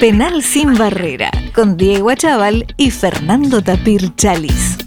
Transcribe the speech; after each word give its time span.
Penal 0.00 0.42
sin 0.42 0.78
barrera, 0.78 1.30
con 1.54 1.76
Diego 1.76 2.08
Achával 2.08 2.64
y 2.78 2.90
Fernando 2.90 3.62
Tapir 3.62 4.16
Chalis. 4.16 4.78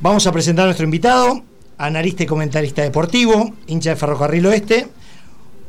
Vamos 0.00 0.26
a 0.26 0.32
presentar 0.32 0.64
a 0.64 0.66
nuestro 0.66 0.82
invitado, 0.82 1.44
analista 1.78 2.24
y 2.24 2.26
comentarista 2.26 2.82
deportivo, 2.82 3.52
hincha 3.68 3.90
de 3.90 3.96
Ferrocarril 3.96 4.46
Oeste. 4.46 4.88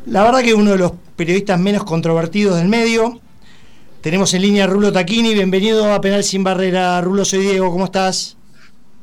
La 0.08 0.24
verdad 0.24 0.42
que 0.42 0.56
uno 0.56 0.72
de 0.72 0.80
los 0.80 0.94
periodistas 1.16 1.60
menos 1.60 1.84
controvertidos 1.84 2.58
del 2.58 2.68
medio. 2.68 3.20
Tenemos 4.02 4.34
en 4.34 4.42
línea 4.42 4.64
a 4.64 4.68
Rulo 4.68 4.92
Taquini, 4.92 5.36
bienvenido 5.36 5.94
a 5.94 6.02
Penal 6.02 6.24
sin 6.24 6.44
Barrera. 6.44 7.00
Rulo, 7.02 7.26
soy 7.26 7.42
Diego, 7.42 7.72
¿cómo 7.72 7.86
estás? 7.86 8.38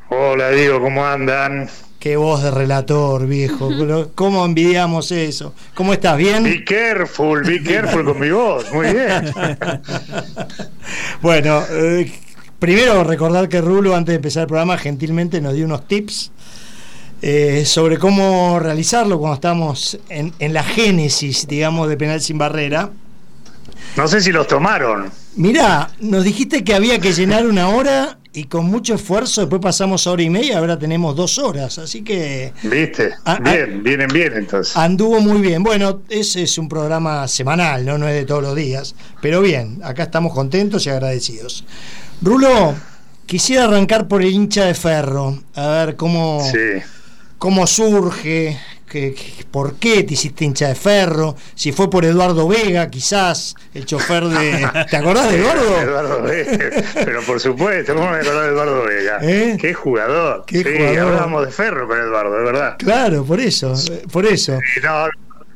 Hola 0.08 0.50
Diego, 0.50 0.80
¿cómo 0.80 1.06
andan? 1.06 1.70
Qué 2.04 2.18
voz 2.18 2.42
de 2.42 2.50
relator, 2.50 3.26
viejo. 3.26 3.70
¿Cómo 4.14 4.44
envidiamos 4.44 5.10
eso? 5.10 5.54
¿Cómo 5.72 5.94
estás? 5.94 6.18
¿Bien? 6.18 6.44
Be 6.44 6.62
careful, 6.62 7.42
be 7.42 7.62
careful 7.62 8.04
con 8.04 8.20
mi 8.20 8.28
voz. 8.28 8.70
Muy 8.74 8.88
bien. 8.92 9.32
bueno, 11.22 11.62
eh, 11.70 12.12
primero 12.58 13.04
recordar 13.04 13.48
que 13.48 13.62
Rulo, 13.62 13.96
antes 13.96 14.12
de 14.12 14.16
empezar 14.16 14.42
el 14.42 14.48
programa, 14.48 14.76
gentilmente 14.76 15.40
nos 15.40 15.54
dio 15.54 15.64
unos 15.64 15.88
tips 15.88 16.30
eh, 17.22 17.64
sobre 17.64 17.96
cómo 17.96 18.60
realizarlo 18.60 19.18
cuando 19.18 19.36
estamos 19.36 19.98
en, 20.10 20.34
en 20.40 20.52
la 20.52 20.62
génesis, 20.62 21.46
digamos, 21.46 21.88
de 21.88 21.96
Penal 21.96 22.20
Sin 22.20 22.36
Barrera. 22.36 22.90
No 23.96 24.08
sé 24.08 24.20
si 24.20 24.30
los 24.30 24.46
tomaron. 24.46 25.10
Mirá, 25.36 25.88
nos 26.00 26.22
dijiste 26.22 26.64
que 26.64 26.74
había 26.74 26.98
que 26.98 27.14
llenar 27.14 27.46
una 27.46 27.70
hora 27.70 28.18
y 28.34 28.44
con 28.44 28.66
mucho 28.66 28.94
esfuerzo 28.96 29.42
después 29.42 29.62
pasamos 29.62 30.06
a 30.06 30.10
hora 30.10 30.22
y 30.22 30.28
media, 30.28 30.58
ahora 30.58 30.76
tenemos 30.76 31.14
dos 31.14 31.38
horas, 31.38 31.78
así 31.78 32.02
que... 32.02 32.52
¿Viste? 32.64 33.14
bien, 33.42 33.82
vienen 33.82 34.08
bien 34.08 34.32
entonces. 34.34 34.76
Anduvo 34.76 35.20
muy 35.20 35.40
bien. 35.40 35.62
Bueno, 35.62 36.02
ese 36.08 36.42
es 36.42 36.58
un 36.58 36.68
programa 36.68 37.28
semanal, 37.28 37.86
¿no? 37.86 37.96
no 37.96 38.08
es 38.08 38.14
de 38.14 38.24
todos 38.24 38.42
los 38.42 38.56
días, 38.56 38.96
pero 39.22 39.40
bien, 39.40 39.80
acá 39.84 40.02
estamos 40.02 40.34
contentos 40.34 40.84
y 40.86 40.90
agradecidos. 40.90 41.64
Rulo, 42.20 42.74
quisiera 43.24 43.64
arrancar 43.64 44.08
por 44.08 44.20
el 44.20 44.30
hincha 44.30 44.64
de 44.64 44.74
ferro, 44.74 45.40
a 45.54 45.68
ver 45.68 45.94
cómo, 45.94 46.44
cómo 47.38 47.68
surge, 47.68 48.58
por 49.50 49.76
qué 49.76 50.02
te 50.04 50.14
hiciste 50.14 50.44
hincha 50.44 50.68
de 50.68 50.74
ferro, 50.74 51.36
si 51.54 51.72
fue 51.72 51.90
por 51.90 52.04
Eduardo 52.04 52.48
Vega, 52.48 52.90
quizás, 52.90 53.54
el 53.74 53.86
chofer 53.86 54.24
de... 54.24 54.68
¿Te 54.90 54.96
acordás 54.96 55.30
de 55.30 55.38
Eduardo? 55.38 55.80
Eduardo 55.80 56.22
Vega, 56.22 56.84
pero 57.04 57.22
por 57.22 57.40
supuesto, 57.40 57.94
¿cómo 57.94 58.10
me 58.10 58.18
acordás 58.18 58.42
de 58.42 58.48
Eduardo 58.48 58.84
Vega? 58.84 59.18
¿Eh? 59.22 59.56
Qué 59.60 59.74
jugador. 59.74 60.44
¿Qué 60.46 60.62
sí, 60.62 60.96
hablábamos 60.96 61.46
de 61.46 61.52
ferro 61.52 61.86
con 61.86 61.98
Eduardo, 61.98 62.36
de 62.36 62.44
verdad. 62.44 62.76
Claro, 62.78 63.24
por 63.24 63.40
eso, 63.40 63.74
por 64.12 64.26
eso. 64.26 64.58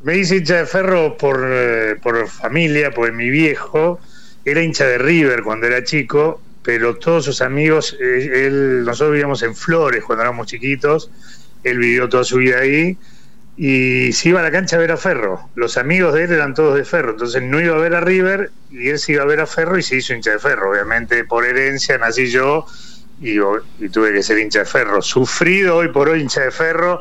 me 0.02 0.16
hice 0.16 0.36
hincha 0.36 0.56
de 0.56 0.66
ferro 0.66 1.16
por, 1.16 1.44
eh, 1.44 1.96
por 2.02 2.28
familia, 2.28 2.90
porque 2.92 3.12
mi 3.12 3.30
viejo 3.30 4.00
era 4.44 4.62
hincha 4.62 4.86
de 4.86 4.98
River 4.98 5.42
cuando 5.42 5.66
era 5.66 5.84
chico, 5.84 6.40
pero 6.62 6.96
todos 6.96 7.24
sus 7.24 7.42
amigos, 7.42 7.96
eh, 8.00 8.46
él, 8.46 8.84
nosotros 8.84 9.12
vivíamos 9.12 9.42
en 9.42 9.54
Flores 9.54 10.04
cuando 10.04 10.22
éramos 10.22 10.46
chiquitos, 10.46 11.10
él 11.64 11.78
vivió 11.78 12.08
toda 12.08 12.24
su 12.24 12.38
vida 12.38 12.60
ahí 12.60 12.96
y 13.60 14.12
se 14.12 14.28
iba 14.28 14.38
a 14.38 14.44
la 14.44 14.52
cancha 14.52 14.76
a 14.76 14.78
ver 14.78 14.92
a 14.92 14.96
Ferro. 14.96 15.50
Los 15.56 15.76
amigos 15.78 16.14
de 16.14 16.24
él 16.24 16.32
eran 16.32 16.54
todos 16.54 16.76
de 16.76 16.84
Ferro, 16.84 17.10
entonces 17.10 17.42
no 17.42 17.60
iba 17.60 17.74
a 17.74 17.80
ver 17.80 17.96
a 17.96 18.00
River 18.00 18.52
y 18.70 18.88
él 18.88 19.00
se 19.00 19.12
iba 19.12 19.24
a 19.24 19.26
ver 19.26 19.40
a 19.40 19.46
Ferro 19.46 19.76
y 19.76 19.82
se 19.82 19.96
hizo 19.96 20.14
hincha 20.14 20.30
de 20.30 20.38
Ferro. 20.38 20.70
Obviamente 20.70 21.24
por 21.24 21.44
herencia 21.44 21.98
nací 21.98 22.30
yo 22.30 22.66
y, 23.20 23.34
tuve 23.90 24.12
que 24.12 24.22
ser 24.22 24.38
hincha 24.38 24.60
de 24.60 24.64
Ferro. 24.64 25.02
Sufrido 25.02 25.78
hoy 25.78 25.88
por 25.88 26.08
hoy 26.08 26.20
hincha 26.20 26.42
de 26.42 26.52
Ferro, 26.52 27.00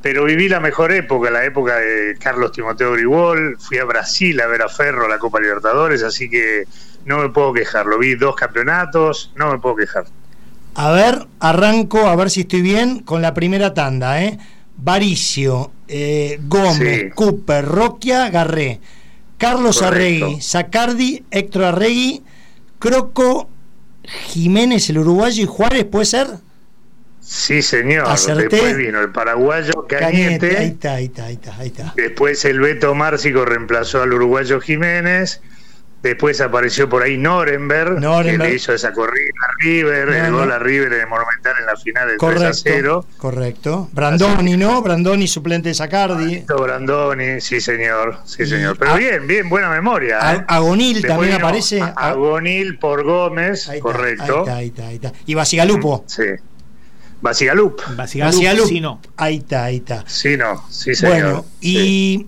pero 0.00 0.24
viví 0.24 0.48
la 0.48 0.60
mejor 0.60 0.92
época, 0.92 1.30
la 1.30 1.44
época 1.44 1.76
de 1.76 2.16
Carlos 2.18 2.52
Timoteo 2.52 2.92
Grigol. 2.92 3.58
Fui 3.60 3.76
a 3.76 3.84
Brasil 3.84 4.40
a 4.40 4.46
ver 4.46 4.62
a 4.62 4.70
Ferro 4.70 5.06
la 5.08 5.18
Copa 5.18 5.40
Libertadores, 5.40 6.02
así 6.02 6.30
que 6.30 6.64
no 7.04 7.18
me 7.18 7.28
puedo 7.28 7.52
quejar. 7.52 7.84
Lo 7.84 7.98
vi 7.98 8.14
dos 8.14 8.34
campeonatos, 8.34 9.30
no 9.36 9.52
me 9.52 9.58
puedo 9.58 9.76
quejar. 9.76 10.06
A 10.74 10.90
ver, 10.90 11.26
arranco 11.38 12.08
a 12.08 12.16
ver 12.16 12.30
si 12.30 12.40
estoy 12.40 12.62
bien 12.62 13.00
con 13.00 13.20
la 13.20 13.34
primera 13.34 13.74
tanda, 13.74 14.22
¿eh? 14.22 14.38
Varicio, 14.84 15.70
eh, 15.86 16.40
Gómez, 16.48 17.14
Cooper, 17.14 17.64
Roquia, 17.64 18.28
Garré, 18.30 18.80
Carlos 19.38 19.82
Arregui, 19.82 20.40
Sacardi, 20.40 21.24
Héctor 21.30 21.64
Arregui, 21.64 22.22
Croco, 22.78 23.48
Jiménez, 24.04 24.90
el 24.90 24.98
uruguayo 24.98 25.44
y 25.44 25.46
Juárez, 25.46 25.84
¿puede 25.84 26.06
ser? 26.06 26.28
Sí, 27.20 27.62
señor. 27.62 28.08
Después 28.08 28.76
vino 28.76 29.00
el 29.00 29.10
paraguayo 29.10 29.86
Cañete. 29.88 30.58
Ahí 30.58 30.66
está, 30.68 30.94
ahí 30.94 31.04
está, 31.04 31.26
ahí 31.26 31.34
está, 31.34 31.56
ahí 31.56 31.68
está. 31.68 31.92
Después 31.96 32.44
el 32.44 32.60
Beto 32.60 32.94
Márcico 32.94 33.44
reemplazó 33.44 34.02
al 34.02 34.12
uruguayo 34.12 34.60
Jiménez. 34.60 35.40
Después 36.02 36.40
apareció 36.40 36.88
por 36.88 37.04
ahí 37.04 37.16
Norenberg, 37.16 38.00
que 38.24 38.38
le 38.38 38.54
hizo 38.54 38.72
esa 38.72 38.92
corrida 38.92 39.32
a 39.40 39.62
River, 39.62 40.08
el 40.08 40.32
gol 40.32 40.50
a 40.50 40.58
River 40.58 40.90
de 40.90 41.06
Monumental 41.06 41.54
en 41.60 41.66
la 41.66 41.76
final 41.76 42.08
del 42.08 42.16
correcto, 42.16 42.40
3 42.40 42.50
a 42.50 42.54
0. 42.54 43.06
Correcto. 43.18 43.88
Brandoni, 43.92 44.56
¿no? 44.56 44.82
Brandoni, 44.82 45.28
suplente 45.28 45.68
de 45.68 45.74
Sacardi. 45.76 46.44
Brandoni, 46.48 47.40
sí 47.40 47.60
señor, 47.60 48.18
sí 48.24 48.46
señor. 48.46 48.76
Pero 48.78 48.96
bien, 48.96 49.28
bien, 49.28 49.48
buena 49.48 49.70
memoria. 49.70 50.34
¿eh? 50.34 50.44
Agonil 50.48 51.06
también 51.06 51.34
aparece. 51.34 51.80
Agonil 51.80 52.78
por 52.78 53.04
Gómez, 53.04 53.70
correcto. 53.80 54.44
Ahí 54.48 54.68
está, 54.68 54.88
ahí 54.88 54.96
está, 54.96 55.12
Y 55.24 55.34
Basigalupo. 55.34 56.04
Sí. 56.08 56.24
Basigalup. 57.20 57.80
Basigalup, 57.96 58.66
sí, 58.66 58.80
no. 58.80 59.00
Ahí 59.16 59.36
está, 59.36 59.64
ahí 59.64 59.76
está. 59.76 60.02
Sí, 60.08 60.36
no, 60.36 60.64
sí, 60.68 60.96
señor. 60.96 61.14
Bueno, 61.14 61.44
y 61.60 62.26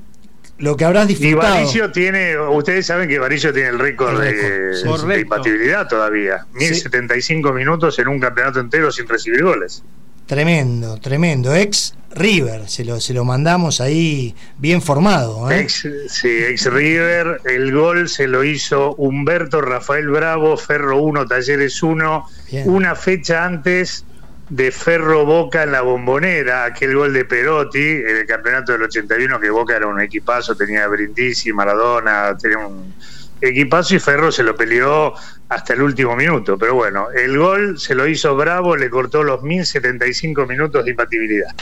lo 0.65 0.77
que 0.79 0.85
habrás 0.87 1.07
disfrutado. 1.07 1.61
Y 1.61 1.65
Varillo 1.65 1.93
tiene, 1.93 2.39
ustedes 2.39 2.87
saben 2.87 3.07
que 3.07 3.19
Varillo 3.19 3.53
tiene 3.53 3.69
el 3.69 3.79
récord 3.79 4.19
de, 4.19 5.21
impatibilidad 5.21 5.87
todavía. 5.87 6.47
1075 6.55 7.53
minutos 7.53 7.99
en 7.99 8.09
un 8.09 8.19
campeonato 8.19 8.61
entero 8.61 8.91
sin 8.91 9.07
recibir 9.07 9.43
goles. 9.43 9.83
Tremendo, 10.25 10.99
tremendo. 10.99 11.55
Ex 11.55 11.95
River, 12.15 12.67
se 12.67 12.83
lo, 12.87 12.99
se 12.99 13.13
lo 13.13 13.27
mandamos 13.27 13.83
ahí 13.83 14.35
bien 14.57 14.81
formado. 14.81 15.51
¿eh? 15.51 15.61
Ex, 15.61 15.87
sí, 16.09 16.29
ex 16.29 16.65
River. 16.73 17.43
El 17.45 17.71
gol 17.71 18.09
se 18.09 18.27
lo 18.27 18.43
hizo 18.43 18.95
Humberto 18.95 19.61
Rafael 19.61 20.09
Bravo, 20.09 20.57
Ferro 20.57 21.03
1, 21.03 21.27
Talleres 21.27 21.83
1. 21.83 22.27
Una 22.65 22.95
fecha 22.95 23.45
antes 23.45 24.07
de 24.49 24.71
Ferro 24.71 25.25
Boca 25.25 25.63
en 25.63 25.73
la 25.73 25.81
bombonera, 25.81 26.65
aquel 26.65 26.95
gol 26.95 27.13
de 27.13 27.25
Perotti 27.25 27.79
en 27.79 28.17
el 28.17 28.27
campeonato 28.27 28.73
del 28.73 28.83
81, 28.83 29.41
que 29.41 29.51
Boca 29.51 29.77
era 29.77 29.87
un 29.87 30.01
equipazo, 30.01 30.55
tenía 30.55 30.87
Brindisi, 30.87 31.53
Maradona, 31.53 32.37
tenía 32.37 32.59
un 32.59 32.95
equipazo 33.41 33.95
y 33.95 33.99
Ferro 33.99 34.31
se 34.31 34.43
lo 34.43 34.55
peleó 34.55 35.15
hasta 35.49 35.73
el 35.73 35.83
último 35.83 36.15
minuto. 36.17 36.59
Pero 36.59 36.75
bueno, 36.75 37.11
el 37.11 37.39
gol 37.39 37.79
se 37.79 37.95
lo 37.95 38.07
hizo 38.07 38.37
Bravo, 38.37 38.77
le 38.77 38.91
cortó 38.91 39.23
los 39.23 39.43
1075 39.43 40.47
minutos 40.47 40.85
de 40.85 40.91
impatibilidad. 40.91 41.55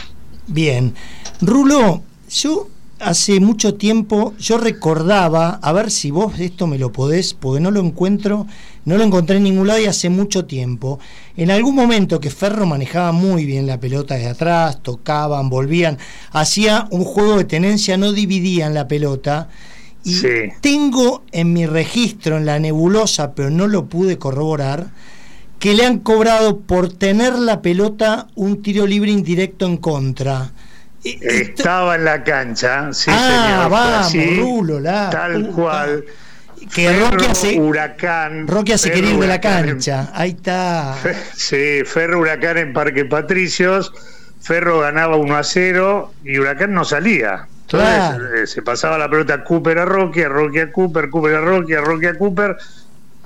Bien. 0.47 0.95
Rulo, 1.41 2.03
yo 2.29 2.69
hace 3.03 3.41
mucho 3.41 3.75
tiempo 3.75 4.35
yo 4.39 4.59
recordaba, 4.59 5.59
a 5.63 5.73
ver 5.73 5.91
si 5.91 6.11
vos 6.11 6.39
esto 6.39 6.67
me 6.67 6.79
lo 6.79 6.93
podés, 6.93 7.35
porque 7.35 7.61
no 7.61 7.71
lo 7.71 7.81
encuentro, 7.81 8.47
no 8.85 8.97
lo 8.97 9.05
encontré 9.05 9.37
en 9.37 9.43
ningún 9.43 9.67
lado 9.67 9.81
y 9.81 9.87
hace 9.87 10.09
mucho 10.09 10.45
tiempo. 10.45 10.99
En 11.37 11.51
algún 11.51 11.75
momento 11.75 12.21
que 12.21 12.31
Ferro 12.31 12.65
manejaba 12.65 13.13
muy 13.13 13.45
bien 13.45 13.67
la 13.67 13.81
pelota 13.81 14.15
de 14.15 14.29
atrás, 14.29 14.83
tocaban, 14.83 15.51
volvían, 15.51 15.99
hacía 16.31 16.87
un 16.91 17.05
juego 17.05 17.37
de 17.39 17.45
tenencia, 17.45 17.97
no 17.97 18.13
dividían 18.13 18.75
la 18.75 18.89
pelota. 18.89 19.49
Y 20.05 20.17
tengo 20.61 21.23
en 21.31 21.53
mi 21.53 21.67
registro, 21.67 22.37
en 22.37 22.47
la 22.47 22.59
nebulosa, 22.59 23.35
pero 23.35 23.51
no 23.51 23.69
lo 23.69 23.87
pude 23.87 24.19
corroborar, 24.19 24.91
que 25.61 25.75
le 25.75 25.87
han 25.87 26.01
cobrado 26.01 26.59
por 26.59 26.93
tener 26.93 27.39
la 27.39 27.63
pelota 27.63 28.27
un 28.35 28.63
tiro 28.63 28.85
libre 28.87 29.13
indirecto 29.13 29.67
en 29.67 29.77
contra. 29.77 30.53
Estaba 31.05 31.97
en 31.97 32.05
la 32.05 32.23
cancha, 32.23 32.93
sí, 32.93 33.11
ah, 33.13 33.67
vamos, 33.69 34.13
Rulo, 34.39 34.79
la, 34.79 35.11
tal 35.11 35.49
cual. 35.49 36.05
Que 36.73 36.93
Roque 36.93 37.27
hace, 37.27 37.59
Huracán. 37.59 38.47
Roque 38.47 38.75
hace 38.75 38.93
querer 38.93 39.17
de 39.17 39.27
la 39.27 39.41
cancha. 39.41 40.11
Ahí 40.15 40.31
está. 40.31 40.97
Sí, 41.35 41.83
Ferro 41.85 42.21
Huracán 42.21 42.57
en 42.59 42.73
Parque 42.73 43.05
Patricios. 43.05 43.93
Ferro 44.41 44.81
ganaba 44.81 45.17
1 45.17 45.37
a 45.37 45.43
0 45.43 46.15
y 46.25 46.39
Huracán 46.39 46.73
no 46.73 46.85
salía. 46.85 47.49
Entonces 47.63 48.21
eh, 48.35 48.47
se 48.47 48.63
pasaba 48.63 48.97
la 48.97 49.11
pelota 49.11 49.43
Cooper 49.43 49.79
a 49.81 49.85
Roque, 49.85 50.25
a 50.25 50.29
Roque 50.29 50.63
a 50.63 50.73
Cooper, 50.73 51.11
Cooper 51.11 51.35
a 51.35 51.41
Roque, 51.41 51.77
a 51.77 51.81
Roque 51.81 52.09
a 52.09 52.15
Cooper. 52.15 52.57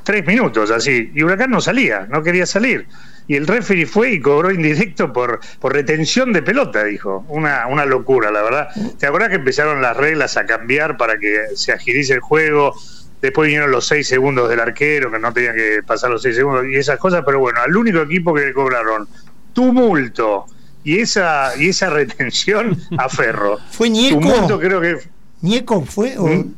Tres 0.03 0.27
minutos 0.27 0.71
así. 0.71 1.11
Y 1.15 1.23
Huracán 1.23 1.51
no 1.51 1.61
salía, 1.61 2.07
no 2.09 2.23
quería 2.23 2.47
salir 2.47 2.87
y 3.29 3.35
el 3.35 3.47
referee 3.47 3.87
fue 3.87 4.13
y 4.13 4.21
cobró 4.21 4.53
indirecto 4.53 5.13
por, 5.13 5.41
por 5.59 5.73
retención 5.73 6.33
de 6.33 6.43
pelota, 6.43 6.85
dijo. 6.85 7.25
Una, 7.29 7.67
una 7.67 7.85
locura, 7.85 8.31
la 8.31 8.43
verdad. 8.43 8.69
¿Te 8.99 9.07
acuerdas 9.07 9.31
que 9.31 9.37
empezaron 9.37 9.83
las 9.83 9.97
reglas 9.97 10.37
a 10.37 10.47
cambiar 10.47 10.97
para 10.97 11.19
que 11.19 11.47
se 11.55 11.73
agilice 11.73 12.15
el 12.15 12.21
juego? 12.21 12.75
Después 13.21 13.47
vinieron 13.49 13.71
los 13.71 13.87
seis 13.87 14.07
segundos 14.07 14.49
del 14.49 14.61
arquero, 14.61 15.11
que 15.11 15.19
no 15.19 15.33
tenían 15.33 15.57
que 15.57 15.81
pasar 15.85 16.11
los 16.11 16.23
seis 16.23 16.37
segundos 16.37 16.67
y 16.67 16.77
esas 16.77 16.99
cosas, 16.99 17.23
pero 17.27 17.41
bueno, 17.41 17.61
al 17.61 17.77
único 17.77 18.01
equipo 18.01 18.33
que 18.33 18.43
le 18.43 18.53
cobraron 18.53 19.09
tumulto 19.53 20.47
y 20.85 21.01
esa, 21.01 21.51
y 21.59 21.71
esa 21.71 21.91
retención 21.91 22.81
a 22.97 23.09
Ferro. 23.09 23.59
¿Fue 23.71 23.91
Ñeco? 23.91 24.21
Tumulto 24.21 24.61
creo 24.61 24.81
que... 24.81 24.99
¿Ñeco 25.43 25.85
fue? 25.85 26.17
O... 26.17 26.27
¿Mm? 26.27 26.55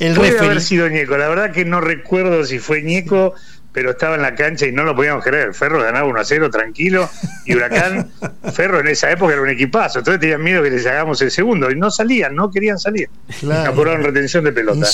El 0.00 0.14
Puede 0.14 0.38
haber 0.38 0.60
sido 0.60 0.88
Ñeco, 0.88 1.16
la 1.16 1.28
verdad 1.28 1.52
que 1.52 1.64
no 1.64 1.80
recuerdo 1.80 2.44
si 2.44 2.58
fue 2.58 2.82
Ñeco 2.82 3.34
pero 3.76 3.90
estaba 3.90 4.14
en 4.14 4.22
la 4.22 4.34
cancha 4.34 4.64
y 4.66 4.72
no 4.72 4.84
lo 4.84 4.96
podíamos 4.96 5.22
creer. 5.22 5.52
Ferro 5.52 5.82
ganaba 5.82 6.08
1 6.08 6.18
a 6.18 6.24
0 6.24 6.48
tranquilo 6.48 7.10
y 7.44 7.54
Huracán, 7.54 8.10
Ferro 8.54 8.80
en 8.80 8.88
esa 8.88 9.10
época 9.10 9.34
era 9.34 9.42
un 9.42 9.50
equipazo, 9.50 9.98
entonces 9.98 10.18
tenían 10.18 10.42
miedo 10.42 10.62
que 10.62 10.70
les 10.70 10.86
hagamos 10.86 11.20
el 11.20 11.30
segundo 11.30 11.70
y 11.70 11.76
no 11.76 11.90
salían, 11.90 12.34
no 12.34 12.50
querían 12.50 12.78
salir. 12.78 13.10
Claro. 13.38 13.70
Apuraron 13.72 14.02
retención 14.02 14.44
de 14.44 14.52
pelota. 14.52 14.86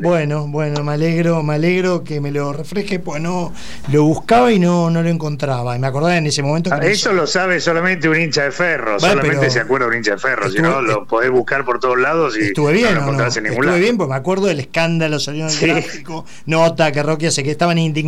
Bueno, 0.00 0.46
bueno, 0.48 0.82
me 0.82 0.94
alegro, 0.94 1.42
me 1.42 1.56
alegro 1.56 2.04
que 2.04 2.22
me 2.22 2.30
lo 2.30 2.54
refresque, 2.54 3.00
pues 3.00 3.20
no 3.20 3.52
lo 3.92 4.04
buscaba 4.04 4.50
y 4.50 4.58
no, 4.58 4.88
no 4.88 5.02
lo 5.02 5.10
encontraba. 5.10 5.76
Y 5.76 5.78
me 5.78 5.88
acordaba 5.88 6.16
en 6.16 6.24
ese 6.24 6.42
momento. 6.42 6.70
Que 6.80 6.92
eso 6.92 7.12
lo 7.12 7.26
sabe 7.26 7.60
solamente 7.60 8.08
un 8.08 8.18
hincha 8.18 8.44
de 8.44 8.50
Ferro, 8.50 8.98
solamente 8.98 9.50
se 9.50 9.60
acuerda 9.60 9.88
un 9.88 9.94
hincha 9.94 10.12
de 10.12 10.18
Ferro, 10.18 10.50
si 10.50 10.62
no 10.62 10.80
lo 10.80 11.04
podés 11.04 11.30
buscar 11.30 11.66
por 11.66 11.80
todos 11.80 11.98
lados 11.98 12.34
y 12.38 12.44
estuve 12.44 12.72
bien, 12.72 12.94
no 12.94 13.00
lo 13.00 13.02
encontrás 13.02 13.36
en 13.36 13.42
ningún 13.42 13.62
estuve 13.62 13.78
bien, 13.78 13.98
pues 13.98 14.08
me 14.08 14.16
acuerdo 14.16 14.46
del 14.46 14.60
escándalo, 14.60 15.20
salió 15.20 15.46
en 15.46 15.50
el 15.50 15.74
gráfico, 15.74 16.24
nota 16.46 16.90
que 16.92 17.02
Rocky 17.02 17.26
hace 17.26 17.42
que 17.42 17.50
estaban 17.50 17.76
indignados 17.76 18.05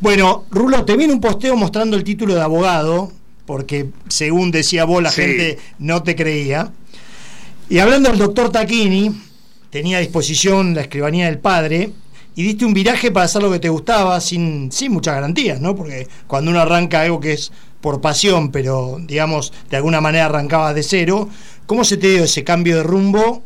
bueno, 0.00 0.44
Rulo, 0.50 0.84
te 0.84 0.96
viene 0.96 1.12
un 1.12 1.20
posteo 1.20 1.56
mostrando 1.56 1.96
el 1.96 2.04
título 2.04 2.34
de 2.34 2.42
abogado, 2.42 3.12
porque 3.46 3.90
según 4.08 4.50
decía 4.50 4.84
vos, 4.84 5.02
la 5.02 5.10
gente 5.10 5.58
no 5.78 6.02
te 6.02 6.16
creía. 6.16 6.72
Y 7.68 7.78
hablando 7.78 8.10
del 8.10 8.18
doctor 8.18 8.50
Taquini, 8.50 9.10
tenía 9.70 9.98
a 9.98 10.00
disposición 10.00 10.74
la 10.74 10.82
escribanía 10.82 11.26
del 11.26 11.38
padre 11.38 11.90
y 12.36 12.42
diste 12.42 12.64
un 12.64 12.74
viraje 12.74 13.10
para 13.10 13.26
hacer 13.26 13.42
lo 13.42 13.50
que 13.50 13.58
te 13.58 13.68
gustaba 13.68 14.20
sin, 14.20 14.70
sin 14.72 14.92
muchas 14.92 15.14
garantías, 15.14 15.60
¿no? 15.60 15.74
Porque 15.76 16.08
cuando 16.26 16.50
uno 16.50 16.60
arranca 16.60 17.02
algo 17.02 17.20
que 17.20 17.32
es 17.32 17.52
por 17.80 18.00
pasión, 18.00 18.50
pero 18.50 18.98
digamos, 19.00 19.52
de 19.70 19.76
alguna 19.76 20.00
manera 20.00 20.26
arrancaba 20.26 20.74
de 20.74 20.82
cero, 20.82 21.28
¿cómo 21.66 21.84
se 21.84 21.96
te 21.96 22.10
dio 22.10 22.24
ese 22.24 22.42
cambio 22.42 22.76
de 22.76 22.82
rumbo? 22.82 23.42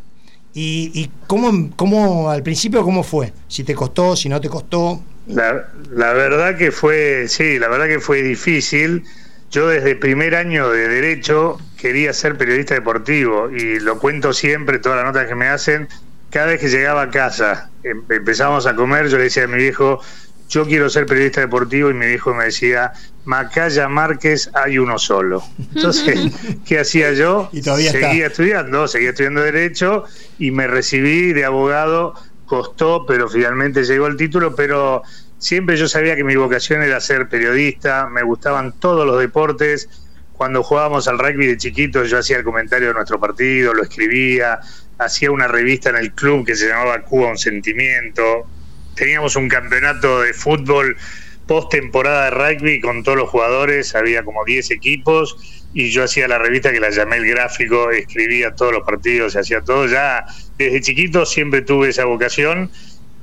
¿Y, 0.53 0.91
y 0.93 1.09
cómo, 1.27 1.69
cómo 1.75 2.29
al 2.29 2.41
principio 2.41 2.83
cómo 2.83 3.03
fue? 3.03 3.31
Si 3.47 3.63
te 3.63 3.75
costó, 3.75 4.15
si 4.15 4.29
no 4.29 4.41
te 4.41 4.49
costó. 4.49 5.01
La, 5.29 6.13
verdad 6.13 6.57
que 6.57 6.71
fue, 6.71 7.25
sí, 7.27 7.59
la 7.59 7.67
verdad 7.67 7.87
que 7.87 7.99
fue 7.99 8.21
difícil. 8.21 9.03
Yo 9.51 9.67
desde 9.67 9.95
primer 9.95 10.35
año 10.35 10.69
de 10.69 10.87
Derecho 10.87 11.57
quería 11.77 12.13
ser 12.13 12.37
periodista 12.37 12.73
deportivo 12.73 13.49
y 13.49 13.79
lo 13.79 13.99
cuento 13.99 14.33
siempre, 14.33 14.79
todas 14.79 14.97
las 14.97 15.05
notas 15.05 15.27
que 15.27 15.35
me 15.35 15.47
hacen. 15.47 15.87
Cada 16.29 16.47
vez 16.47 16.59
que 16.59 16.69
llegaba 16.69 17.03
a 17.03 17.09
casa, 17.09 17.69
em, 17.83 18.03
empezábamos 18.09 18.65
a 18.67 18.75
comer, 18.75 19.07
yo 19.07 19.17
le 19.17 19.23
decía 19.23 19.45
a 19.45 19.47
mi 19.47 19.57
viejo, 19.57 20.01
yo 20.49 20.65
quiero 20.65 20.89
ser 20.89 21.05
periodista 21.05 21.41
deportivo 21.41 21.91
y 21.91 21.93
mi 21.93 22.07
viejo 22.07 22.33
me 22.33 22.45
decía, 22.45 22.93
Macaya 23.25 23.87
Márquez 23.87 24.49
hay 24.53 24.79
uno 24.79 24.97
solo. 24.97 25.43
Entonces, 25.75 26.19
¿qué 26.67 26.79
hacía 26.79 27.13
yo? 27.13 27.49
Y 27.51 27.61
todavía 27.61 27.91
seguía 27.91 28.27
estudiando, 28.27 28.87
seguía 28.87 29.09
estudiando 29.09 29.41
Derecho 29.41 30.05
y 30.39 30.49
me 30.51 30.67
recibí 30.67 31.33
de 31.33 31.45
abogado 31.45 32.15
costó, 32.49 33.05
pero 33.05 33.29
finalmente 33.29 33.83
llegó 33.83 34.07
el 34.07 34.17
título, 34.17 34.55
pero 34.55 35.03
siempre 35.37 35.77
yo 35.77 35.87
sabía 35.87 36.15
que 36.15 36.23
mi 36.23 36.35
vocación 36.35 36.81
era 36.81 36.99
ser 36.99 37.29
periodista, 37.29 38.09
me 38.09 38.23
gustaban 38.23 38.73
todos 38.79 39.05
los 39.05 39.19
deportes. 39.19 39.87
Cuando 40.33 40.63
jugábamos 40.63 41.07
al 41.07 41.19
rugby 41.19 41.45
de 41.45 41.57
chiquito, 41.57 42.03
yo 42.03 42.17
hacía 42.17 42.37
el 42.37 42.43
comentario 42.43 42.89
de 42.89 42.93
nuestro 42.95 43.19
partido, 43.19 43.73
lo 43.73 43.83
escribía, 43.83 44.59
hacía 44.97 45.31
una 45.31 45.47
revista 45.47 45.89
en 45.91 45.97
el 45.97 46.11
club 46.13 46.45
que 46.45 46.55
se 46.55 46.67
llamaba 46.67 47.01
Cuba 47.03 47.29
Un 47.29 47.37
Sentimiento. 47.37 48.47
Teníamos 48.95 49.35
un 49.35 49.47
campeonato 49.47 50.21
de 50.21 50.33
fútbol 50.33 50.97
post 51.45 51.71
temporada 51.71 52.25
de 52.25 52.31
rugby 52.31 52.81
con 52.81 53.03
todos 53.03 53.17
los 53.17 53.29
jugadores, 53.29 53.95
había 53.95 54.23
como 54.23 54.43
10 54.43 54.71
equipos 54.71 55.37
y 55.73 55.89
yo 55.91 56.03
hacía 56.03 56.27
la 56.27 56.39
revista 56.39 56.71
que 56.71 56.79
la 56.79 56.89
llamé 56.89 57.17
El 57.17 57.27
Gráfico, 57.27 57.91
escribía 57.91 58.55
todos 58.55 58.73
los 58.73 58.83
partidos, 58.83 59.35
hacía 59.35 59.61
todo. 59.61 59.85
Ya 59.87 60.25
desde 60.59 60.81
chiquito 60.81 61.25
siempre 61.25 61.61
tuve 61.61 61.89
esa 61.89 62.03
vocación 62.05 62.69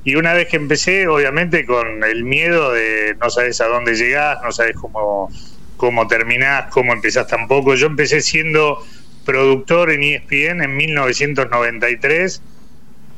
y 0.03 0.15
una 0.15 0.33
vez 0.33 0.47
que 0.47 0.57
empecé, 0.57 1.07
obviamente 1.07 1.65
con 1.65 2.03
el 2.03 2.23
miedo 2.23 2.71
de 2.71 3.15
no 3.21 3.29
sabes 3.29 3.61
a 3.61 3.67
dónde 3.67 3.95
llegás, 3.95 4.39
no 4.41 4.51
sabes 4.51 4.75
cómo, 4.75 5.29
cómo 5.75 6.07
terminás, 6.07 6.71
cómo 6.71 6.93
empezás 6.93 7.27
tampoco. 7.27 7.75
Yo 7.75 7.87
empecé 7.87 8.21
siendo 8.21 8.83
productor 9.25 9.91
en 9.91 10.03
ESPN 10.03 10.63
en 10.63 10.75
1993 10.75 12.41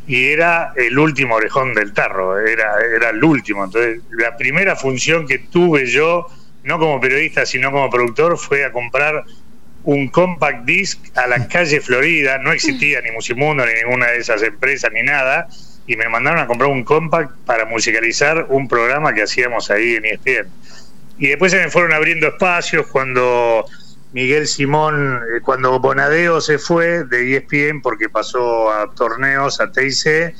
y 0.07 0.25
era 0.25 0.73
el 0.75 0.97
último 0.97 1.35
orejón 1.35 1.73
del 1.75 1.93
tarro, 1.93 2.39
era, 2.39 2.73
era 2.93 3.11
el 3.11 3.23
último. 3.23 3.63
Entonces, 3.63 4.01
la 4.17 4.35
primera 4.35 4.75
función 4.75 5.27
que 5.27 5.37
tuve 5.37 5.85
yo, 5.85 6.25
no 6.63 6.79
como 6.79 6.99
periodista, 6.99 7.45
sino 7.45 7.71
como 7.71 7.89
productor, 7.89 8.37
fue 8.37 8.65
a 8.65 8.71
comprar 8.71 9.23
un 9.83 10.09
compact 10.09 10.65
disc 10.65 10.99
a 11.15 11.27
la 11.27 11.47
calle 11.47 11.81
Florida, 11.81 12.37
no 12.37 12.51
existía 12.51 13.01
ni 13.01 13.11
Musimundo 13.11 13.65
ni 13.65 13.73
ninguna 13.73 14.07
de 14.07 14.17
esas 14.17 14.43
empresas 14.43 14.91
ni 14.93 15.03
nada, 15.03 15.47
y 15.87 15.95
me 15.95 16.07
mandaron 16.09 16.39
a 16.39 16.47
comprar 16.47 16.69
un 16.69 16.83
compact 16.83 17.31
para 17.45 17.65
musicalizar 17.65 18.45
un 18.49 18.67
programa 18.67 19.13
que 19.13 19.23
hacíamos 19.23 19.71
ahí 19.71 19.95
en 19.95 20.05
ESPN. 20.05 20.47
Y 21.17 21.27
después 21.27 21.51
se 21.51 21.57
me 21.59 21.69
fueron 21.69 21.93
abriendo 21.93 22.27
espacios 22.27 22.87
cuando 22.87 23.65
Miguel 24.13 24.47
Simón, 24.47 25.21
eh, 25.35 25.41
cuando 25.41 25.79
Bonadeo 25.79 26.41
se 26.41 26.57
fue 26.57 27.03
de 27.03 27.35
ESPN 27.35 27.81
porque 27.81 28.09
pasó 28.09 28.71
a 28.71 28.91
torneos, 28.91 29.59
a 29.59 29.71
TIC, 29.71 30.33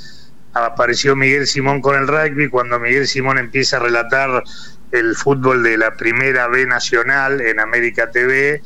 apareció 0.54 1.16
Miguel 1.16 1.48
Simón 1.48 1.82
con 1.82 1.96
el 1.96 2.08
rugby, 2.08 2.50
cuando 2.50 2.80
Miguel 2.80 3.08
Simón 3.08 3.38
empieza 3.38 3.78
a 3.78 3.80
relatar 3.80 4.44
el 4.92 5.16
fútbol 5.16 5.64
de 5.64 5.78
la 5.78 5.96
primera 5.96 6.48
B 6.48 6.66
nacional 6.66 7.42
en 7.42 7.60
América 7.60 8.10
TV, 8.10 8.62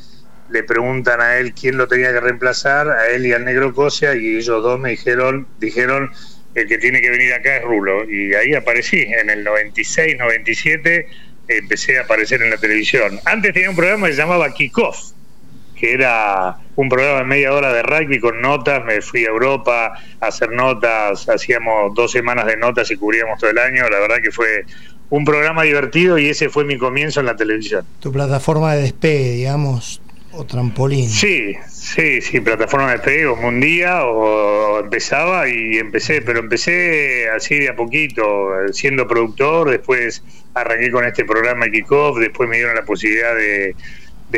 le 0.50 0.64
preguntan 0.64 1.22
a 1.22 1.38
él 1.38 1.54
quién 1.54 1.78
lo 1.78 1.88
tenía 1.88 2.12
que 2.12 2.20
reemplazar, 2.20 2.90
a 2.90 3.08
él 3.08 3.26
y 3.26 3.34
al 3.34 3.46
negro 3.46 3.74
Cosia, 3.74 4.16
y 4.16 4.38
ellos 4.38 4.62
dos 4.64 4.80
me 4.80 4.92
dijeron, 4.92 5.48
dijeron, 5.60 6.12
el 6.56 6.68
que 6.68 6.78
tiene 6.78 7.02
que 7.02 7.10
venir 7.10 7.34
acá 7.34 7.58
es 7.58 7.64
Rulo. 7.64 8.10
Y 8.10 8.34
ahí 8.36 8.54
aparecí, 8.54 9.02
en 9.02 9.30
el 9.30 9.44
96, 9.44 10.18
97 10.18 11.08
empecé 11.48 12.00
a 12.00 12.04
aparecer 12.04 12.42
en 12.42 12.50
la 12.50 12.58
televisión. 12.58 13.20
Antes 13.26 13.54
tenía 13.54 13.70
un 13.70 13.76
programa 13.76 14.08
que 14.08 14.14
se 14.14 14.22
llamaba 14.22 14.54
Kickoff, 14.54 15.12
que 15.76 15.94
era 15.94 16.58
un 16.76 16.90
programa 16.90 17.20
de 17.20 17.26
media 17.26 17.54
hora 17.54 17.74
de 17.74 17.84
rugby 17.84 18.20
con 18.20 18.42
notas. 18.42 18.86
Me 18.86 19.02
fui 19.02 19.26
a 19.26 19.30
Europa 19.30 19.94
a 20.22 20.26
hacer 20.26 20.52
notas, 20.52 21.28
hacíamos 21.28 21.94
dos 21.96 22.12
semanas 22.12 22.46
de 22.46 22.58
notas 22.58 22.90
y 22.92 22.96
cubríamos 22.96 23.40
todo 23.40 23.50
el 23.50 23.58
año. 23.58 23.90
La 23.90 24.00
verdad 24.00 24.18
que 24.22 24.32
fue 24.32 24.66
un 25.10 25.26
programa 25.26 25.64
divertido 25.64 26.18
y 26.18 26.30
ese 26.30 26.50
fue 26.50 26.64
mi 26.64 26.78
comienzo 26.78 27.20
en 27.20 27.26
la 27.26 27.36
televisión. 27.36 27.86
Tu 28.00 28.12
plataforma 28.12 28.74
de 28.76 28.84
despegue, 28.84 29.32
digamos, 29.32 30.02
o 30.36 30.46
trampolín. 30.46 31.10
Sí, 31.10 31.56
sí, 31.70 32.22
sí, 32.22 32.40
plataforma 32.40 32.88
de 32.88 32.94
despegue, 32.94 33.28
como 33.28 33.50
un 33.50 33.60
día 33.60 34.06
o 34.06 34.80
empezaba 34.80 35.48
y 35.48 35.78
empecé, 35.78 36.22
pero 36.22 36.40
empecé 36.40 37.30
así 37.30 37.60
de 37.60 37.70
a 37.70 37.76
poquito, 37.76 38.50
siendo 38.72 39.08
productor, 39.08 39.70
después 39.70 40.24
arranqué 40.56 40.92
con 40.92 41.06
este 41.06 41.24
programa 41.26 41.70
Kickoff, 41.70 42.18
después 42.18 42.50
me 42.50 42.58
dieron 42.58 42.76
la 42.76 42.84
posibilidad 42.84 43.36
de, 43.36 43.76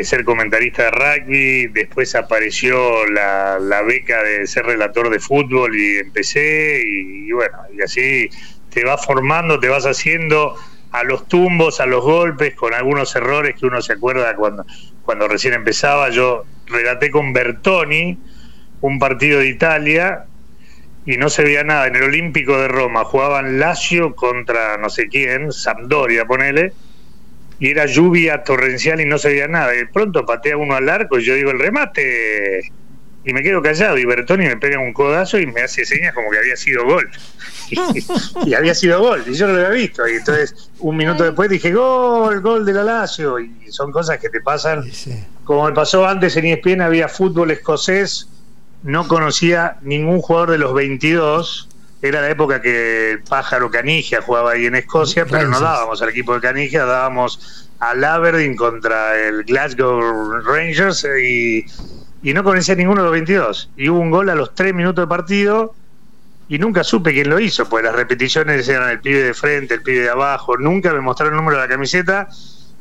ser 0.04 0.24
comentarista 0.24 0.84
de 0.84 0.90
rugby, 0.90 1.66
después 1.68 2.14
apareció 2.14 3.06
la, 3.06 3.82
beca 3.86 4.22
de 4.22 4.46
ser 4.46 4.66
relator 4.66 5.08
de 5.08 5.18
fútbol 5.18 5.74
y 5.74 5.98
empecé 5.98 6.82
y, 6.86 7.32
bueno, 7.32 7.56
y 7.74 7.80
así 7.80 8.28
te 8.68 8.84
vas 8.84 9.04
formando, 9.06 9.58
te 9.58 9.68
vas 9.68 9.86
haciendo 9.86 10.54
a 10.96 11.04
los 11.04 11.28
tumbos, 11.28 11.80
a 11.80 11.86
los 11.86 12.02
golpes, 12.02 12.54
con 12.54 12.72
algunos 12.72 13.14
errores 13.14 13.54
que 13.58 13.66
uno 13.66 13.82
se 13.82 13.92
acuerda 13.92 14.34
cuando, 14.34 14.64
cuando 15.02 15.28
recién 15.28 15.52
empezaba. 15.52 16.08
Yo 16.08 16.44
relaté 16.66 17.10
con 17.10 17.34
Bertoni 17.34 18.18
un 18.80 18.98
partido 18.98 19.40
de 19.40 19.48
Italia 19.48 20.24
y 21.04 21.18
no 21.18 21.28
se 21.28 21.42
veía 21.42 21.64
nada. 21.64 21.86
En 21.86 21.96
el 21.96 22.04
Olímpico 22.04 22.56
de 22.56 22.68
Roma 22.68 23.04
jugaban 23.04 23.60
Lazio 23.60 24.16
contra 24.16 24.78
no 24.78 24.88
sé 24.88 25.08
quién, 25.08 25.52
Sampdoria, 25.52 26.24
ponele, 26.24 26.72
y 27.58 27.70
era 27.70 27.84
lluvia 27.84 28.42
torrencial 28.42 28.98
y 29.00 29.04
no 29.04 29.18
se 29.18 29.28
veía 29.28 29.48
nada. 29.48 29.72
De 29.72 29.86
pronto 29.86 30.24
patea 30.24 30.56
uno 30.56 30.76
al 30.76 30.88
arco 30.88 31.18
y 31.18 31.24
yo 31.24 31.34
digo 31.34 31.50
el 31.50 31.58
remate 31.58 32.72
y 33.26 33.32
me 33.32 33.42
quedo 33.42 33.60
callado 33.60 33.98
y 33.98 34.04
Bertoni 34.04 34.46
me 34.46 34.56
pega 34.56 34.78
un 34.78 34.92
codazo 34.92 35.38
y 35.38 35.46
me 35.46 35.60
hace 35.62 35.84
señas 35.84 36.14
como 36.14 36.30
que 36.30 36.38
había 36.38 36.56
sido 36.56 36.84
gol. 36.84 37.10
y, 38.46 38.54
había 38.54 38.72
sido 38.72 39.00
gol 39.00 39.24
y 39.26 39.34
yo 39.34 39.48
no 39.48 39.54
lo 39.54 39.66
había 39.66 39.70
visto. 39.70 40.06
Y 40.06 40.12
entonces 40.12 40.70
un 40.78 40.96
minuto 40.96 41.24
después 41.24 41.50
dije 41.50 41.72
gol, 41.72 42.40
gol 42.40 42.64
de 42.64 42.72
la 42.72 42.84
Lazio. 42.84 43.40
Y 43.40 43.50
son 43.70 43.90
cosas 43.90 44.18
que 44.18 44.28
te 44.28 44.40
pasan. 44.40 44.84
Como 45.42 45.64
me 45.66 45.72
pasó 45.72 46.06
antes 46.06 46.36
en 46.36 46.46
ESPN 46.46 46.80
había 46.82 47.08
fútbol 47.08 47.50
escocés 47.50 48.28
no 48.84 49.08
conocía 49.08 49.78
ningún 49.82 50.20
jugador 50.20 50.52
de 50.52 50.58
los 50.58 50.72
22. 50.72 51.68
Era 52.02 52.20
la 52.20 52.30
época 52.30 52.62
que 52.62 53.10
el 53.12 53.22
pájaro 53.24 53.70
Canigia 53.70 54.22
jugaba 54.22 54.52
ahí 54.52 54.66
en 54.66 54.76
Escocia, 54.76 55.26
pero 55.26 55.48
no 55.48 55.58
dábamos 55.58 56.00
al 56.02 56.10
equipo 56.10 56.34
de 56.34 56.40
Canigia, 56.40 56.84
dábamos 56.84 57.68
al 57.80 58.04
Aberdeen 58.04 58.54
contra 58.54 59.18
el 59.20 59.42
Glasgow 59.42 60.40
Rangers 60.42 61.04
y, 61.20 61.64
y 62.26 62.34
no 62.34 62.42
conocía 62.42 62.74
ninguno 62.74 63.02
de 63.02 63.04
los 63.04 63.12
22. 63.12 63.70
Y 63.76 63.88
hubo 63.88 64.00
un 64.00 64.10
gol 64.10 64.28
a 64.30 64.34
los 64.34 64.52
3 64.52 64.74
minutos 64.74 65.04
de 65.04 65.06
partido 65.06 65.76
y 66.48 66.58
nunca 66.58 66.82
supe 66.82 67.12
quién 67.12 67.30
lo 67.30 67.38
hizo, 67.38 67.68
pues 67.68 67.84
las 67.84 67.94
repeticiones 67.94 68.68
eran 68.68 68.90
el 68.90 69.00
pibe 69.00 69.22
de 69.22 69.32
frente, 69.32 69.74
el 69.74 69.82
pibe 69.82 70.00
de 70.00 70.10
abajo, 70.10 70.56
nunca 70.56 70.92
me 70.92 71.00
mostraron 71.00 71.34
el 71.34 71.36
número 71.36 71.58
de 71.58 71.62
la 71.62 71.68
camiseta 71.68 72.28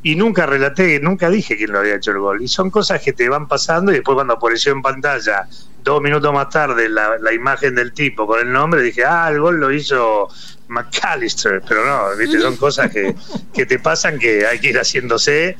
y 0.02 0.16
nunca 0.16 0.48
relaté, 0.48 1.00
nunca 1.00 1.30
dije 1.30 1.58
quién 1.58 1.74
lo 1.74 1.78
había 1.78 1.94
hecho 1.94 2.10
el 2.10 2.20
gol. 2.20 2.42
Y 2.42 2.48
son 2.48 2.72
cosas 2.72 3.04
que 3.04 3.14
te 3.14 3.30
van 3.30 3.48
pasando 3.48 3.92
y 3.92 3.96
después 3.96 4.16
cuando 4.16 4.34
apareció 4.34 4.72
en 4.72 4.82
pantalla, 4.82 5.48
dos 5.84 6.02
minutos 6.02 6.34
más 6.34 6.50
tarde, 6.50 6.90
la, 6.90 7.32
imagen 7.32 7.76
del 7.76 7.94
tipo 7.94 8.26
con 8.26 8.40
el 8.40 8.52
nombre, 8.52 8.82
dije, 8.82 9.06
ah, 9.06 9.30
el 9.30 9.40
gol 9.40 9.60
lo 9.60 9.72
hizo 9.72 10.28
McAllister, 10.70 11.62
pero 11.68 11.86
no, 11.86 12.18
¿viste? 12.18 12.40
son 12.40 12.58
cosas 12.58 12.90
que, 12.90 13.14
que 13.54 13.68
te 13.68 13.78
pasan 13.78 14.18
que 14.18 14.48
hay 14.48 14.58
que 14.58 14.70
ir 14.70 14.80
haciéndose. 14.80 15.56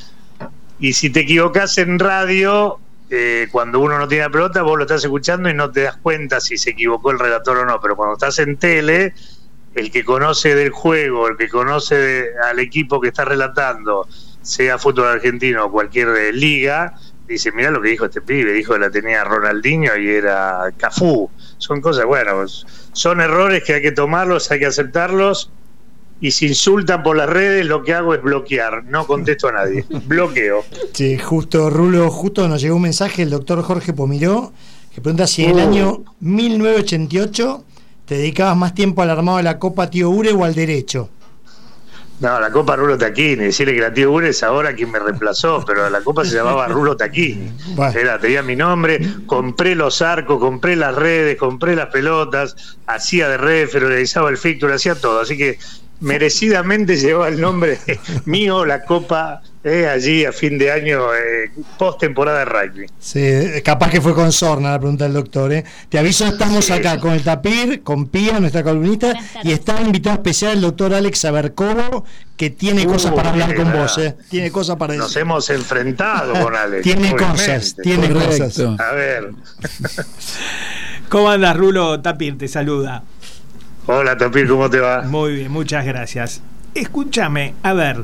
Y 0.80 0.94
si 0.94 1.12
te 1.12 1.20
equivocas 1.20 1.78
en 1.78 2.00
radio, 2.00 2.80
eh, 3.10 3.48
cuando 3.52 3.80
uno 3.80 4.00
no 4.00 4.08
tiene 4.08 4.24
la 4.26 4.32
pelota, 4.32 4.64
vos 4.64 4.78
lo 4.78 4.84
estás 4.84 5.04
escuchando 5.04 5.50
y 5.50 5.54
no 5.54 5.72
te 5.72 5.82
das 5.82 5.98
cuenta 5.98 6.40
si 6.40 6.58
se 6.58 6.72
equivocó 6.72 7.12
el 7.12 7.20
relator 7.20 7.58
o 7.58 7.66
no, 7.66 7.80
pero 7.80 7.96
cuando 7.96 8.14
estás 8.14 8.40
en 8.40 8.58
tele, 8.58 9.14
el 9.76 9.92
que 9.92 10.04
conoce 10.04 10.56
del 10.56 10.72
juego, 10.72 11.28
el 11.28 11.38
que 11.38 11.50
conoce 11.50 12.30
al 12.44 12.60
equipo 12.60 13.00
que 13.00 13.10
está 13.10 13.26
relatando, 13.26 14.08
sea 14.42 14.78
fútbol 14.78 15.08
argentino 15.08 15.66
o 15.66 15.72
cualquier 15.72 16.10
eh, 16.10 16.34
liga, 16.34 16.96
dice, 17.28 17.52
mira 17.52 17.72
lo 17.72 17.82
que 17.82 17.90
dijo 17.90 18.06
este 18.06 18.22
pibe, 18.22 18.54
dijo 18.54 18.74
que 18.74 18.80
la 18.80 18.90
tenía 18.90 19.24
Ronaldinho 19.24 19.96
y 19.98 20.10
era 20.10 20.72
Cafú. 20.78 21.30
Son 21.58 21.82
cosas, 21.82 22.06
bueno, 22.06 22.46
son 22.48 23.22
errores 23.22 23.64
que 23.64 23.76
hay 23.76 23.82
que 23.82 23.92
tomarlos, 23.92 24.50
hay 24.52 24.60
que 24.60 24.68
aceptarlos. 24.68 25.52
Y 26.22 26.32
si 26.32 26.48
insultan 26.48 27.04
por 27.04 27.18
las 27.18 27.30
redes, 27.30 27.66
lo 27.66 27.84
que 27.84 27.94
hago 27.94 28.14
es 28.14 28.22
bloquear, 28.22 28.86
no 28.86 29.06
contesto 29.06 29.50
a 29.50 29.52
nadie, 29.52 29.86
bloqueo. 30.06 30.64
Sí, 30.94 31.18
justo, 31.18 31.70
Rulo, 31.70 32.10
justo 32.10 32.48
nos 32.48 32.62
llegó 32.62 32.78
un 32.78 32.84
mensaje 32.84 33.24
del 33.24 33.32
doctor 33.32 33.62
Jorge 33.62 33.94
Pomiró, 33.94 34.54
que 34.94 35.02
pregunta 35.02 35.28
si 35.28 35.44
en 35.44 35.52
el 35.52 35.58
uh. 35.58 35.70
año 35.70 36.04
1988 36.22 37.64
te 38.06 38.16
dedicabas 38.16 38.56
más 38.56 38.74
tiempo 38.74 39.02
al 39.02 39.10
armado 39.10 39.38
de 39.38 39.44
la 39.44 39.60
Copa 39.60 39.90
Tío 39.90 40.10
Ure 40.10 40.32
o 40.32 40.46
al 40.46 40.56
derecho. 40.56 41.10
No, 42.20 42.40
la 42.40 42.50
Copa 42.50 42.78
Rulo 42.78 42.98
Taquini. 42.98 43.36
Decirle 43.36 43.74
que 43.74 43.82
la 43.82 43.94
tío 43.94 44.12
Ure 44.12 44.30
es 44.30 44.42
ahora 44.42 44.74
quien 44.74 44.90
me 44.90 45.00
reemplazó, 45.00 45.64
pero 45.66 45.90
la 45.90 46.02
Copa 46.02 46.24
se 46.24 46.36
llamaba 46.36 46.68
Rulo 46.68 46.96
Taquini. 46.96 47.52
Era, 47.94 48.20
tenía 48.20 48.42
mi 48.42 48.56
nombre, 48.56 49.02
compré 49.26 49.76
los 49.76 50.02
arcos, 50.02 50.40
compré 50.40 50.78
las 50.78 50.96
redes, 50.96 51.38
compré 51.38 51.76
las 51.76 51.88
pelotas, 51.88 52.78
hacía 52.88 53.28
de 53.28 53.38
refer, 53.38 53.84
realizaba 53.84 54.30
el 54.30 54.38
fixture, 54.38 54.74
hacía 54.74 54.96
todo. 54.96 55.20
Así 55.20 55.38
que 55.38 55.60
merecidamente 56.00 56.96
llevaba 56.98 57.28
el 57.28 57.40
nombre 57.40 57.80
mío, 58.26 58.66
la 58.66 58.84
Copa 58.84 59.42
eh, 59.66 59.88
allí 59.88 60.24
a 60.26 60.32
fin 60.32 60.60
de 60.60 60.72
año, 60.72 61.12
eh, 61.16 61.52
post 61.80 62.00
temporada 62.00 62.40
de 62.40 62.46
rugby. 62.46 62.86
Sí, 63.00 63.20
capaz 63.64 63.90
que 63.90 64.00
fue 64.00 64.14
con 64.14 64.32
Sorna 64.32 64.70
la 64.70 64.80
pregunta 64.80 65.06
del 65.06 65.14
doctor. 65.14 65.52
Eh. 65.54 65.66
Te 65.90 65.98
aviso, 65.98 66.28
estamos 66.28 66.70
acá 66.70 67.00
con 67.00 67.14
el 67.14 67.24
Tapir, 67.24 67.82
con 67.82 68.08
Pía, 68.08 68.40
nuestra 68.40 68.62
columnista, 68.62 69.16
y 69.44 69.52
está 69.52 69.82
invitado 69.82 70.18
especial 70.18 70.54
el 70.54 70.62
doctor 70.62 70.94
Alex 70.94 71.26
Abercobo, 71.26 72.06
que 72.38 72.52
tiene 72.52 72.86
uh, 72.86 72.92
cosas 72.92 73.14
para 73.14 73.32
hablar 73.32 73.56
con 73.56 73.74
vos. 73.74 73.98
Eh. 73.98 74.16
Tiene 74.30 74.52
cosas 74.52 74.76
para 74.76 74.94
decir. 74.94 75.04
Nos 75.04 75.16
hemos 75.16 75.50
enfrentado 75.50 76.34
con 76.44 76.56
Alex. 76.56 76.84
tiene 76.84 77.16
cosas, 77.16 77.76
tiene 77.82 78.12
cosas. 78.12 78.60
A 78.60 78.92
ver. 78.92 79.32
¿Cómo 81.10 81.32
andas, 81.32 81.58
Rulo? 81.58 82.02
Tapir 82.02 82.38
te 82.38 82.48
saluda. 82.48 83.04
Hola, 83.88 84.18
Tapir, 84.18 84.48
¿cómo 84.48 84.68
te 84.68 84.80
va? 84.80 85.04
Muy 85.04 85.36
bien, 85.36 85.52
muchas 85.52 85.86
gracias. 85.86 86.42
Escúchame, 86.74 87.54
a 87.62 87.74
ver, 87.74 88.04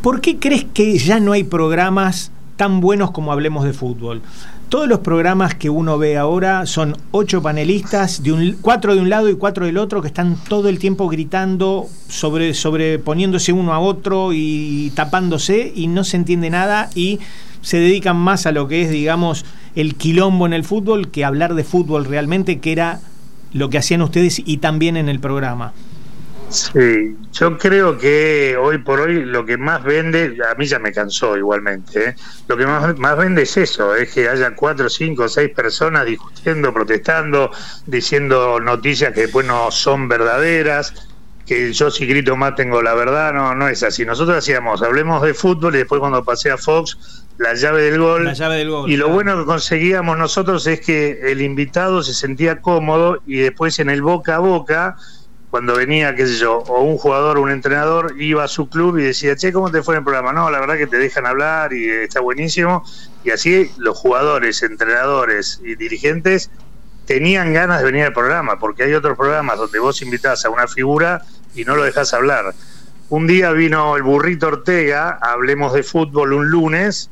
¿por 0.00 0.20
qué 0.20 0.38
crees 0.38 0.64
que 0.72 0.96
ya 0.96 1.18
no 1.18 1.32
hay 1.32 1.42
programas 1.42 2.30
tan 2.56 2.80
buenos 2.80 3.10
como 3.10 3.32
hablemos 3.32 3.64
de 3.64 3.72
fútbol? 3.72 4.22
Todos 4.68 4.86
los 4.86 5.00
programas 5.00 5.56
que 5.56 5.70
uno 5.70 5.98
ve 5.98 6.16
ahora 6.16 6.66
son 6.66 6.96
ocho 7.10 7.42
panelistas, 7.42 8.22
de 8.22 8.32
un, 8.32 8.58
cuatro 8.60 8.94
de 8.94 9.00
un 9.00 9.10
lado 9.10 9.28
y 9.28 9.34
cuatro 9.34 9.66
del 9.66 9.76
otro, 9.76 10.02
que 10.02 10.06
están 10.06 10.36
todo 10.48 10.68
el 10.68 10.78
tiempo 10.78 11.08
gritando, 11.08 11.88
sobre, 12.06 12.54
sobreponiéndose 12.54 13.52
uno 13.52 13.74
a 13.74 13.80
otro 13.80 14.32
y 14.32 14.92
tapándose 14.94 15.72
y 15.74 15.88
no 15.88 16.04
se 16.04 16.16
entiende 16.16 16.48
nada 16.48 16.90
y 16.94 17.18
se 17.60 17.78
dedican 17.78 18.16
más 18.16 18.46
a 18.46 18.52
lo 18.52 18.68
que 18.68 18.82
es, 18.82 18.90
digamos, 18.90 19.44
el 19.74 19.96
quilombo 19.96 20.46
en 20.46 20.52
el 20.52 20.62
fútbol 20.62 21.10
que 21.10 21.24
hablar 21.24 21.54
de 21.54 21.64
fútbol 21.64 22.04
realmente, 22.04 22.60
que 22.60 22.70
era 22.70 23.00
lo 23.52 23.70
que 23.70 23.78
hacían 23.78 24.02
ustedes 24.02 24.42
y 24.44 24.58
también 24.58 24.96
en 24.96 25.08
el 25.08 25.20
programa. 25.20 25.72
Sí, 26.52 27.16
yo 27.32 27.56
creo 27.56 27.96
que 27.96 28.58
hoy 28.60 28.76
por 28.76 29.00
hoy 29.00 29.24
lo 29.24 29.46
que 29.46 29.56
más 29.56 29.82
vende, 29.82 30.36
a 30.50 30.54
mí 30.54 30.66
ya 30.66 30.78
me 30.78 30.92
cansó 30.92 31.34
igualmente, 31.38 32.10
¿eh? 32.10 32.14
lo 32.46 32.58
que 32.58 32.66
más, 32.66 32.98
más 32.98 33.16
vende 33.16 33.42
es 33.42 33.56
eso, 33.56 33.94
es 33.94 34.12
que 34.12 34.28
haya 34.28 34.54
cuatro, 34.54 34.90
cinco, 34.90 35.30
seis 35.30 35.48
personas 35.48 36.04
discutiendo, 36.04 36.74
protestando, 36.74 37.50
diciendo 37.86 38.60
noticias 38.60 39.14
que 39.14 39.22
después 39.22 39.46
no 39.46 39.70
son 39.70 40.08
verdaderas, 40.08 40.92
que 41.46 41.72
yo 41.72 41.90
si 41.90 42.06
grito 42.06 42.36
más 42.36 42.54
tengo 42.54 42.82
la 42.82 42.94
verdad, 42.94 43.32
no, 43.32 43.54
no 43.54 43.68
es 43.68 43.82
así. 43.82 44.04
Nosotros 44.04 44.36
hacíamos, 44.36 44.82
hablemos 44.82 45.22
de 45.22 45.34
fútbol 45.34 45.74
y 45.74 45.78
después 45.78 46.00
cuando 46.00 46.22
pasé 46.22 46.50
a 46.50 46.58
Fox, 46.58 47.24
la 47.42 47.54
llave 47.54 47.82
del 47.82 47.98
gol. 47.98 48.24
La 48.24 48.32
llave 48.32 48.56
del 48.56 48.70
gol 48.70 48.90
y 48.90 48.96
lo 48.96 49.08
bueno 49.08 49.36
que 49.38 49.44
conseguíamos 49.44 50.16
nosotros 50.16 50.66
es 50.66 50.80
que 50.80 51.20
el 51.30 51.42
invitado 51.42 52.02
se 52.02 52.14
sentía 52.14 52.60
cómodo 52.60 53.20
y 53.26 53.36
después 53.38 53.78
en 53.78 53.90
el 53.90 54.02
boca 54.02 54.36
a 54.36 54.38
boca 54.38 54.96
cuando 55.50 55.76
venía, 55.76 56.14
qué 56.14 56.26
sé 56.26 56.36
yo, 56.36 56.60
o 56.60 56.82
un 56.82 56.96
jugador 56.96 57.36
o 57.36 57.42
un 57.42 57.50
entrenador 57.50 58.14
iba 58.18 58.42
a 58.42 58.48
su 58.48 58.70
club 58.70 58.96
y 58.96 59.02
decía, 59.02 59.36
che, 59.36 59.52
¿cómo 59.52 59.70
te 59.70 59.82
fue 59.82 59.96
en 59.96 59.98
el 59.98 60.04
programa? 60.04 60.32
No, 60.32 60.50
la 60.50 60.58
verdad 60.58 60.78
que 60.78 60.86
te 60.86 60.96
dejan 60.96 61.26
hablar 61.26 61.74
y 61.74 61.90
está 61.90 62.20
buenísimo. 62.20 62.82
Y 63.22 63.32
así 63.32 63.70
los 63.76 63.98
jugadores, 63.98 64.62
entrenadores 64.62 65.60
y 65.62 65.74
dirigentes 65.74 66.50
tenían 67.06 67.52
ganas 67.52 67.80
de 67.80 67.84
venir 67.84 68.04
al 68.04 68.14
programa, 68.14 68.58
porque 68.58 68.84
hay 68.84 68.94
otros 68.94 69.14
programas 69.18 69.58
donde 69.58 69.78
vos 69.78 70.00
invitás 70.00 70.46
a 70.46 70.48
una 70.48 70.66
figura 70.68 71.20
y 71.54 71.64
no 71.64 71.76
lo 71.76 71.82
dejás 71.82 72.14
hablar. 72.14 72.54
Un 73.10 73.26
día 73.26 73.52
vino 73.52 73.94
el 73.96 74.02
burrito 74.02 74.46
Ortega, 74.46 75.18
hablemos 75.20 75.74
de 75.74 75.82
fútbol 75.82 76.32
un 76.32 76.48
lunes, 76.48 77.10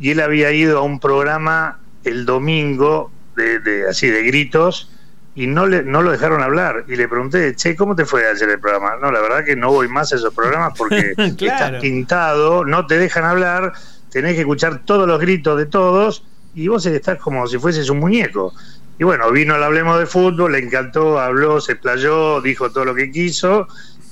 y 0.00 0.10
él 0.10 0.20
había 0.20 0.50
ido 0.50 0.78
a 0.78 0.82
un 0.82 0.98
programa 0.98 1.78
el 2.04 2.24
domingo 2.24 3.12
de, 3.36 3.60
de 3.60 3.88
así 3.88 4.08
de 4.08 4.22
gritos 4.24 4.90
y 5.34 5.46
no, 5.46 5.66
le, 5.66 5.82
no 5.82 6.02
lo 6.02 6.10
dejaron 6.10 6.42
hablar. 6.42 6.84
Y 6.88 6.96
le 6.96 7.08
pregunté, 7.08 7.54
che, 7.54 7.76
¿cómo 7.76 7.94
te 7.94 8.04
fue 8.04 8.26
ayer 8.28 8.48
el 8.48 8.58
programa? 8.58 8.96
No, 9.00 9.12
la 9.12 9.20
verdad 9.20 9.44
que 9.44 9.56
no 9.56 9.70
voy 9.70 9.88
más 9.88 10.12
a 10.12 10.16
esos 10.16 10.34
programas 10.34 10.72
porque 10.76 11.14
estás 11.16 11.80
pintado, 11.80 12.64
no 12.64 12.86
te 12.86 12.98
dejan 12.98 13.24
hablar, 13.24 13.72
tenés 14.10 14.34
que 14.34 14.40
escuchar 14.40 14.84
todos 14.84 15.06
los 15.06 15.20
gritos 15.20 15.56
de 15.56 15.66
todos 15.66 16.24
y 16.54 16.68
vos 16.68 16.84
estás 16.86 17.18
como 17.18 17.46
si 17.46 17.58
fueses 17.58 17.88
un 17.90 18.00
muñeco. 18.00 18.52
Y 18.98 19.04
bueno, 19.04 19.30
vino 19.30 19.54
al 19.54 19.62
Hablemos 19.62 19.98
de 19.98 20.06
Fútbol, 20.06 20.52
le 20.52 20.58
encantó, 20.58 21.18
habló, 21.18 21.60
se 21.60 21.72
explayó, 21.72 22.42
dijo 22.42 22.70
todo 22.70 22.84
lo 22.84 22.94
que 22.94 23.10
quiso. 23.10 23.66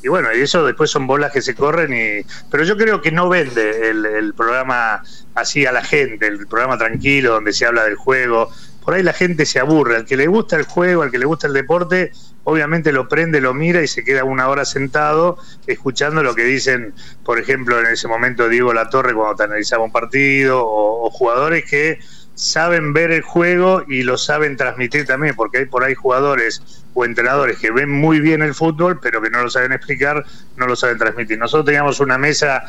Y 0.08 0.10
bueno, 0.10 0.34
y 0.34 0.40
eso 0.40 0.64
después 0.64 0.90
son 0.90 1.06
bolas 1.06 1.30
que 1.32 1.42
se 1.42 1.54
corren. 1.54 1.92
y 1.92 2.24
Pero 2.50 2.64
yo 2.64 2.78
creo 2.78 3.02
que 3.02 3.12
no 3.12 3.28
vende 3.28 3.90
el, 3.90 4.06
el 4.06 4.32
programa 4.32 5.02
así 5.34 5.66
a 5.66 5.72
la 5.72 5.84
gente, 5.84 6.26
el 6.26 6.46
programa 6.46 6.78
tranquilo 6.78 7.34
donde 7.34 7.52
se 7.52 7.66
habla 7.66 7.84
del 7.84 7.96
juego, 7.96 8.50
por 8.82 8.94
ahí 8.94 9.02
la 9.02 9.12
gente 9.12 9.44
se 9.44 9.60
aburre. 9.60 9.96
Al 9.96 10.06
que 10.06 10.16
le 10.16 10.26
gusta 10.26 10.56
el 10.56 10.62
juego, 10.62 11.02
al 11.02 11.10
que 11.10 11.18
le 11.18 11.26
gusta 11.26 11.46
el 11.46 11.52
deporte, 11.52 12.10
obviamente 12.44 12.90
lo 12.90 13.06
prende, 13.06 13.42
lo 13.42 13.52
mira 13.52 13.82
y 13.82 13.86
se 13.86 14.02
queda 14.02 14.24
una 14.24 14.48
hora 14.48 14.64
sentado 14.64 15.36
escuchando 15.66 16.22
lo 16.22 16.34
que 16.34 16.44
dicen, 16.44 16.94
por 17.22 17.38
ejemplo, 17.38 17.78
en 17.78 17.88
ese 17.88 18.08
momento 18.08 18.48
Diego 18.48 18.72
La 18.72 18.88
Torre 18.88 19.12
cuando 19.12 19.36
te 19.36 19.42
analizaba 19.42 19.84
un 19.84 19.92
partido, 19.92 20.62
o, 20.64 21.10
jugadores 21.10 21.68
que 21.68 21.98
saben 22.38 22.92
ver 22.92 23.10
el 23.10 23.22
juego 23.22 23.82
y 23.88 24.04
lo 24.04 24.16
saben 24.16 24.56
transmitir 24.56 25.04
también, 25.04 25.34
porque 25.34 25.58
hay 25.58 25.64
por 25.64 25.82
ahí 25.82 25.96
jugadores 25.96 26.84
o 26.94 27.04
entrenadores 27.04 27.58
que 27.58 27.72
ven 27.72 27.90
muy 27.90 28.20
bien 28.20 28.42
el 28.42 28.54
fútbol, 28.54 29.00
pero 29.02 29.20
que 29.20 29.28
no 29.28 29.42
lo 29.42 29.50
saben 29.50 29.72
explicar, 29.72 30.24
no 30.56 30.66
lo 30.68 30.76
saben 30.76 30.98
transmitir. 30.98 31.36
Nosotros 31.36 31.66
teníamos 31.66 31.98
una 31.98 32.16
mesa 32.16 32.62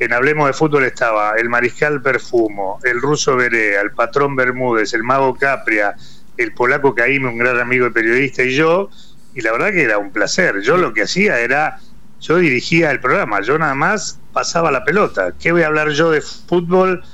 en 0.00 0.12
Hablemos 0.12 0.48
de 0.48 0.54
Fútbol 0.54 0.84
estaba 0.84 1.34
el 1.36 1.48
Mariscal 1.48 2.02
Perfumo, 2.02 2.80
el 2.82 3.00
ruso 3.00 3.36
Berea, 3.36 3.80
el 3.82 3.92
patrón 3.92 4.34
Bermúdez, 4.34 4.92
el 4.92 5.04
mago 5.04 5.36
Capria, 5.36 5.94
el 6.36 6.52
polaco 6.52 6.92
Caíme, 6.92 7.28
un 7.28 7.38
gran 7.38 7.60
amigo 7.60 7.86
y 7.86 7.90
periodista, 7.90 8.42
y 8.42 8.56
yo, 8.56 8.90
y 9.34 9.42
la 9.42 9.52
verdad 9.52 9.70
que 9.70 9.84
era 9.84 9.98
un 9.98 10.10
placer. 10.10 10.62
Yo 10.62 10.76
lo 10.76 10.92
que 10.92 11.02
hacía 11.02 11.38
era, 11.38 11.78
yo 12.20 12.38
dirigía 12.38 12.90
el 12.90 12.98
programa, 12.98 13.40
yo 13.42 13.56
nada 13.56 13.76
más 13.76 14.18
pasaba 14.32 14.72
la 14.72 14.82
pelota. 14.82 15.32
¿Qué 15.40 15.52
voy 15.52 15.62
a 15.62 15.68
hablar 15.68 15.90
yo 15.90 16.10
de 16.10 16.20
fútbol 16.20 17.04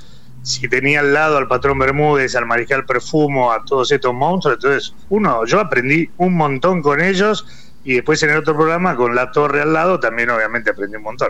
si 0.43 0.67
tenía 0.67 1.01
al 1.01 1.13
lado 1.13 1.37
al 1.37 1.47
patrón 1.47 1.79
Bermúdez, 1.79 2.35
al 2.35 2.45
Mariscal 2.45 2.85
Perfumo, 2.85 3.51
a 3.51 3.63
todos 3.63 3.91
estos 3.91 4.13
monstruos? 4.13 4.57
Entonces, 4.57 4.95
uno, 5.09 5.45
yo 5.45 5.59
aprendí 5.59 6.09
un 6.17 6.35
montón 6.35 6.81
con 6.81 7.01
ellos 7.01 7.45
y 7.83 7.95
después 7.95 8.21
en 8.23 8.31
el 8.31 8.37
otro 8.37 8.55
programa, 8.55 8.95
con 8.95 9.15
la 9.15 9.31
torre 9.31 9.61
al 9.61 9.73
lado, 9.73 9.99
también 9.99 10.29
obviamente 10.29 10.71
aprendí 10.71 10.97
un 10.97 11.03
montón. 11.03 11.29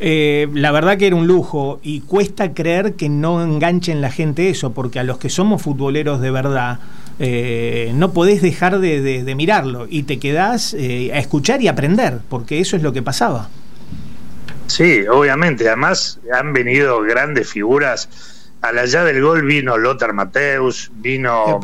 Eh, 0.00 0.48
la 0.52 0.72
verdad 0.72 0.98
que 0.98 1.06
era 1.06 1.16
un 1.16 1.26
lujo 1.26 1.78
y 1.82 2.00
cuesta 2.00 2.52
creer 2.52 2.94
que 2.94 3.08
no 3.08 3.42
enganchen 3.42 4.00
la 4.00 4.10
gente 4.10 4.50
eso, 4.50 4.72
porque 4.72 4.98
a 4.98 5.04
los 5.04 5.18
que 5.18 5.28
somos 5.28 5.62
futboleros 5.62 6.20
de 6.20 6.30
verdad, 6.30 6.80
eh, 7.20 7.92
no 7.94 8.12
podés 8.12 8.42
dejar 8.42 8.80
de, 8.80 9.32
mirarlo 9.36 9.86
y 9.88 10.02
te 10.02 10.18
quedás 10.18 10.74
eh, 10.74 11.12
a 11.14 11.18
escuchar 11.18 11.62
y 11.62 11.68
aprender, 11.68 12.18
porque 12.28 12.58
eso 12.60 12.76
es 12.76 12.82
lo 12.82 12.92
que 12.92 13.02
pasaba. 13.02 13.48
Sí, 14.74 15.06
obviamente. 15.06 15.68
Además, 15.68 16.18
han 16.32 16.52
venido 16.52 17.00
grandes 17.02 17.48
figuras 17.48 18.08
a 18.60 18.72
la 18.72 18.86
llave 18.86 19.12
del 19.12 19.22
gol 19.22 19.42
vino 19.42 19.76
Lothar 19.76 20.14
Mateus, 20.14 20.90
vino 20.94 21.60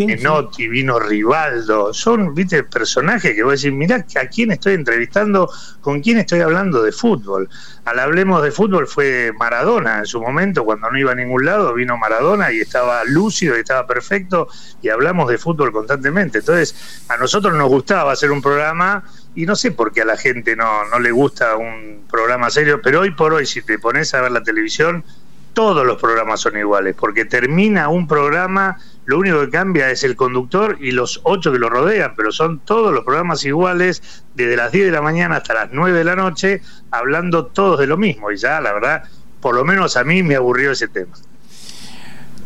Menotti, 0.00 0.68
vino 0.68 0.98
Rivaldo. 0.98 1.94
Son, 1.94 2.34
viste, 2.34 2.64
personajes 2.64 3.34
que 3.34 3.42
voy 3.44 3.52
a 3.52 3.52
decir, 3.52 3.72
mirá 3.72 4.04
a 4.20 4.26
quién 4.26 4.50
estoy 4.50 4.74
entrevistando, 4.74 5.48
con 5.80 6.00
quién 6.00 6.18
estoy 6.18 6.40
hablando 6.40 6.82
de 6.82 6.92
fútbol. 6.92 7.48
Al 7.84 8.00
hablemos 8.00 8.42
de 8.42 8.50
fútbol 8.50 8.88
fue 8.88 9.32
Maradona 9.38 10.00
en 10.00 10.06
su 10.06 10.20
momento, 10.20 10.64
cuando 10.64 10.90
no 10.90 10.98
iba 10.98 11.12
a 11.12 11.14
ningún 11.14 11.46
lado, 11.46 11.72
vino 11.72 11.96
Maradona 11.96 12.52
y 12.52 12.58
estaba 12.58 13.04
lúcido 13.04 13.56
y 13.56 13.60
estaba 13.60 13.86
perfecto 13.86 14.48
y 14.82 14.90
hablamos 14.90 15.30
de 15.30 15.38
fútbol 15.38 15.72
constantemente. 15.72 16.38
Entonces, 16.40 17.04
a 17.08 17.16
nosotros 17.16 17.54
nos 17.54 17.68
gustaba 17.68 18.10
hacer 18.12 18.32
un 18.32 18.42
programa 18.42 19.04
y 19.34 19.46
no 19.46 19.54
sé 19.56 19.70
por 19.70 19.92
qué 19.92 20.02
a 20.02 20.04
la 20.04 20.16
gente 20.16 20.56
no, 20.56 20.84
no 20.86 20.98
le 20.98 21.12
gusta 21.12 21.56
un 21.56 22.04
programa 22.10 22.50
serio, 22.50 22.80
pero 22.82 23.00
hoy 23.00 23.12
por 23.12 23.32
hoy 23.32 23.46
si 23.46 23.62
te 23.62 23.78
pones 23.78 24.12
a 24.14 24.20
ver 24.20 24.32
la 24.32 24.42
televisión, 24.42 25.04
todos 25.52 25.86
los 25.86 26.00
programas 26.00 26.40
son 26.40 26.56
iguales, 26.56 26.94
porque 26.98 27.24
termina 27.24 27.88
un 27.88 28.06
programa, 28.06 28.78
lo 29.04 29.18
único 29.18 29.40
que 29.40 29.50
cambia 29.50 29.90
es 29.90 30.04
el 30.04 30.16
conductor 30.16 30.78
y 30.80 30.92
los 30.92 31.20
ocho 31.24 31.52
que 31.52 31.58
lo 31.58 31.68
rodean, 31.68 32.14
pero 32.16 32.32
son 32.32 32.60
todos 32.60 32.92
los 32.92 33.04
programas 33.04 33.44
iguales, 33.44 34.24
desde 34.34 34.56
las 34.56 34.72
10 34.72 34.86
de 34.86 34.92
la 34.92 35.02
mañana 35.02 35.36
hasta 35.36 35.54
las 35.54 35.68
9 35.72 35.98
de 35.98 36.04
la 36.04 36.16
noche, 36.16 36.62
hablando 36.90 37.46
todos 37.46 37.80
de 37.80 37.86
lo 37.86 37.96
mismo. 37.96 38.30
Y 38.30 38.36
ya, 38.36 38.60
la 38.60 38.72
verdad, 38.72 39.04
por 39.40 39.54
lo 39.54 39.64
menos 39.64 39.96
a 39.96 40.04
mí 40.04 40.22
me 40.22 40.36
aburrió 40.36 40.72
ese 40.72 40.88
tema. 40.88 41.12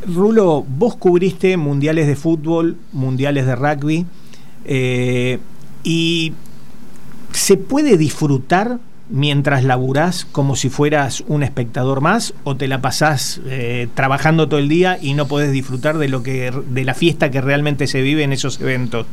Rulo, 0.06 0.64
vos 0.66 0.96
cubriste 0.96 1.56
mundiales 1.56 2.06
de 2.06 2.16
fútbol, 2.16 2.76
mundiales 2.92 3.46
de 3.46 3.56
rugby, 3.56 4.06
eh, 4.64 5.38
y 5.82 6.32
¿se 7.34 7.56
puede 7.56 7.96
disfrutar 7.96 8.78
mientras 9.10 9.64
laburás 9.64 10.24
como 10.24 10.56
si 10.56 10.70
fueras 10.70 11.24
un 11.26 11.42
espectador 11.42 12.00
más 12.00 12.32
o 12.44 12.56
te 12.56 12.68
la 12.68 12.80
pasás 12.80 13.40
eh, 13.46 13.88
trabajando 13.94 14.48
todo 14.48 14.60
el 14.60 14.68
día 14.68 14.98
y 15.00 15.14
no 15.14 15.28
podés 15.28 15.52
disfrutar 15.52 15.98
de 15.98 16.08
lo 16.08 16.22
que 16.22 16.52
de 16.68 16.84
la 16.84 16.94
fiesta 16.94 17.30
que 17.30 17.40
realmente 17.40 17.86
se 17.86 18.00
vive 18.00 18.22
en 18.22 18.32
esos 18.32 18.60
eventos? 18.60 19.06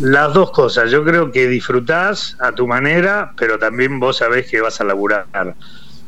Las 0.00 0.34
dos 0.34 0.50
cosas, 0.50 0.90
yo 0.90 1.04
creo 1.04 1.32
que 1.32 1.48
disfrutás 1.48 2.36
a 2.38 2.52
tu 2.52 2.66
manera, 2.66 3.32
pero 3.36 3.58
también 3.58 3.98
vos 3.98 4.18
sabés 4.18 4.46
que 4.48 4.60
vas 4.60 4.80
a 4.80 4.84
laburar. 4.84 5.26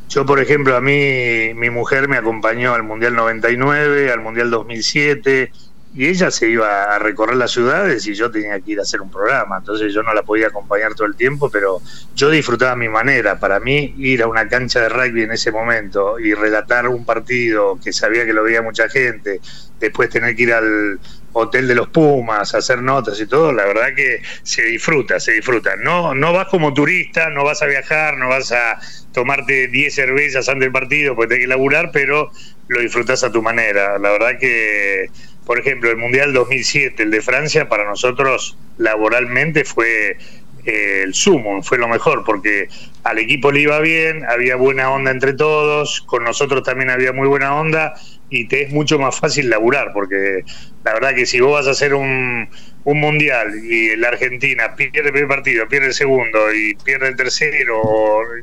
Yo, 0.08 0.24
por 0.24 0.40
ejemplo, 0.40 0.76
a 0.76 0.80
mí 0.80 1.52
mi 1.54 1.70
mujer 1.70 2.08
me 2.08 2.16
acompañó 2.16 2.74
al 2.74 2.82
Mundial 2.82 3.14
99, 3.14 4.12
al 4.12 4.20
Mundial 4.20 4.50
2007, 4.50 5.52
y 5.98 6.06
ella 6.06 6.30
se 6.30 6.48
iba 6.48 6.94
a 6.94 7.00
recorrer 7.00 7.34
las 7.34 7.50
ciudades 7.50 8.06
y 8.06 8.14
yo 8.14 8.30
tenía 8.30 8.60
que 8.60 8.70
ir 8.70 8.78
a 8.78 8.82
hacer 8.82 9.00
un 9.00 9.10
programa, 9.10 9.58
entonces 9.58 9.92
yo 9.92 10.04
no 10.04 10.14
la 10.14 10.22
podía 10.22 10.46
acompañar 10.46 10.94
todo 10.94 11.08
el 11.08 11.16
tiempo, 11.16 11.50
pero 11.50 11.82
yo 12.14 12.30
disfrutaba 12.30 12.76
mi 12.76 12.88
manera. 12.88 13.40
Para 13.40 13.58
mí, 13.58 13.96
ir 13.98 14.22
a 14.22 14.28
una 14.28 14.46
cancha 14.46 14.82
de 14.82 14.90
rugby 14.90 15.24
en 15.24 15.32
ese 15.32 15.50
momento 15.50 16.20
y 16.20 16.34
relatar 16.34 16.86
un 16.86 17.04
partido 17.04 17.80
que 17.82 17.92
sabía 17.92 18.24
que 18.24 18.32
lo 18.32 18.44
veía 18.44 18.62
mucha 18.62 18.88
gente, 18.88 19.40
después 19.80 20.08
tener 20.08 20.36
que 20.36 20.42
ir 20.44 20.52
al 20.52 21.00
hotel 21.32 21.66
de 21.66 21.74
los 21.74 21.88
Pumas, 21.88 22.54
hacer 22.54 22.80
notas 22.80 23.20
y 23.20 23.26
todo, 23.26 23.52
la 23.52 23.64
verdad 23.64 23.88
que 23.96 24.22
se 24.44 24.62
disfruta, 24.62 25.18
se 25.18 25.32
disfruta. 25.32 25.74
No, 25.74 26.14
no 26.14 26.32
vas 26.32 26.46
como 26.46 26.72
turista, 26.72 27.28
no 27.30 27.42
vas 27.42 27.60
a 27.62 27.66
viajar, 27.66 28.16
no 28.18 28.28
vas 28.28 28.52
a 28.52 28.78
tomarte 29.12 29.66
10 29.66 29.92
cervezas 29.92 30.48
antes 30.48 30.60
del 30.60 30.72
partido 30.72 31.16
porque 31.16 31.30
tenés 31.30 31.46
que 31.46 31.48
laburar, 31.48 31.90
pero 31.92 32.30
lo 32.68 32.80
disfrutas 32.80 33.24
a 33.24 33.32
tu 33.32 33.42
manera. 33.42 33.98
La 33.98 34.10
verdad 34.10 34.38
que 34.38 35.10
por 35.48 35.58
ejemplo, 35.58 35.90
el 35.90 35.96
Mundial 35.96 36.34
2007, 36.34 37.04
el 37.04 37.10
de 37.10 37.22
Francia, 37.22 37.70
para 37.70 37.86
nosotros 37.86 38.58
laboralmente 38.76 39.64
fue 39.64 40.18
eh, 40.66 41.00
el 41.02 41.14
sumo, 41.14 41.62
fue 41.62 41.78
lo 41.78 41.88
mejor, 41.88 42.22
porque 42.22 42.68
al 43.02 43.18
equipo 43.18 43.50
le 43.50 43.60
iba 43.60 43.80
bien, 43.80 44.26
había 44.28 44.56
buena 44.56 44.90
onda 44.90 45.10
entre 45.10 45.32
todos, 45.32 46.02
con 46.02 46.22
nosotros 46.22 46.62
también 46.64 46.90
había 46.90 47.14
muy 47.14 47.28
buena 47.28 47.58
onda 47.58 47.94
y 48.28 48.46
te 48.46 48.64
es 48.64 48.72
mucho 48.72 48.98
más 48.98 49.18
fácil 49.18 49.48
laburar, 49.48 49.94
porque 49.94 50.44
la 50.84 50.92
verdad 50.92 51.14
que 51.14 51.24
si 51.24 51.40
vos 51.40 51.52
vas 51.52 51.66
a 51.66 51.70
hacer 51.70 51.94
un, 51.94 52.50
un 52.84 53.00
mundial 53.00 53.54
y 53.64 53.96
la 53.96 54.08
Argentina 54.08 54.76
pierde 54.76 55.00
el 55.00 55.12
primer 55.12 55.28
partido, 55.28 55.66
pierde 55.66 55.86
el 55.86 55.94
segundo 55.94 56.52
y 56.52 56.74
pierde 56.74 57.08
el 57.08 57.16
tercero 57.16 57.80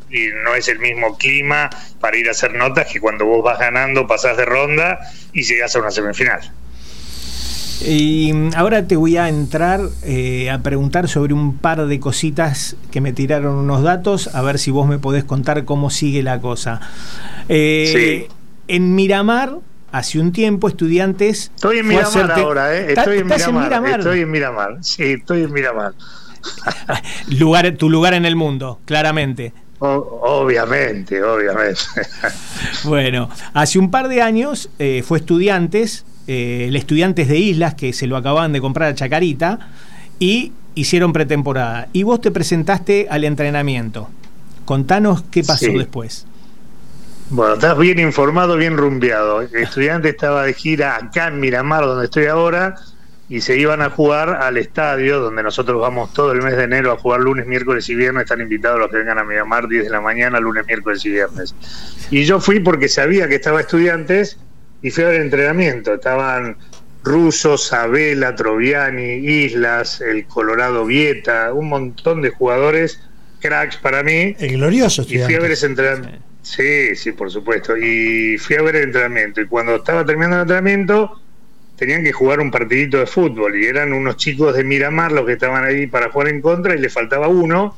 y 0.09 0.29
no 0.43 0.55
es 0.55 0.67
el 0.69 0.79
mismo 0.79 1.19
clima 1.19 1.69
para 1.99 2.17
ir 2.17 2.29
a 2.29 2.31
hacer 2.31 2.55
notas 2.55 2.91
que 2.91 2.99
cuando 2.99 3.25
vos 3.25 3.43
vas 3.43 3.59
ganando, 3.59 4.07
pasás 4.07 4.37
de 4.37 4.45
ronda 4.45 4.97
y 5.33 5.43
llegás 5.43 5.75
a 5.75 5.79
una 5.81 5.91
semifinal. 5.91 6.51
Y 7.81 8.31
ahora 8.55 8.87
te 8.87 8.95
voy 8.95 9.17
a 9.17 9.27
entrar 9.27 9.81
eh, 10.03 10.49
a 10.49 10.59
preguntar 10.59 11.09
sobre 11.09 11.33
un 11.33 11.57
par 11.57 11.85
de 11.85 11.99
cositas 11.99 12.77
que 12.91 13.01
me 13.01 13.11
tiraron 13.11 13.55
unos 13.55 13.83
datos, 13.83 14.33
a 14.33 14.41
ver 14.41 14.59
si 14.59 14.71
vos 14.71 14.87
me 14.87 14.97
podés 14.97 15.23
contar 15.23 15.65
cómo 15.65 15.89
sigue 15.89 16.23
la 16.23 16.39
cosa. 16.39 16.79
Eh, 17.49 18.29
en 18.67 18.95
Miramar, 18.95 19.57
hace 19.91 20.19
un 20.19 20.31
tiempo, 20.31 20.67
estudiantes. 20.67 21.51
Estoy 21.55 21.79
en 21.79 21.87
Miramar 21.87 22.31
ahora, 22.31 22.75
¿eh? 22.75 22.93
Estoy 22.93 23.19
en 23.19 23.27
Miramar, 23.27 23.99
Estoy 23.99 24.19
en 24.21 24.31
Miramar. 24.31 24.77
Sí, 24.81 25.03
estoy 25.03 25.43
en 25.43 25.51
Miramar. 25.51 25.93
lugar, 27.27 27.69
tu 27.73 27.89
lugar 27.89 28.13
en 28.13 28.25
el 28.25 28.35
mundo, 28.35 28.79
claramente. 28.85 29.51
obviamente, 29.79 31.21
obviamente. 31.21 31.81
bueno, 32.85 33.29
hace 33.53 33.79
un 33.79 33.91
par 33.91 34.07
de 34.07 34.21
años 34.21 34.69
eh, 34.79 35.03
fue 35.05 35.19
estudiantes 35.19 36.05
eh, 36.27 36.65
el 36.67 36.75
Estudiantes 36.75 37.27
de 37.27 37.37
Islas, 37.37 37.75
que 37.75 37.93
se 37.93 38.07
lo 38.07 38.17
acababan 38.17 38.51
de 38.53 38.61
comprar 38.61 38.89
a 38.89 38.95
Chacarita, 38.95 39.69
y 40.19 40.53
hicieron 40.75 41.13
pretemporada. 41.13 41.87
Y 41.93 42.03
vos 42.03 42.21
te 42.21 42.31
presentaste 42.31 43.07
al 43.09 43.23
entrenamiento. 43.23 44.09
Contanos 44.65 45.23
qué 45.31 45.43
pasó 45.43 45.71
después. 45.71 46.25
Bueno, 47.29 47.55
estás 47.55 47.77
bien 47.77 47.99
informado, 47.99 48.55
bien 48.57 48.77
rumbeado. 48.77 49.41
El 49.41 49.55
estudiante 49.55 50.09
estaba 50.09 50.43
de 50.43 50.53
gira 50.53 50.95
acá 50.95 51.27
en 51.27 51.39
Miramar, 51.39 51.83
donde 51.85 52.05
estoy 52.05 52.25
ahora, 52.25 52.75
y 53.29 53.41
se 53.41 53.57
iban 53.57 53.81
a 53.81 53.89
jugar 53.89 54.29
al 54.29 54.57
estadio, 54.57 55.19
donde 55.19 55.41
nosotros 55.41 55.81
vamos 55.81 56.13
todo 56.13 56.31
el 56.31 56.43
mes 56.43 56.55
de 56.55 56.63
enero 56.63 56.91
a 56.91 56.97
jugar 56.97 57.21
lunes, 57.21 57.47
miércoles 57.47 57.89
y 57.89 57.95
viernes. 57.95 58.23
Están 58.23 58.41
invitados 58.41 58.79
los 58.79 58.91
que 58.91 58.97
vengan 58.97 59.17
a 59.17 59.23
Miramar 59.23 59.67
10 59.67 59.85
de 59.85 59.89
la 59.89 60.01
mañana, 60.01 60.39
lunes, 60.39 60.65
miércoles 60.67 61.03
y 61.05 61.09
viernes. 61.09 61.55
Y 62.11 62.25
yo 62.25 62.39
fui 62.39 62.59
porque 62.59 62.87
sabía 62.87 63.27
que 63.27 63.35
estaba 63.35 63.61
estudiantes 63.61 64.37
y 64.85 64.91
fui 64.91 65.03
a 65.03 65.07
ver 65.07 65.21
entrenamiento. 65.21 65.95
Estaban 65.95 66.57
Rusos, 67.03 67.73
Abela, 67.73 68.35
Troviani, 68.35 69.15
Islas, 69.15 69.99
el 69.99 70.27
Colorado 70.27 70.85
Vieta, 70.85 71.51
un 71.53 71.69
montón 71.69 72.21
de 72.21 72.29
jugadores, 72.29 73.01
cracks 73.39 73.77
para 73.77 74.03
mí. 74.03 74.35
El 74.37 74.57
glorioso 74.57 75.01
Y 75.09 75.17
fui 75.17 75.33
a 75.33 75.39
ver 75.39 75.49
ese 75.49 75.65
entrenamiento. 75.65 76.23
Sí, 76.43 76.95
sí, 76.95 77.13
por 77.13 77.31
supuesto. 77.31 77.75
Y 77.75 78.37
fui 78.37 78.57
a 78.57 78.61
ver 78.61 78.75
el 78.75 78.83
entrenamiento. 78.83 79.41
Y 79.41 79.47
cuando 79.47 79.77
estaba 79.77 80.05
terminando 80.05 80.35
el 80.35 80.41
entrenamiento, 80.43 81.19
tenían 81.77 82.03
que 82.03 82.11
jugar 82.11 82.39
un 82.39 82.51
partidito 82.51 82.99
de 82.99 83.07
fútbol. 83.07 83.59
Y 83.59 83.65
eran 83.65 83.91
unos 83.91 84.17
chicos 84.17 84.55
de 84.55 84.63
Miramar 84.63 85.11
los 85.11 85.25
que 85.25 85.33
estaban 85.33 85.65
ahí 85.65 85.87
para 85.87 86.11
jugar 86.11 86.27
en 86.27 86.41
contra 86.41 86.75
y 86.75 86.77
le 86.77 86.89
faltaba 86.89 87.27
uno. 87.27 87.75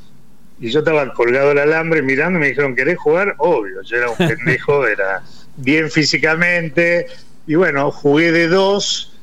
Y 0.60 0.68
yo 0.68 0.80
estaba 0.80 1.10
colgado 1.14 1.52
al 1.52 1.58
alambre 1.58 2.02
mirando 2.02 2.38
y 2.38 2.42
me 2.42 2.48
dijeron, 2.48 2.76
¿querés 2.76 2.98
jugar? 2.98 3.34
Obvio, 3.38 3.80
yo 3.80 3.96
era 3.96 4.10
un 4.10 4.16
pendejo, 4.18 4.86
era 4.86 5.22
bien 5.58 5.90
físicamente, 5.90 7.06
y 7.46 7.54
bueno, 7.54 7.90
jugué 7.90 8.32
de 8.32 8.48
dos 8.48 9.14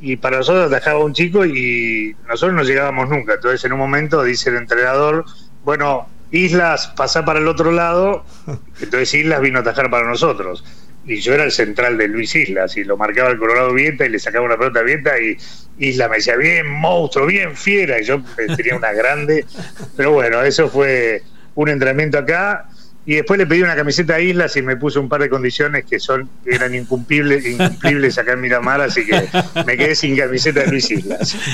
y 0.00 0.16
para 0.16 0.38
nosotros 0.38 0.66
atajaba 0.72 1.04
un 1.04 1.14
chico 1.14 1.44
y 1.44 2.14
nosotros 2.28 2.54
no 2.54 2.62
llegábamos 2.62 3.08
nunca. 3.08 3.34
Entonces 3.34 3.64
en 3.64 3.72
un 3.72 3.78
momento 3.78 4.22
dice 4.22 4.50
el 4.50 4.56
entrenador, 4.56 5.24
bueno, 5.64 6.08
Islas 6.30 6.88
pasa 6.96 7.24
para 7.24 7.38
el 7.38 7.48
otro 7.48 7.72
lado, 7.72 8.24
entonces 8.80 9.14
Islas 9.14 9.40
vino 9.40 9.58
a 9.58 9.62
atajar 9.62 9.90
para 9.90 10.06
nosotros. 10.06 10.64
Y 11.04 11.20
yo 11.20 11.34
era 11.34 11.44
el 11.44 11.52
central 11.52 11.98
de 11.98 12.08
Luis 12.08 12.34
Islas 12.34 12.76
y 12.76 12.82
lo 12.82 12.96
marcaba 12.96 13.30
el 13.30 13.38
Colorado 13.38 13.72
Vieta 13.72 14.04
y 14.04 14.08
le 14.08 14.18
sacaba 14.18 14.44
una 14.44 14.56
pelota 14.56 14.82
Vieta 14.82 15.20
y 15.20 15.36
Isla 15.78 16.08
me 16.08 16.16
decía, 16.16 16.36
bien 16.36 16.66
monstruo, 16.68 17.26
bien 17.26 17.54
fiera, 17.54 18.00
y 18.00 18.04
yo 18.04 18.22
tenía 18.56 18.74
una 18.74 18.92
grande. 18.92 19.44
Pero 19.96 20.12
bueno, 20.12 20.42
eso 20.42 20.68
fue 20.68 21.22
un 21.54 21.68
entrenamiento 21.68 22.18
acá 22.18 22.68
y 23.06 23.14
después 23.14 23.38
le 23.38 23.46
pedí 23.46 23.62
una 23.62 23.76
camiseta 23.76 24.16
a 24.16 24.20
Islas 24.20 24.56
y 24.56 24.62
me 24.62 24.76
puso 24.76 25.00
un 25.00 25.08
par 25.08 25.20
de 25.20 25.30
condiciones 25.30 25.84
que 25.84 26.00
son 26.00 26.28
eran 26.44 26.74
incumplibles, 26.74 27.46
incumplibles 27.46 28.18
acá 28.18 28.32
en 28.32 28.40
Miramar, 28.40 28.80
así 28.80 29.06
que 29.06 29.22
me 29.64 29.76
quedé 29.76 29.94
sin 29.94 30.16
camiseta 30.16 30.60
de 30.60 30.66
Luis 30.66 30.90
Islas. 30.90 31.36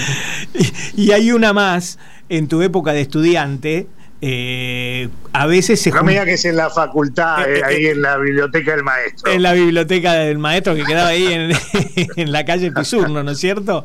Y, 0.96 1.12
hay 1.12 1.32
una 1.32 1.52
más, 1.52 1.98
en 2.28 2.48
tu 2.48 2.62
época 2.62 2.92
de 2.92 3.00
estudiante, 3.00 3.86
eh, 4.20 5.08
a 5.32 5.46
veces 5.46 5.80
se... 5.80 5.90
No 5.90 6.02
me 6.02 6.12
digas 6.12 6.26
que 6.26 6.34
es 6.34 6.44
en 6.44 6.56
la 6.56 6.70
facultad, 6.70 7.48
eh, 7.48 7.58
eh, 7.58 7.62
ahí 7.64 7.86
en 7.86 8.02
la 8.02 8.16
biblioteca 8.18 8.72
del 8.72 8.84
maestro. 8.84 9.32
En 9.32 9.42
la 9.42 9.52
biblioteca 9.52 10.12
del 10.14 10.38
maestro 10.38 10.74
que 10.74 10.84
quedaba 10.84 11.08
ahí 11.08 11.26
en, 11.26 11.52
en 12.16 12.32
la 12.32 12.44
calle 12.44 12.70
Pisurno, 12.72 13.22
¿no 13.22 13.30
es 13.30 13.38
cierto? 13.38 13.84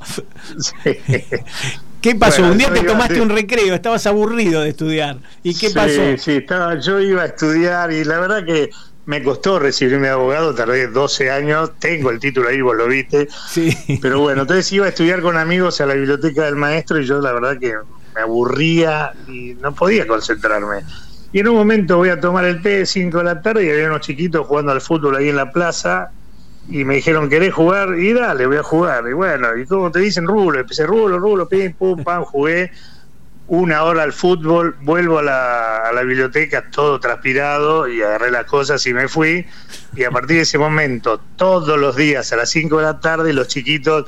Sí. 0.60 0.98
¿Qué 2.08 2.16
pasó? 2.16 2.44
un 2.44 2.58
día 2.58 2.72
te 2.72 2.84
tomaste 2.84 3.20
un 3.20 3.28
recreo, 3.28 3.76
estabas 3.76 4.08
aburrido 4.08 4.62
de 4.62 4.70
estudiar. 4.70 5.18
¿Y 5.44 5.54
qué 5.54 5.72
pasó? 5.72 6.02
Sí, 6.18 6.38
estaba, 6.38 6.80
yo 6.80 7.02
iba 7.02 7.24
a 7.24 7.26
estudiar 7.26 7.92
y 7.92 8.06
la 8.06 8.18
verdad 8.20 8.46
que 8.46 8.70
me 9.06 9.22
costó 9.22 9.60
recibirme 9.60 10.08
de 10.08 10.14
abogado, 10.14 10.56
tardé 10.56 10.88
12 10.88 11.30
años, 11.30 11.72
tengo 11.80 12.10
el 12.10 12.20
título 12.20 12.48
ahí, 12.48 12.62
vos 12.62 12.78
lo 12.78 12.88
viste. 12.88 13.28
Sí. 13.50 14.00
Pero 14.02 14.22
bueno, 14.22 14.44
entonces 14.44 14.72
iba 14.72 14.86
a 14.86 14.90
estudiar 14.90 15.22
con 15.22 15.36
amigos 15.36 15.82
a 15.82 15.86
la 15.86 15.96
biblioteca 15.96 16.46
del 16.46 16.56
maestro 16.56 16.98
y 16.98 17.06
yo 17.06 17.20
la 17.20 17.34
verdad 17.34 17.58
que 17.60 17.74
me 18.16 18.22
aburría 18.22 19.12
y 19.28 19.56
no 19.56 19.76
podía 19.76 20.08
concentrarme. 20.08 20.84
Y 21.34 21.40
en 21.40 21.50
un 21.50 21.56
momento 21.56 21.98
voy 21.98 22.08
a 22.08 22.22
tomar 22.22 22.46
el 22.46 22.62
té 22.62 22.86
5 22.86 23.18
de 23.18 23.24
la 23.26 23.42
tarde 23.42 23.66
y 23.66 23.70
había 23.70 23.88
unos 23.88 24.00
chiquitos 24.00 24.48
jugando 24.48 24.72
al 24.72 24.80
fútbol 24.80 25.18
ahí 25.18 25.28
en 25.28 25.36
la 25.36 25.52
plaza 25.52 26.12
y 26.70 26.84
me 26.84 26.96
dijeron, 26.96 27.30
¿querés 27.30 27.54
jugar? 27.54 27.98
Y 27.98 28.14
dale, 28.14 28.46
voy 28.46 28.58
a 28.58 28.64
jugar. 28.64 29.08
Y 29.08 29.14
bueno, 29.14 29.56
y 29.56 29.66
como 29.66 29.92
te 29.92 30.00
dicen, 30.00 30.28
rulo, 30.28 30.60
empecé 30.60 30.86
rulo, 30.86 31.18
rulo, 31.20 31.48
pim, 31.48 31.74
pum, 31.74 32.04
pam, 32.04 32.24
jugué 32.24 32.72
una 33.48 33.84
hora 33.84 34.04
al 34.04 34.12
fútbol, 34.12 34.76
vuelvo 34.82 35.20
a 35.20 35.24
la, 35.24 35.78
a 35.88 35.94
la 35.94 36.02
biblioteca 36.02 36.70
todo 36.70 37.00
transpirado 37.00 37.88
y 37.88 38.02
agarré 38.02 38.30
las 38.30 38.46
cosas 38.46 38.86
y 38.86 38.94
me 38.94 39.08
fui. 39.08 39.46
Y 39.96 40.04
a 40.04 40.12
partir 40.12 40.38
de 40.38 40.44
ese 40.44 40.58
momento, 40.58 41.22
todos 41.38 41.80
los 41.80 41.96
días 41.96 42.34
a 42.34 42.36
las 42.36 42.50
5 42.50 42.78
de 42.78 42.84
la 42.84 43.00
tarde, 43.00 43.32
los 43.32 43.48
chiquitos 43.48 44.06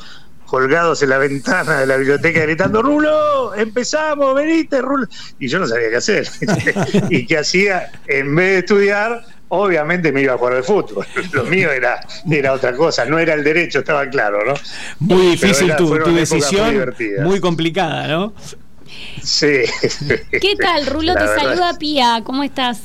colgados 0.49 1.01
en 1.03 1.09
la 1.09 1.19
ventana 1.19 1.79
de 1.79 1.85
la 1.85 1.95
biblioteca 1.95 2.41
gritando, 2.41 2.81
Rulo, 2.81 3.53
empezamos, 3.55 4.35
venite, 4.35 4.81
Rulo. 4.81 5.07
Y 5.37 5.47
yo 5.47 5.59
no 5.59 5.67
sabía 5.67 5.89
qué 5.89 5.95
hacer. 5.95 6.27
y 7.09 7.25
qué 7.25 7.37
hacía, 7.37 7.91
en 8.07 8.35
vez 8.35 8.47
de 8.47 8.59
estudiar, 8.59 9.23
obviamente 9.49 10.11
me 10.11 10.21
iba 10.21 10.33
a 10.33 10.37
jugar 10.37 10.53
al 10.53 10.63
fútbol. 10.63 11.05
Lo 11.33 11.43
mío 11.43 11.71
era, 11.71 11.99
era 12.29 12.53
otra 12.53 12.75
cosa, 12.75 13.05
no 13.05 13.19
era 13.19 13.33
el 13.33 13.43
derecho, 13.43 13.79
estaba 13.79 14.07
claro, 14.09 14.45
¿no? 14.45 14.53
Muy 14.99 15.31
difícil 15.31 15.75
tu, 15.75 15.97
tu 15.99 16.13
decisión, 16.13 16.93
muy 17.23 17.39
complicada, 17.39 18.07
¿no? 18.07 18.33
Sí. 19.23 19.47
¿Qué 20.31 20.55
tal, 20.59 20.87
Rulo? 20.87 21.13
te 21.13 21.27
saluda 21.27 21.77
Pía, 21.77 22.21
¿cómo 22.23 22.43
estás? 22.43 22.79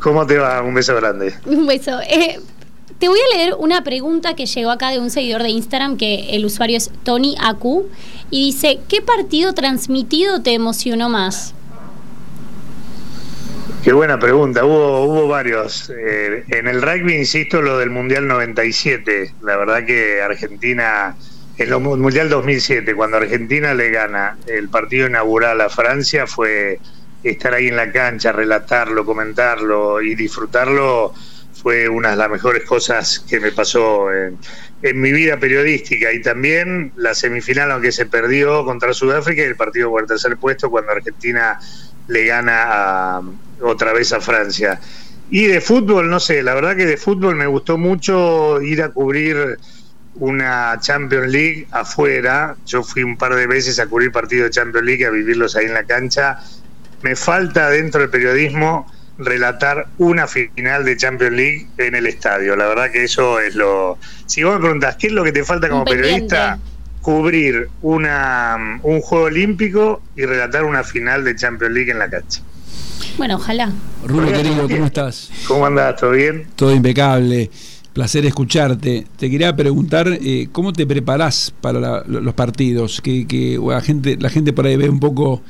¿Cómo 0.00 0.26
te 0.26 0.38
va? 0.38 0.62
Un 0.62 0.74
beso 0.74 0.96
grande. 0.96 1.34
Un 1.44 1.66
beso. 1.66 2.00
Eh, 2.00 2.40
te 2.98 3.08
voy 3.08 3.18
a 3.18 3.36
leer 3.36 3.54
una 3.58 3.84
pregunta 3.84 4.34
que 4.34 4.46
llegó 4.46 4.70
acá 4.70 4.90
de 4.90 4.98
un 4.98 5.10
seguidor 5.10 5.42
de 5.42 5.50
Instagram, 5.50 5.96
que 5.96 6.30
el 6.30 6.44
usuario 6.44 6.76
es 6.76 6.90
Tony 7.02 7.36
Acu, 7.40 7.86
y 8.30 8.46
dice, 8.46 8.80
¿qué 8.88 9.02
partido 9.02 9.52
transmitido 9.52 10.42
te 10.42 10.54
emocionó 10.54 11.08
más? 11.08 11.54
Qué 13.82 13.94
buena 13.94 14.18
pregunta, 14.18 14.64
hubo, 14.64 15.04
hubo 15.06 15.26
varios. 15.26 15.90
Eh, 15.90 16.44
en 16.48 16.68
el 16.68 16.82
rugby, 16.82 17.14
insisto, 17.14 17.62
lo 17.62 17.78
del 17.78 17.88
Mundial 17.88 18.28
97. 18.28 19.36
La 19.40 19.56
verdad 19.56 19.86
que 19.86 20.20
Argentina, 20.20 21.16
en 21.56 21.72
el 21.72 21.80
Mundial 21.80 22.28
2007, 22.28 22.94
cuando 22.94 23.16
Argentina 23.16 23.72
le 23.72 23.90
gana 23.90 24.36
el 24.46 24.68
partido 24.68 25.06
inaugural 25.06 25.62
a 25.62 25.70
Francia, 25.70 26.26
fue 26.26 26.78
estar 27.22 27.54
ahí 27.54 27.68
en 27.68 27.76
la 27.76 27.90
cancha, 27.90 28.32
relatarlo, 28.32 29.06
comentarlo 29.06 30.02
y 30.02 30.14
disfrutarlo. 30.14 31.14
Fue 31.54 31.88
una 31.88 32.10
de 32.10 32.16
las 32.16 32.30
mejores 32.30 32.64
cosas 32.64 33.24
que 33.28 33.40
me 33.40 33.50
pasó 33.50 34.12
en, 34.12 34.38
en 34.82 35.00
mi 35.00 35.10
vida 35.10 35.38
periodística. 35.38 36.12
Y 36.12 36.20
también 36.20 36.92
la 36.96 37.14
semifinal, 37.14 37.70
aunque 37.70 37.92
se 37.92 38.04
perdió 38.04 38.64
contra 38.66 38.92
Sudáfrica, 38.92 39.40
y 39.40 39.46
el 39.46 39.56
partido 39.56 39.88
por 39.88 40.02
el 40.02 40.08
tercer 40.08 40.36
puesto, 40.36 40.70
cuando 40.70 40.92
Argentina 40.92 41.58
le 42.08 42.24
gana 42.24 42.64
a, 42.66 43.22
otra 43.62 43.92
vez 43.92 44.12
a 44.12 44.20
Francia. 44.20 44.80
Y 45.30 45.46
de 45.46 45.60
fútbol, 45.60 46.10
no 46.10 46.18
sé, 46.18 46.42
la 46.42 46.54
verdad 46.54 46.76
que 46.76 46.86
de 46.86 46.96
fútbol 46.96 47.36
me 47.36 47.46
gustó 47.46 47.78
mucho 47.78 48.60
ir 48.60 48.82
a 48.82 48.88
cubrir 48.88 49.58
una 50.16 50.76
Champions 50.80 51.28
League 51.28 51.68
afuera. 51.70 52.56
Yo 52.66 52.82
fui 52.82 53.04
un 53.04 53.16
par 53.16 53.34
de 53.34 53.46
veces 53.46 53.78
a 53.78 53.86
cubrir 53.86 54.10
partidos 54.10 54.46
de 54.46 54.50
Champions 54.50 54.86
League, 54.86 55.06
a 55.06 55.10
vivirlos 55.10 55.54
ahí 55.54 55.66
en 55.66 55.74
la 55.74 55.84
cancha. 55.84 56.38
Me 57.02 57.14
falta 57.14 57.70
dentro 57.70 58.00
del 58.00 58.10
periodismo 58.10 58.90
relatar 59.18 59.86
una 59.98 60.26
final 60.26 60.84
de 60.84 60.96
Champions 60.96 61.36
League 61.36 61.68
en 61.78 61.94
el 61.94 62.06
estadio. 62.06 62.56
La 62.56 62.66
verdad 62.66 62.90
que 62.90 63.04
eso 63.04 63.38
es 63.38 63.54
lo... 63.54 63.98
Si 64.26 64.42
vos 64.42 64.54
me 64.54 64.60
preguntás, 64.60 64.96
¿qué 64.96 65.08
es 65.08 65.12
lo 65.12 65.22
que 65.22 65.32
te 65.32 65.44
falta 65.44 65.68
como 65.68 65.84
periodista? 65.84 66.58
cubrir 67.00 67.68
una, 67.80 68.78
un 68.82 69.00
juego 69.00 69.24
olímpico 69.26 70.02
y 70.16 70.26
relatar 70.26 70.64
una 70.64 70.84
final 70.84 71.24
de 71.24 71.34
Champions 71.34 71.74
League 71.74 71.90
en 71.90 71.98
la 71.98 72.10
cancha. 72.10 72.42
Bueno, 73.18 73.36
ojalá. 73.36 73.72
Rulo, 74.04 74.32
querido, 74.32 74.68
¿cómo 74.68 74.86
estás? 74.86 75.30
¿Cómo 75.46 75.66
andás? 75.66 75.96
¿Todo 75.96 76.12
bien? 76.12 76.46
Todo 76.56 76.74
impecable. 76.74 77.50
Placer 77.92 78.24
escucharte. 78.24 79.06
Te 79.16 79.30
quería 79.30 79.54
preguntar 79.54 80.08
eh, 80.08 80.48
cómo 80.52 80.72
te 80.72 80.86
preparás 80.86 81.52
para 81.60 82.04
los 82.06 82.34
partidos. 82.34 83.00
Que, 83.00 83.26
que 83.26 83.60
la, 83.62 83.80
gente, 83.80 84.16
la 84.18 84.30
gente 84.30 84.52
por 84.52 84.66
ahí 84.66 84.76
ve 84.76 84.88
un 84.88 85.00
poco 85.00 85.42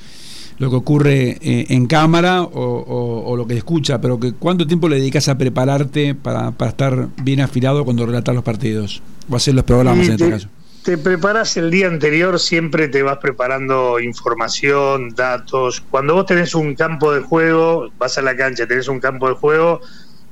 lo 0.59 0.69
que 0.69 0.77
ocurre 0.77 1.39
eh, 1.41 1.67
en 1.69 1.87
cámara 1.87 2.43
o, 2.43 3.35
lo 3.37 3.47
que 3.47 3.57
escucha, 3.57 4.01
pero 4.01 4.21
que 4.21 4.33
¿cuánto 4.33 4.67
tiempo 4.67 4.89
le 4.89 4.97
dedicas 4.97 5.29
a 5.29 5.39
prepararte 5.39 6.15
para, 6.15 6.51
para 6.51 6.71
estar 6.71 7.09
bien 7.23 7.41
afilado 7.41 7.85
cuando 7.85 8.05
relatas 8.05 8.35
los 8.35 8.45
partidos? 8.45 9.03
O 9.31 9.37
hacer 9.37 9.55
los 9.55 9.65
programas 9.65 10.07
en 10.07 10.15
este 10.15 10.29
caso 10.29 10.49
te 10.83 10.97
preparas 10.97 11.57
el 11.57 11.71
día 11.71 11.89
anterior, 11.89 12.41
siempre 12.41 12.89
te 12.89 13.03
vas 13.03 13.19
preparando 13.19 14.01
información, 14.01 15.15
datos. 15.15 15.83
Cuando 15.91 16.15
vos 16.15 16.27
tenés 16.27 16.55
un 16.55 16.75
campo 16.75 17.13
de 17.13 17.21
juego, 17.21 17.93
vas 17.99 18.17
a 18.17 18.23
la 18.23 18.35
cancha, 18.35 18.67
tenés 18.67 18.89
un 18.89 18.99
campo 18.99 19.29
de 19.29 19.35
juego, 19.35 19.81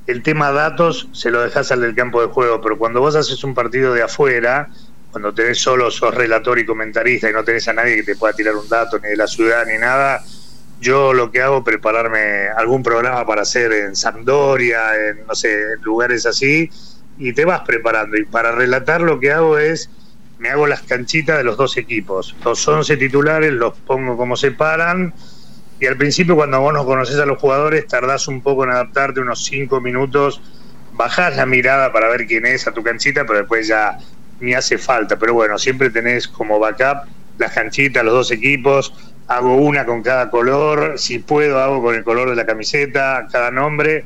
el 0.07 0.23
tema 0.23 0.51
datos 0.51 1.09
se 1.13 1.31
lo 1.31 1.43
dejas 1.43 1.71
al 1.71 1.83
del 1.83 1.95
campo 1.95 2.23
de 2.23 2.29
juego, 2.29 2.63
pero 2.63 2.79
cuando 2.79 3.01
vos 3.01 3.15
haces 3.15 3.45
un 3.45 3.55
partido 3.55 3.93
de 3.93 4.03
afuera, 4.03 4.71
cuando 5.11 5.35
tenés 5.35 5.61
solo, 5.61 5.91
sos 5.91 6.15
relator 6.15 6.59
y 6.59 6.65
comentarista 6.65 7.29
y 7.29 7.33
no 7.33 7.45
tenés 7.45 7.69
a 7.69 7.75
nadie 7.75 7.97
que 7.97 8.05
te 8.05 8.17
pueda 8.17 8.33
tirar 8.33 8.57
un 8.57 8.69
dato, 8.69 8.99
ni 8.99 9.11
de 9.11 9.17
la 9.17 9.27
ciudad, 9.27 9.67
ni 9.67 9.77
nada, 9.77 10.23
yo 10.81 11.13
lo 11.13 11.31
que 11.31 11.43
hago 11.43 11.59
es 11.59 11.65
prepararme 11.65 12.49
algún 12.57 12.83
programa 12.83 13.27
para 13.27 13.43
hacer 13.43 13.73
en 13.73 13.95
Sampdoria, 13.95 14.95
en, 14.97 15.27
no 15.27 15.35
sé, 15.35 15.75
en 15.75 15.83
lugares 15.83 16.25
así, 16.25 16.71
y 17.19 17.35
te 17.35 17.45
vas 17.45 17.61
preparando. 17.67 18.17
Y 18.17 18.25
para 18.25 18.53
relatar 18.53 19.03
lo 19.03 19.21
que 19.21 19.33
hago 19.33 19.59
es 19.59 19.91
me 20.39 20.51
hago 20.51 20.67
las 20.67 20.83
canchitas 20.83 21.37
de 21.37 21.45
los 21.45 21.57
dos 21.57 21.77
equipos. 21.77 22.35
Los 22.45 22.67
11 22.67 22.97
titulares 22.97 23.53
los 23.53 23.75
pongo 23.75 24.17
como 24.17 24.37
se 24.37 24.53
paran. 24.53 25.13
Y 25.81 25.87
al 25.87 25.97
principio, 25.97 26.37
cuando 26.37 26.61
vos 26.61 26.73
no 26.73 26.85
conoces 26.85 27.19
a 27.19 27.27
los 27.27 27.39
jugadores, 27.39 27.87
tardás 27.87 28.29
un 28.29 28.41
poco 28.41 28.65
en 28.65 28.71
adaptarte, 28.71 29.21
unos 29.21 29.45
5 29.45 29.81
minutos. 29.81 30.41
Bajás 30.93 31.37
la 31.37 31.47
mirada 31.47 31.93
para 31.93 32.09
ver 32.09 32.27
quién 32.27 32.47
es 32.47 32.67
a 32.67 32.73
tu 32.73 32.83
canchita, 32.83 33.25
pero 33.27 33.41
después 33.41 33.67
ya 33.67 33.99
ni 34.41 34.55
hace 34.55 34.79
falta. 34.79 35.19
Pero 35.19 35.35
bueno, 35.35 35.59
siempre 35.59 35.91
tenés 35.91 36.29
como 36.29 36.59
backup 36.59 37.09
las 37.39 37.53
canchitas, 37.53 38.05
los 38.05 38.15
dos 38.15 38.31
equipos. 38.31 38.93
Hago 39.27 39.57
una 39.57 39.85
con 39.85 40.03
cada 40.03 40.31
color. 40.31 40.99
Si 40.99 41.19
puedo, 41.19 41.59
hago 41.59 41.83
con 41.83 41.95
el 41.97 42.05
color 42.05 42.31
de 42.31 42.37
la 42.37 42.47
camiseta, 42.47 43.27
cada 43.31 43.51
nombre. 43.51 44.05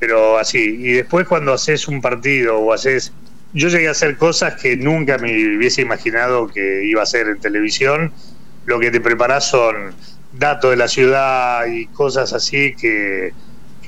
Pero 0.00 0.38
así. 0.38 0.58
Y 0.58 0.92
después, 0.92 1.26
cuando 1.26 1.52
haces 1.52 1.88
un 1.88 2.00
partido 2.00 2.58
o 2.58 2.72
haces 2.72 3.12
yo 3.52 3.68
llegué 3.68 3.88
a 3.88 3.92
hacer 3.92 4.16
cosas 4.16 4.60
que 4.60 4.76
nunca 4.76 5.18
me 5.18 5.56
hubiese 5.56 5.80
imaginado 5.80 6.48
que 6.48 6.84
iba 6.84 7.00
a 7.00 7.04
hacer 7.04 7.28
en 7.28 7.40
televisión. 7.40 8.12
Lo 8.66 8.78
que 8.78 8.90
te 8.90 9.00
preparas 9.00 9.48
son 9.48 9.94
datos 10.32 10.70
de 10.70 10.76
la 10.76 10.88
ciudad 10.88 11.66
y 11.66 11.86
cosas 11.86 12.32
así 12.32 12.74
que, 12.74 13.32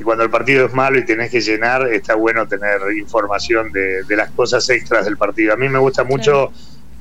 cuando 0.02 0.24
el 0.24 0.30
partido 0.30 0.64
es 0.64 0.72
malo 0.72 0.98
y 0.98 1.04
tenés 1.04 1.30
que 1.30 1.42
llenar, 1.42 1.92
está 1.92 2.14
bueno 2.14 2.48
tener 2.48 2.80
información 2.96 3.70
de, 3.70 4.02
las 4.16 4.30
cosas 4.30 4.66
extras 4.70 5.04
del 5.04 5.18
partido. 5.18 5.52
A 5.52 5.56
mí 5.56 5.68
me 5.68 5.78
gusta 5.78 6.04
mucho 6.04 6.52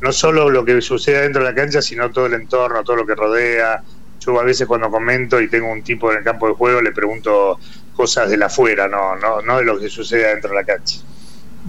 no 0.02 0.12
solo 0.12 0.50
lo 0.50 0.66
que 0.66 0.82
sucede 0.82 1.22
dentro 1.22 1.42
de 1.42 1.50
la 1.50 1.56
cancha, 1.56 1.82
sino 1.82 2.12
todo 2.12 2.26
el 2.26 2.34
entorno, 2.34 2.84
todo 2.84 2.98
lo 2.98 3.06
que 3.06 3.16
rodea. 3.16 3.82
Yo 4.20 4.38
a 4.38 4.44
veces 4.44 4.68
cuando 4.68 4.92
comento 4.92 5.40
y 5.40 5.48
tengo 5.48 5.72
un 5.72 5.82
tipo 5.82 6.12
en 6.12 6.18
el 6.18 6.24
campo 6.26 6.50
de 6.50 6.56
juego, 6.56 6.82
le 6.82 6.92
pregunto 6.92 7.58
cosas 7.94 8.30
de 8.30 8.36
la 8.36 8.48
afuera, 8.48 8.90
no, 8.90 9.16
no, 9.16 9.42
no 9.42 9.60
de 9.60 9.64
lo 9.64 9.80
que 9.80 9.88
sucede 9.88 10.28
dentro 10.28 10.50
de 10.50 10.56
la 10.58 10.66
cancha. 10.66 11.00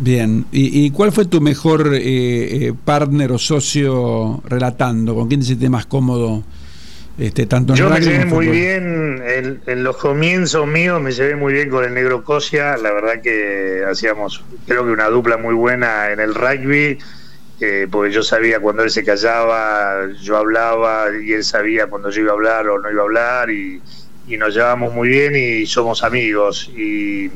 Bien, 0.02 0.46
¿Y, 0.50 0.90
cuál 0.92 1.12
fue 1.12 1.26
tu 1.26 1.42
mejor 1.42 1.94
eh, 1.94 2.00
eh, 2.02 2.72
partner 2.84 3.32
o 3.32 3.38
socio 3.38 4.42
relatando? 4.46 5.14
¿Con 5.14 5.28
quién 5.28 5.40
te 5.40 5.46
sentiste 5.46 5.68
más 5.68 5.84
cómodo? 5.84 6.42
Este, 7.18 7.44
tanto 7.44 7.74
Yo 7.74 7.90
me 7.90 8.00
llevé 8.00 8.24
muy 8.24 8.48
bien, 8.48 9.22
en, 9.66 9.84
los 9.84 9.98
comienzos 9.98 10.66
míos 10.66 11.02
me 11.02 11.12
llevé 11.12 11.36
muy 11.36 11.52
bien 11.52 11.68
con 11.68 11.84
el 11.84 11.92
negro 11.92 12.24
Cosia, 12.24 12.78
la 12.78 12.92
verdad 12.92 13.20
que 13.20 13.84
hacíamos 13.86 14.42
creo 14.66 14.86
que 14.86 14.90
una 14.90 15.08
dupla 15.08 15.36
muy 15.36 15.54
buena 15.54 16.10
en 16.12 16.20
el 16.20 16.34
rugby, 16.34 16.96
eh, 17.60 17.86
porque 17.90 18.10
yo 18.10 18.22
sabía 18.22 18.58
cuando 18.58 18.82
él 18.82 18.90
se 18.90 19.04
callaba, 19.04 20.08
yo 20.22 20.38
hablaba 20.38 21.08
y 21.22 21.32
él 21.32 21.44
sabía 21.44 21.88
cuando 21.88 22.08
yo 22.08 22.22
iba 22.22 22.30
a 22.30 22.34
hablar 22.34 22.68
o 22.68 22.78
no 22.78 22.90
iba 22.90 23.02
a 23.02 23.04
hablar 23.04 23.50
y, 23.50 23.82
y 24.30 24.36
nos 24.36 24.54
llevamos 24.54 24.94
muy 24.94 25.08
bien 25.08 25.34
y 25.34 25.66
somos 25.66 26.02
amigos. 26.04 26.70
Y, 26.76 27.26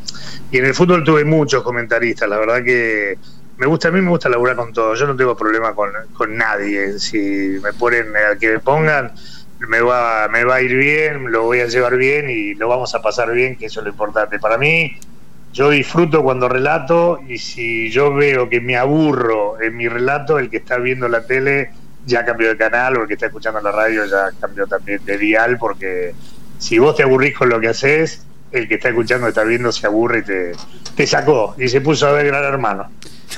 en 0.52 0.64
el 0.64 0.74
fútbol 0.74 1.02
tuve 1.02 1.24
muchos 1.24 1.64
comentaristas, 1.64 2.28
la 2.28 2.38
verdad 2.38 2.62
que 2.62 3.18
me 3.59 3.66
gusta, 3.66 3.88
a 3.88 3.90
mí 3.90 4.00
me 4.00 4.11
gusta 4.11 4.28
laburar 4.28 4.54
con 4.54 4.72
todos, 4.72 4.98
yo 4.98 5.07
no 5.07 5.16
tengo 5.16 5.37
problema 5.37 5.74
con, 5.74 5.90
con 6.12 6.37
nadie, 6.37 6.98
si 7.00 7.59
me 7.61 7.72
ponen 7.72 8.14
al 8.16 8.38
que 8.38 8.52
me 8.52 8.59
pongan, 8.61 9.12
me 9.59 9.80
va, 9.80 10.28
me 10.28 10.44
va 10.44 10.57
a 10.57 10.62
ir 10.62 10.76
bien, 10.76 11.33
lo 11.33 11.42
voy 11.42 11.61
a 11.61 11.66
llevar 11.66 11.96
bien 11.96 12.30
y 12.30 12.54
lo 12.54 12.68
vamos 12.68 12.94
a 12.94 13.02
pasar 13.02 13.33
bien, 13.33 13.57
que 13.57 13.66
eso 13.66 13.80
es 13.80 13.85
lo 13.85 13.90
importante. 13.90 14.38
Para 14.38 14.59
mí, 14.59 14.96
yo 15.52 15.70
disfruto 15.70 16.22
cuando 16.22 16.48
relato 16.48 17.18
y 17.26 17.38
si 17.38 17.90
yo 17.90 18.14
veo 18.14 18.48
que 18.48 18.61
me 18.61 18.76
aburro 18.76 19.61
en 19.61 19.76
mi 19.76 19.88
relato, 19.88 20.38
el 20.38 20.50
que 20.50 20.59
está 20.59 20.78
viendo 20.78 21.09
la 21.09 21.26
tele 21.26 21.70
ya 22.07 22.24
cambió 22.24 22.48
de 22.48 22.57
canal 22.57 22.96
o 22.96 23.02
el 23.02 23.09
que 23.09 23.14
está 23.14 23.26
escuchando 23.26 23.61
la 23.61 23.72
radio 23.72 24.04
ya 24.04 24.30
cambió 24.38 24.66
también 24.66 25.04
de 25.04 25.18
dial 25.18 25.57
porque 25.59 26.14
si 26.64 26.79
vos 26.79 26.96
te 26.96 27.03
aburrís 27.03 27.37
con 27.37 27.50
lo 27.50 27.61
que 27.61 27.68
haces, 27.68 28.22
el 28.50 28.66
que 28.66 28.77
está 28.77 28.88
escuchando, 28.88 29.29
está 29.29 29.44
viendo, 29.44 29.70
se 29.70 29.87
aburre 29.87 30.20
y 30.20 30.22
te, 30.22 30.53
te 30.94 31.07
sacó 31.07 31.55
y 31.59 31.68
se 31.68 31.83
puso 31.83 32.07
a 32.07 32.12
ver 32.12 32.24
Gran 32.29 32.42
Hermano. 32.42 32.88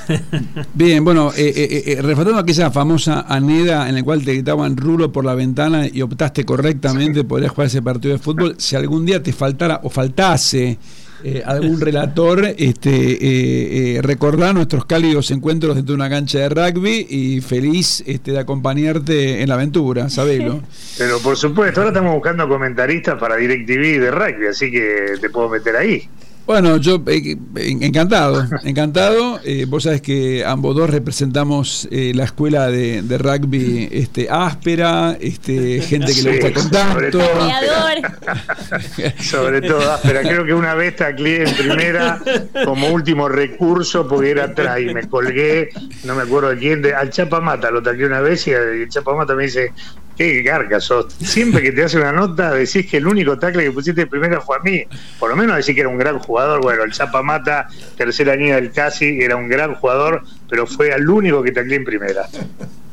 Bien, 0.73 1.03
bueno, 1.03 1.33
eh, 1.35 1.51
eh, 1.53 1.99
eh 1.99 2.35
aquella 2.37 2.71
famosa 2.71 3.25
aneda 3.27 3.89
en 3.89 3.95
la 3.95 4.03
cual 4.03 4.23
te 4.23 4.31
gritaban 4.31 4.77
rulo 4.77 5.11
por 5.11 5.25
la 5.25 5.35
ventana 5.35 5.87
y 5.91 6.01
optaste 6.01 6.45
correctamente, 6.45 7.25
podrías 7.25 7.51
jugar 7.51 7.67
ese 7.67 7.81
partido 7.81 8.13
de 8.13 8.19
fútbol. 8.19 8.55
Si 8.59 8.77
algún 8.77 9.05
día 9.05 9.21
te 9.21 9.33
faltara 9.33 9.81
o 9.83 9.89
faltase 9.89 10.77
eh, 11.23 11.41
algún 11.45 11.81
relator, 11.81 12.45
este, 12.57 12.89
eh, 12.91 13.97
eh, 13.97 14.01
recordar 14.01 14.53
nuestros 14.53 14.85
cálidos 14.85 15.31
encuentros 15.31 15.75
dentro 15.75 15.93
de 15.93 15.95
una 15.95 16.09
cancha 16.09 16.39
de 16.39 16.49
rugby 16.49 17.07
y 17.09 17.41
feliz 17.41 18.03
este, 18.05 18.31
de 18.31 18.39
acompañarte 18.39 19.41
en 19.41 19.49
la 19.49 19.55
aventura, 19.55 20.09
sabelo. 20.09 20.61
Pero 20.97 21.19
por 21.19 21.35
supuesto, 21.35 21.81
ahora 21.81 21.89
estamos 21.89 22.13
buscando 22.13 22.47
comentaristas 22.47 23.19
para 23.19 23.35
DirecTV 23.37 23.99
de 23.99 24.11
rugby, 24.11 24.47
así 24.47 24.71
que 24.71 25.13
te 25.19 25.29
puedo 25.29 25.49
meter 25.49 25.75
ahí. 25.75 26.07
Bueno, 26.47 26.77
yo 26.77 27.03
eh, 27.07 27.37
encantado, 27.57 28.45
encantado. 28.63 29.41
Eh, 29.43 29.65
vos 29.67 29.83
sabés 29.83 30.01
que 30.01 30.45
ambos 30.45 30.77
dos 30.77 30.89
representamos 30.89 31.89
eh, 31.91 32.13
la 32.15 32.23
escuela 32.23 32.67
de, 32.67 33.01
de, 33.01 33.17
rugby 33.17 33.89
este, 33.91 34.29
áspera, 34.29 35.17
este, 35.19 35.81
gente 35.81 36.13
que 36.15 36.21
le 36.21 36.39
gusta 36.39 36.53
contacto. 36.53 37.19
Sobre, 37.19 39.13
sobre 39.21 39.61
todo 39.61 39.91
áspera. 39.91 40.21
Creo 40.21 40.45
que 40.45 40.53
una 40.53 40.73
vez 40.73 40.95
tacleé 40.95 41.49
en 41.49 41.53
primera 41.53 42.21
como 42.63 42.91
último 42.91 43.27
recurso 43.27 44.07
porque 44.07 44.31
era 44.31 44.45
atrás 44.45 44.79
y 44.79 44.85
me 44.85 45.05
colgué, 45.09 45.67
no 46.05 46.15
me 46.15 46.23
acuerdo 46.23 46.51
de 46.51 46.57
quién, 46.59 46.81
de, 46.81 46.95
al 46.95 47.09
Chapamata 47.09 47.71
lo 47.71 47.83
tacleé 47.83 48.07
una 48.07 48.21
vez 48.21 48.47
y 48.47 48.51
el 48.51 48.87
Chapamata 48.87 49.35
me 49.35 49.43
dice, 49.43 49.73
qué 50.17 50.41
garca 50.41 50.81
sos. 50.81 51.13
Siempre 51.21 51.61
que 51.61 51.71
te 51.71 51.83
hace 51.83 51.97
una 51.97 52.11
nota 52.11 52.51
decís 52.53 52.87
que 52.87 52.97
el 52.97 53.07
único 53.07 53.37
tackle 53.37 53.63
que 53.63 53.71
pusiste 53.71 54.01
de 54.01 54.07
primera 54.07 54.41
fue 54.41 54.57
a 54.57 54.59
mí. 54.59 54.83
Por 55.19 55.29
lo 55.29 55.35
menos 55.35 55.55
decís 55.57 55.75
que 55.75 55.81
era 55.81 55.89
un 55.89 55.97
gran 55.97 56.19
jugador. 56.19 56.61
Bueno, 56.61 56.83
el 56.83 56.91
Chapa 56.91 57.21
Mata, 57.21 57.67
tercera 57.95 58.35
línea 58.35 58.55
del 58.55 58.71
Casi, 58.71 59.19
era 59.21 59.35
un 59.35 59.47
gran 59.47 59.75
jugador, 59.75 60.23
pero 60.49 60.65
fue 60.65 60.91
al 60.91 61.07
único 61.09 61.43
que 61.43 61.51
tacleé 61.51 61.77
en 61.77 61.85
primera. 61.85 62.27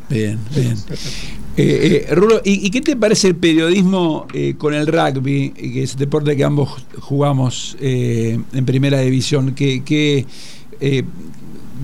Bien, 0.08 0.38
bien. 0.54 0.76
Eh, 1.56 2.04
eh, 2.08 2.14
Rulo, 2.14 2.40
¿y, 2.44 2.66
¿y, 2.66 2.70
qué 2.70 2.80
te 2.80 2.96
parece 2.96 3.28
el 3.28 3.36
periodismo 3.36 4.26
eh, 4.34 4.54
con 4.58 4.74
el 4.74 4.88
rugby, 4.88 5.50
que 5.50 5.84
es 5.84 5.92
el 5.92 5.98
deporte 5.98 6.36
que 6.36 6.42
ambos 6.42 6.84
jugamos 6.98 7.76
en 7.80 8.66
primera 8.66 8.98
división? 9.00 9.54
¿Qué, 9.54 9.82
qué, 9.84 10.26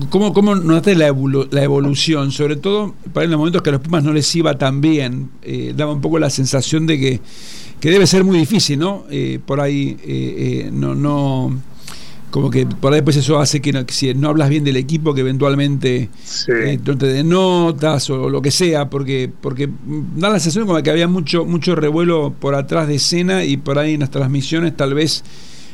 ¿Cómo, 0.09 0.33
cómo 0.33 0.55
notaste 0.55 0.95
la, 0.95 1.07
evolu 1.07 1.47
la, 1.51 1.63
evolución? 1.63 2.31
Sobre 2.31 2.55
todo 2.55 2.95
para 3.13 3.25
en 3.25 3.31
los 3.31 3.37
momentos 3.37 3.61
que 3.61 3.69
a 3.69 3.73
los 3.73 3.81
Pumas 3.81 4.03
no 4.03 4.13
les 4.13 4.33
iba 4.35 4.57
tan 4.57 4.81
bien. 4.81 5.29
Eh, 5.41 5.73
daba 5.75 5.93
un 5.93 6.01
poco 6.01 6.19
la 6.19 6.29
sensación 6.29 6.87
de 6.87 6.99
que, 6.99 7.19
que 7.79 7.89
debe 7.89 8.07
ser 8.07 8.23
muy 8.23 8.37
difícil, 8.37 8.79
¿no? 8.79 9.05
Eh, 9.09 9.39
por 9.45 9.59
ahí 9.59 9.97
eh, 10.03 10.69
no, 10.71 10.95
no. 10.95 11.59
Como 12.31 12.49
que 12.49 12.65
por 12.65 12.93
ahí 12.93 12.99
después 12.99 13.17
eso 13.17 13.39
hace 13.39 13.59
que, 13.59 13.73
no, 13.73 13.85
que 13.85 13.93
si 13.93 14.13
no 14.13 14.29
hablas 14.29 14.47
bien 14.49 14.63
del 14.63 14.77
equipo, 14.77 15.13
que 15.13 15.19
eventualmente 15.19 16.09
sí. 16.23 16.51
no 16.85 16.97
te 16.97 17.07
den 17.07 17.27
notas 17.27 18.09
o 18.09 18.29
lo 18.29 18.41
que 18.41 18.51
sea, 18.51 18.89
porque 18.89 19.29
porque 19.41 19.69
da 20.15 20.29
la 20.29 20.39
sensación 20.39 20.65
como 20.65 20.81
que 20.81 20.91
había 20.91 21.09
mucho 21.09 21.43
mucho 21.43 21.75
revuelo 21.75 22.33
por 22.39 22.55
atrás 22.55 22.87
de 22.87 22.95
escena 22.95 23.43
y 23.43 23.57
por 23.57 23.77
ahí 23.77 23.95
en 23.95 23.99
las 23.99 24.11
transmisiones 24.11 24.77
tal 24.77 24.93
vez 24.93 25.25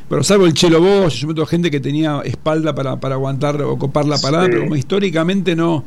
pero 0.10 0.24
salvo 0.24 0.46
el 0.46 0.54
Chelo 0.54 0.80
Bosch, 0.82 1.16
yo 1.16 1.28
meto 1.28 1.46
gente 1.46 1.70
que 1.70 1.80
tenía 1.80 2.22
espalda 2.24 2.74
para, 2.74 2.98
para 3.00 3.16
aguantar 3.16 3.62
o 3.62 3.78
copar 3.78 4.06
la 4.06 4.18
parada, 4.18 4.46
sí. 4.46 4.58
como 4.58 4.76
históricamente 4.76 5.56
no. 5.56 5.84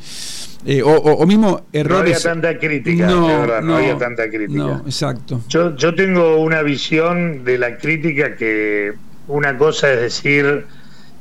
Eh, 0.67 0.83
o, 0.83 0.91
o, 0.91 1.13
o, 1.15 1.27
mismo 1.27 1.63
errores. 1.73 1.93
No 1.93 1.99
había 1.99 2.19
tanta 2.19 2.59
crítica, 2.59 3.07
no, 3.07 3.27
verdad, 3.27 3.63
no, 3.63 3.69
no, 3.69 3.77
había 3.77 3.97
tanta 3.97 4.29
crítica. 4.29 4.59
No, 4.59 4.83
exacto. 4.85 5.41
Yo, 5.49 5.75
yo 5.75 5.95
tengo 5.95 6.37
una 6.37 6.63
visión 6.63 7.45
de 7.45 7.57
la 7.57 7.79
crítica 7.79 8.37
que 8.37 8.93
una 9.27 9.57
cosa 9.57 9.91
es 9.93 10.01
decir 10.01 10.67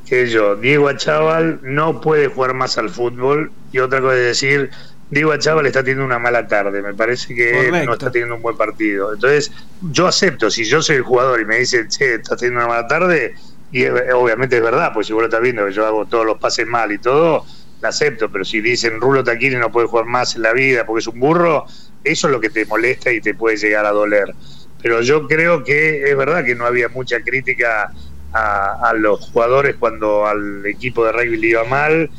que 0.06 0.28
yo, 0.28 0.56
Diego 0.56 0.90
Achával, 0.90 1.60
no 1.62 2.02
puede 2.02 2.28
jugar 2.28 2.54
más 2.56 2.78
al 2.78 2.90
fútbol, 2.90 3.52
y 3.72 3.78
otra 3.78 4.02
cosa 4.02 4.16
es 4.16 4.24
decir, 4.24 4.72
Diego 5.10 5.32
Achával 5.32 5.66
está 5.66 5.82
teniendo 5.82 6.06
una 6.06 6.20
mala 6.20 6.48
tarde, 6.48 6.82
me 6.82 6.94
parece 6.94 7.34
que 7.34 7.52
Correcto. 7.52 7.86
no 7.86 7.94
está 7.94 8.12
teniendo 8.12 8.36
un 8.36 8.42
buen 8.42 8.56
partido. 8.58 9.14
Entonces, 9.14 9.52
yo 9.82 10.08
acepto, 10.08 10.52
si 10.52 10.66
yo 10.66 10.82
soy 10.82 10.98
el 10.98 11.02
jugador 11.02 11.42
y 11.42 11.46
me 11.46 11.58
dicen, 11.58 11.88
che, 11.88 12.16
estás 12.16 12.40
teniendo 12.40 12.60
una 12.60 12.68
mala 12.68 12.88
tarde, 12.88 13.34
y 13.72 13.86
obviamente 13.88 14.58
es 14.58 14.64
verdad, 14.64 14.92
pues 14.94 15.08
si 15.08 15.14
vos 15.14 15.22
lo 15.22 15.28
estás 15.28 15.42
viendo 15.42 15.66
que 15.66 15.74
yo 15.74 15.86
hago 15.86 16.06
todos 16.06 16.26
los 16.26 16.38
pases 16.38 16.68
mal 16.68 16.92
y 16.92 17.00
todo, 17.00 17.46
la 17.82 17.90
acepto, 17.90 18.30
pero 18.30 18.44
si 18.44 18.62
dicen 18.62 19.00
Rulo 19.00 19.24
Taquini 19.24 19.56
no 19.56 19.72
puede 19.72 19.88
jugar 19.88 20.06
más 20.06 20.36
en 20.36 20.42
la 20.44 20.54
vida 20.54 20.86
porque 20.86 21.00
es 21.00 21.08
un 21.08 21.20
burro, 21.20 21.66
eso 22.04 22.28
es 22.28 22.32
lo 22.32 22.40
que 22.42 22.50
te 22.50 22.66
molesta 22.66 23.12
y 23.12 23.22
te 23.22 23.34
puede 23.34 23.58
llegar 23.58 23.86
a 23.86 23.92
doler. 23.92 24.34
Pero 24.82 25.02
yo 25.02 25.28
creo 25.28 25.64
que 25.64 26.10
es 26.10 26.18
verdad 26.18 26.44
que 26.44 26.56
no 26.56 26.66
había 26.66 26.90
mucha 26.90 27.22
crítica 27.22 27.92
a, 28.34 28.90
a 28.90 28.94
los 28.94 29.20
jugadores 29.32 29.76
cuando 29.78 30.26
al 30.26 30.66
equipo 30.66 31.06
de 31.06 31.12
rugby 31.14 31.38
le 31.38 31.48
iba 31.48 31.64
mal 31.64 32.10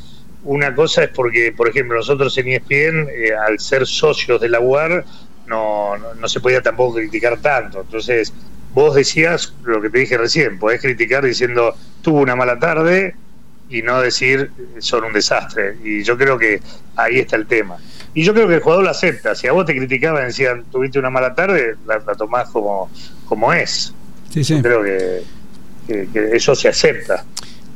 una 0.43 0.73
cosa 0.73 1.03
es 1.03 1.09
porque, 1.09 1.53
por 1.55 1.69
ejemplo, 1.69 1.97
nosotros 1.97 2.37
en 2.37 2.47
ESPN, 2.49 3.09
eh, 3.09 3.33
al 3.33 3.59
ser 3.59 3.85
socios 3.85 4.41
de 4.41 4.49
la 4.49 4.59
UAR, 4.59 5.05
no, 5.47 5.97
no, 5.97 6.13
no, 6.15 6.27
se 6.27 6.39
podía 6.39 6.61
tampoco 6.61 6.95
criticar 6.95 7.39
tanto. 7.41 7.81
Entonces, 7.81 8.33
vos 8.73 8.95
decías 8.95 9.53
lo 9.63 9.81
que 9.81 9.89
te 9.89 9.99
dije 9.99 10.17
recién, 10.17 10.57
podés 10.57 10.81
criticar 10.81 11.25
diciendo 11.25 11.75
tuvo 12.01 12.19
una 12.19 12.35
mala 12.35 12.57
tarde 12.57 13.15
y 13.69 13.81
no 13.81 14.01
decir 14.01 14.51
son 14.79 15.03
un 15.03 15.13
desastre. 15.13 15.77
Y 15.83 16.03
yo 16.03 16.17
creo 16.17 16.37
que 16.37 16.61
ahí 16.95 17.19
está 17.19 17.35
el 17.35 17.45
tema. 17.45 17.77
Y 18.13 18.23
yo 18.23 18.33
creo 18.33 18.47
que 18.47 18.55
el 18.55 18.61
jugador 18.61 18.83
lo 18.83 18.89
acepta. 18.89 19.35
Si 19.35 19.47
a 19.47 19.51
vos 19.51 19.65
te 19.65 19.75
criticaban 19.75 20.23
y 20.23 20.25
decían 20.27 20.65
tuviste 20.71 20.99
una 20.99 21.09
mala 21.09 21.35
tarde, 21.35 21.75
la, 21.85 21.99
la 21.99 22.15
tomás 22.15 22.49
como, 22.49 22.89
como 23.25 23.53
es. 23.53 23.93
Sí, 24.29 24.43
sí. 24.43 24.55
Yo 24.55 24.61
creo 24.61 24.83
que, 24.83 25.23
que, 25.87 26.07
que 26.11 26.35
eso 26.35 26.55
se 26.55 26.67
acepta. 26.67 27.25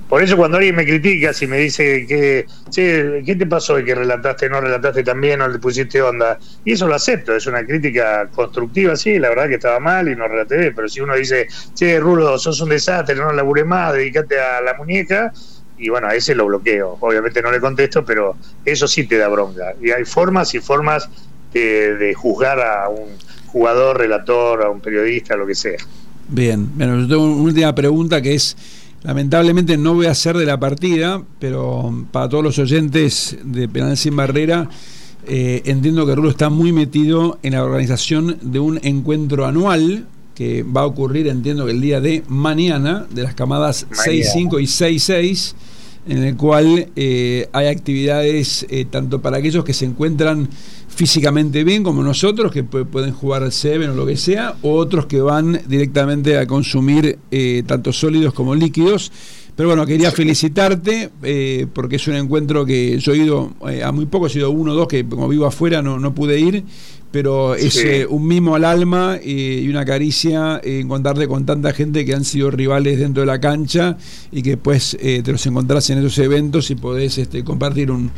Por 0.10 0.22
eso 0.22 0.38
cuando 0.38 0.58
alguien 0.58 0.76
me 0.76 0.86
critica, 0.86 1.34
si 1.34 1.48
me 1.48 1.58
dice 1.58 2.06
que, 2.06 2.46
che, 2.70 3.24
¿qué 3.26 3.36
te 3.36 3.48
pasó 3.48 3.76
de 3.76 3.84
que 3.84 3.96
relataste, 3.96 4.50
no 4.50 4.62
relataste 4.62 5.04
tan 5.04 5.20
bien 5.20 5.42
o 5.42 5.48
le 5.48 5.58
pusiste 5.58 6.00
onda? 6.02 6.38
Y 6.64 6.74
eso 6.74 6.88
lo 6.88 6.94
acepto, 6.94 7.36
es 7.36 7.48
una 7.48 7.66
crítica 7.66 8.30
constructiva, 8.34 8.96
sí, 8.96 9.18
la 9.18 9.30
verdad 9.30 9.48
que 9.48 9.56
estaba 9.56 9.80
mal 9.80 10.08
y 10.08 10.16
no 10.16 10.28
relaté 10.28 10.72
pero 10.72 10.88
si 10.88 11.02
uno 11.02 11.16
dice, 11.16 11.48
che, 11.74 12.00
Rulo, 12.00 12.38
sos 12.38 12.62
un 12.62 12.70
desastre, 12.70 13.16
no 13.16 13.32
laburé 13.32 13.64
más, 13.64 13.94
dedícate 13.94 14.40
a 14.40 14.62
la 14.62 14.76
muñeca, 14.76 15.34
y 15.78 15.90
bueno, 15.90 16.08
a 16.08 16.16
ese 16.16 16.36
lo 16.36 16.46
bloqueo. 16.46 16.98
Obviamente 17.02 17.42
no 17.42 17.52
le 17.52 17.60
contesto, 17.60 18.06
pero 18.06 18.38
eso 18.64 18.88
sí 18.88 19.06
te 19.06 19.18
da 19.18 19.28
bronca. 19.28 19.74
Y 19.82 19.92
hay 19.92 20.06
formas 20.06 20.54
y 20.56 20.60
formas 20.60 21.10
de, 21.52 21.96
de 21.96 22.14
juzgar 22.14 22.62
a 22.62 22.90
un 22.90 23.10
jugador, 23.48 23.98
relator, 23.98 24.62
a 24.64 24.70
un 24.70 24.82
periodista, 24.82 25.36
lo 25.36 25.48
que 25.48 25.56
sea. 25.56 25.78
Bien, 26.28 26.70
bueno, 26.76 27.00
yo 27.02 27.08
tengo 27.08 27.26
una 27.26 27.44
última 27.44 27.76
pregunta 27.76 28.22
que 28.22 28.36
es 28.36 28.56
Lamentablemente 29.06 29.78
no 29.78 29.94
voy 29.94 30.08
a 30.08 30.12
hacer 30.12 30.36
de 30.36 30.48
la 30.48 30.60
partida, 30.60 31.22
pero 31.38 32.08
para 32.12 32.28
todos 32.28 32.44
los 32.44 32.58
oyentes 32.58 33.38
de 33.44 33.70
Penal 33.70 33.96
Sin 33.98 34.16
Barrera, 34.16 34.68
eh, 35.28 35.62
entiendo 35.66 36.08
que 36.08 36.16
Rulo 36.16 36.32
está 36.32 36.50
muy 36.50 36.72
metido 36.72 37.38
en 37.44 37.54
la 37.54 37.64
organización 37.64 38.40
de 38.42 38.60
un 38.60 38.80
encuentro 38.82 39.46
anual 39.46 40.08
que 40.34 40.64
va 40.64 40.82
a 40.82 40.86
ocurrir, 40.88 41.28
entiendo 41.28 41.68
que 41.68 41.74
el 41.74 41.82
día 41.82 42.02
de 42.02 42.24
mañana, 42.28 43.06
de 43.12 43.22
las 43.22 43.36
camadas 43.36 43.86
6-5 43.92 44.60
y 44.60 44.66
6-6, 44.66 45.54
en 46.08 46.24
el 46.24 46.36
cual 46.36 46.88
eh, 46.96 47.48
hay 47.54 47.68
actividades 47.68 48.66
eh, 48.70 48.86
tanto 48.90 49.22
para 49.22 49.38
aquellos 49.38 49.64
que 49.64 49.74
se 49.74 49.86
encuentran 49.86 50.50
físicamente 50.96 51.64
bien 51.64 51.84
como 51.84 52.02
nosotros, 52.02 52.52
que 52.52 52.64
pueden 52.64 53.12
jugar 53.12 53.52
Seven 53.52 53.92
o 53.92 53.96
lo 53.96 54.06
que 54.06 54.16
sea, 54.16 54.56
o 54.62 54.76
otros 54.76 55.06
que 55.06 55.20
van 55.22 55.62
directamente 55.68 56.38
a 56.38 56.48
consumir 56.48 57.20
eh, 57.32 57.64
tanto 57.68 57.92
sólidos 57.92 58.34
como 58.34 58.56
líquidos. 58.56 59.12
Pero 59.56 59.70
bueno, 59.70 59.86
quería 59.86 60.12
felicitarte 60.12 61.12
eh, 61.24 61.68
porque 61.74 61.96
es 61.96 62.08
un 62.08 62.16
encuentro 62.16 62.66
que 62.66 62.98
yo 63.00 63.14
he 63.14 63.18
ido 63.18 63.54
eh, 63.70 63.84
a 63.84 63.92
muy 63.92 64.06
poco, 64.06 64.28
he 64.28 64.30
sido 64.30 64.52
uno 64.52 64.74
o 64.74 64.76
dos 64.76 64.88
que 64.88 65.06
como 65.06 65.30
vivo 65.30 65.46
afuera 65.46 65.82
no, 65.82 65.98
no 66.00 66.14
pude 66.14 66.40
ir 66.40 66.64
pero 67.16 67.56
es 67.56 67.76
sí. 67.76 67.88
eh, 67.88 68.06
un 68.06 68.28
mimo 68.28 68.56
al 68.56 68.66
alma 68.66 69.18
eh, 69.24 69.62
y 69.64 69.70
una 69.70 69.86
caricia 69.86 70.60
eh, 70.62 70.82
encontrarte 70.82 71.30
con 71.30 71.46
tanta 71.46 71.72
gente 71.72 72.04
que 72.04 72.14
han 72.14 72.26
sido 72.26 72.52
rivales 72.52 73.00
dentro 73.00 73.22
de 73.22 73.26
la 73.28 73.40
cancha 73.40 73.96
y 74.34 74.44
que 74.44 74.60
eh, 75.00 75.22
te 75.24 75.32
los 75.32 75.46
encontrás 75.46 75.90
en 75.92 76.00
esos 76.00 76.18
eventos 76.18 76.70
y 76.72 76.76
podés 76.76 77.18
este, 77.18 77.42
compartir 77.46 77.90
un, 77.90 78.12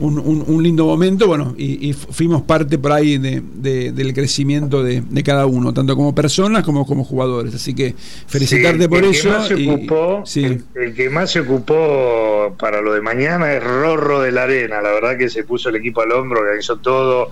un, 0.00 0.18
un, 0.18 0.44
un, 0.46 0.62
lindo 0.62 0.84
momento. 0.84 1.26
Bueno, 1.26 1.54
y, 1.56 1.88
y, 1.88 1.94
fuimos 1.94 2.42
parte 2.42 2.76
por 2.76 2.92
ahí 2.92 3.16
de, 3.16 3.42
de, 3.54 3.90
del 3.90 4.12
crecimiento 4.12 4.82
de, 4.82 5.00
de, 5.00 5.22
cada 5.22 5.46
uno, 5.46 5.72
tanto 5.72 5.96
como 5.96 6.14
personas 6.14 6.62
como 6.62 6.84
como 6.84 7.04
jugadores. 7.04 7.54
Así 7.54 7.72
que 7.72 7.94
felicitarte 8.26 8.82
sí, 8.82 8.88
por 8.88 8.98
el 8.98 9.12
eso. 9.12 9.30
Que 9.30 9.34
más 9.34 9.48
se 9.48 9.60
y, 9.60 9.68
ocupó, 9.70 10.22
sí. 10.26 10.44
el, 10.44 10.64
el, 10.74 10.94
que 10.94 11.08
más 11.08 11.30
se 11.30 11.40
ocupó 11.40 12.54
para 12.58 12.82
lo 12.82 12.92
de 12.92 13.00
mañana 13.00 13.54
es 13.54 13.64
Rorro 13.64 14.20
de 14.20 14.30
la 14.30 14.42
Arena. 14.42 14.82
La 14.82 14.90
verdad 14.90 15.16
que 15.16 15.30
se 15.30 15.42
puso 15.42 15.70
el 15.70 15.76
equipo 15.76 16.02
al 16.02 16.12
hombro, 16.12 16.40
organizó 16.40 16.76
todo 16.76 17.30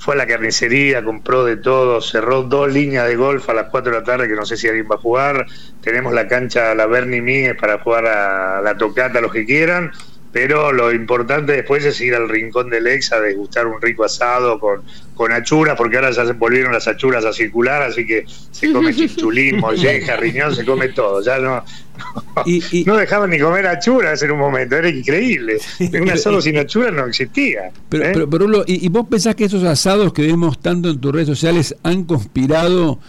fue 0.00 0.14
a 0.14 0.16
la 0.16 0.26
carnicería, 0.26 1.04
compró 1.04 1.44
de 1.44 1.58
todo, 1.58 2.00
cerró 2.00 2.42
dos 2.42 2.72
líneas 2.72 3.06
de 3.06 3.16
golf 3.16 3.50
a 3.50 3.52
las 3.52 3.68
4 3.68 3.92
de 3.92 3.98
la 3.98 4.04
tarde, 4.04 4.28
que 4.28 4.34
no 4.34 4.46
sé 4.46 4.56
si 4.56 4.66
alguien 4.66 4.88
va 4.90 4.94
a 4.94 4.98
jugar. 4.98 5.44
Tenemos 5.82 6.14
la 6.14 6.26
cancha, 6.26 6.74
la 6.74 6.86
Bernie 6.86 7.20
Míguez, 7.20 7.54
para 7.60 7.78
jugar 7.80 8.06
a 8.06 8.62
la 8.62 8.78
tocata, 8.78 9.20
los 9.20 9.30
que 9.30 9.44
quieran. 9.44 9.92
Pero 10.32 10.72
lo 10.72 10.92
importante 10.92 11.52
después 11.52 11.84
es 11.84 12.00
ir 12.00 12.14
al 12.14 12.28
rincón 12.28 12.70
del 12.70 12.86
ex 12.86 13.12
a 13.12 13.20
degustar 13.20 13.66
un 13.66 13.80
rico 13.82 14.04
asado 14.04 14.60
con, 14.60 14.82
con 15.14 15.32
achuras, 15.32 15.76
porque 15.76 15.96
ahora 15.96 16.12
ya 16.12 16.24
se 16.24 16.34
volvieron 16.34 16.72
las 16.72 16.86
achuras 16.86 17.24
a 17.24 17.32
circular, 17.32 17.82
así 17.82 18.06
que 18.06 18.24
se 18.50 18.72
come 18.72 18.94
chinchulín, 18.94 19.58
molleja, 19.58 20.16
riñón, 20.18 20.54
se 20.54 20.64
come 20.64 20.90
todo. 20.90 21.20
Ya 21.22 21.38
no, 21.38 21.56
no, 21.56 22.42
y, 22.46 22.62
y, 22.70 22.84
no 22.84 22.96
dejaban 22.96 23.30
ni 23.30 23.38
comer 23.38 23.66
achuras 23.66 24.22
en 24.22 24.30
un 24.30 24.38
momento, 24.38 24.76
era 24.76 24.88
increíble. 24.88 25.58
Un 25.80 26.10
asado 26.10 26.40
sin 26.40 26.56
achuras 26.58 26.92
no 26.92 27.06
existía. 27.06 27.72
Pero, 27.88 28.04
¿eh? 28.04 28.10
pero, 28.12 28.30
pero 28.30 28.64
¿y, 28.66 28.86
¿y 28.86 28.88
vos 28.88 29.06
pensás 29.10 29.34
que 29.34 29.44
esos 29.44 29.64
asados 29.64 30.12
que 30.12 30.22
vemos 30.22 30.60
tanto 30.60 30.90
en 30.90 31.00
tus 31.00 31.12
redes 31.12 31.28
sociales 31.28 31.74
han 31.82 32.04
conspirado 32.04 33.00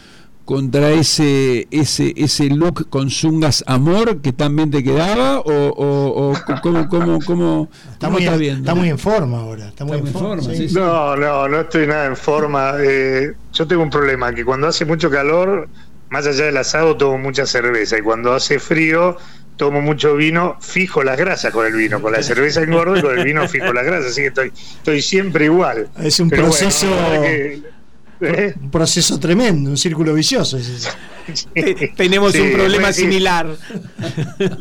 contra 0.52 0.92
ese 0.92 1.68
ese 1.72 2.14
ese 2.18 2.46
look 2.50 2.90
con 2.90 3.10
zungas 3.10 3.64
amor 3.68 4.22
que 4.22 4.34
también 4.34 4.70
te 4.70 4.84
quedaba 4.84 5.40
o, 5.40 5.52
o, 5.70 6.32
o 6.32 6.34
cómo, 6.62 6.90
cómo, 6.90 7.20
cómo, 7.22 7.70
Está 7.94 8.10
cómo 8.10 8.12
muy, 8.12 8.24
estás 8.24 8.36
en, 8.36 8.40
viendo? 8.40 8.60
está 8.60 8.76
muy 8.76 8.90
en 8.90 9.00
forma 9.00 9.38
ahora. 9.40 9.68
Está 9.70 9.86
muy 9.86 9.96
Está 9.96 9.98
en 9.98 10.02
muy 10.02 10.10
en 10.10 10.14
forma. 10.14 10.42
forma, 10.42 10.54
sí. 10.54 10.68
sí, 10.68 10.70
sí. 10.70 10.76
No, 10.76 11.16
no, 11.16 11.48
no 11.48 11.62
estoy 11.62 11.88
nada 11.88 12.06
en 12.06 12.18
forma. 12.18 12.74
Eh, 12.80 13.34
yo 13.54 13.68
tengo 13.68 13.84
un 13.84 13.90
problema, 13.90 14.34
que 14.34 14.44
cuando 14.46 14.68
hace 14.68 14.86
mucho 14.86 15.10
calor, 15.10 15.70
más 16.10 16.26
allá 16.28 16.46
del 16.46 16.58
asado, 16.58 16.98
tomo 16.98 17.18
mucha 17.18 17.46
cerveza. 17.46 17.98
Y 17.98 18.02
cuando 18.02 18.34
hace 18.34 18.60
frío, 18.60 19.18
tomo 19.58 19.82
mucho 19.82 20.16
vino, 20.16 20.58
fijo 20.60 21.04
las 21.04 21.18
grasas 21.18 21.52
con 21.54 21.66
el 21.66 21.74
vino. 21.74 22.02
Con 22.02 22.12
la 22.14 22.24
cerveza 22.24 22.62
engordo 22.64 22.98
y 22.98 23.02
con 23.02 23.18
el 23.18 23.24
vino 23.26 23.48
fijo 23.48 23.72
las 23.74 23.86
grasas. 23.86 24.12
Así 24.12 24.22
que 24.22 24.28
estoy, 24.28 24.52
estoy 24.78 25.02
siempre 25.02 25.46
igual. 25.46 25.90
Es 25.98 26.20
un 26.20 26.30
Pero 26.30 26.44
proceso. 26.44 26.88
¿Eh? 28.22 28.54
Un 28.62 28.70
proceso 28.70 29.20
tremendo, 29.20 29.70
un 29.70 29.78
círculo 29.78 30.14
vicioso. 30.14 30.58
Tenemos 31.96 32.34
Sí, 32.34 32.42
un 32.42 32.52
problema 32.52 32.94
similar. 32.94 33.48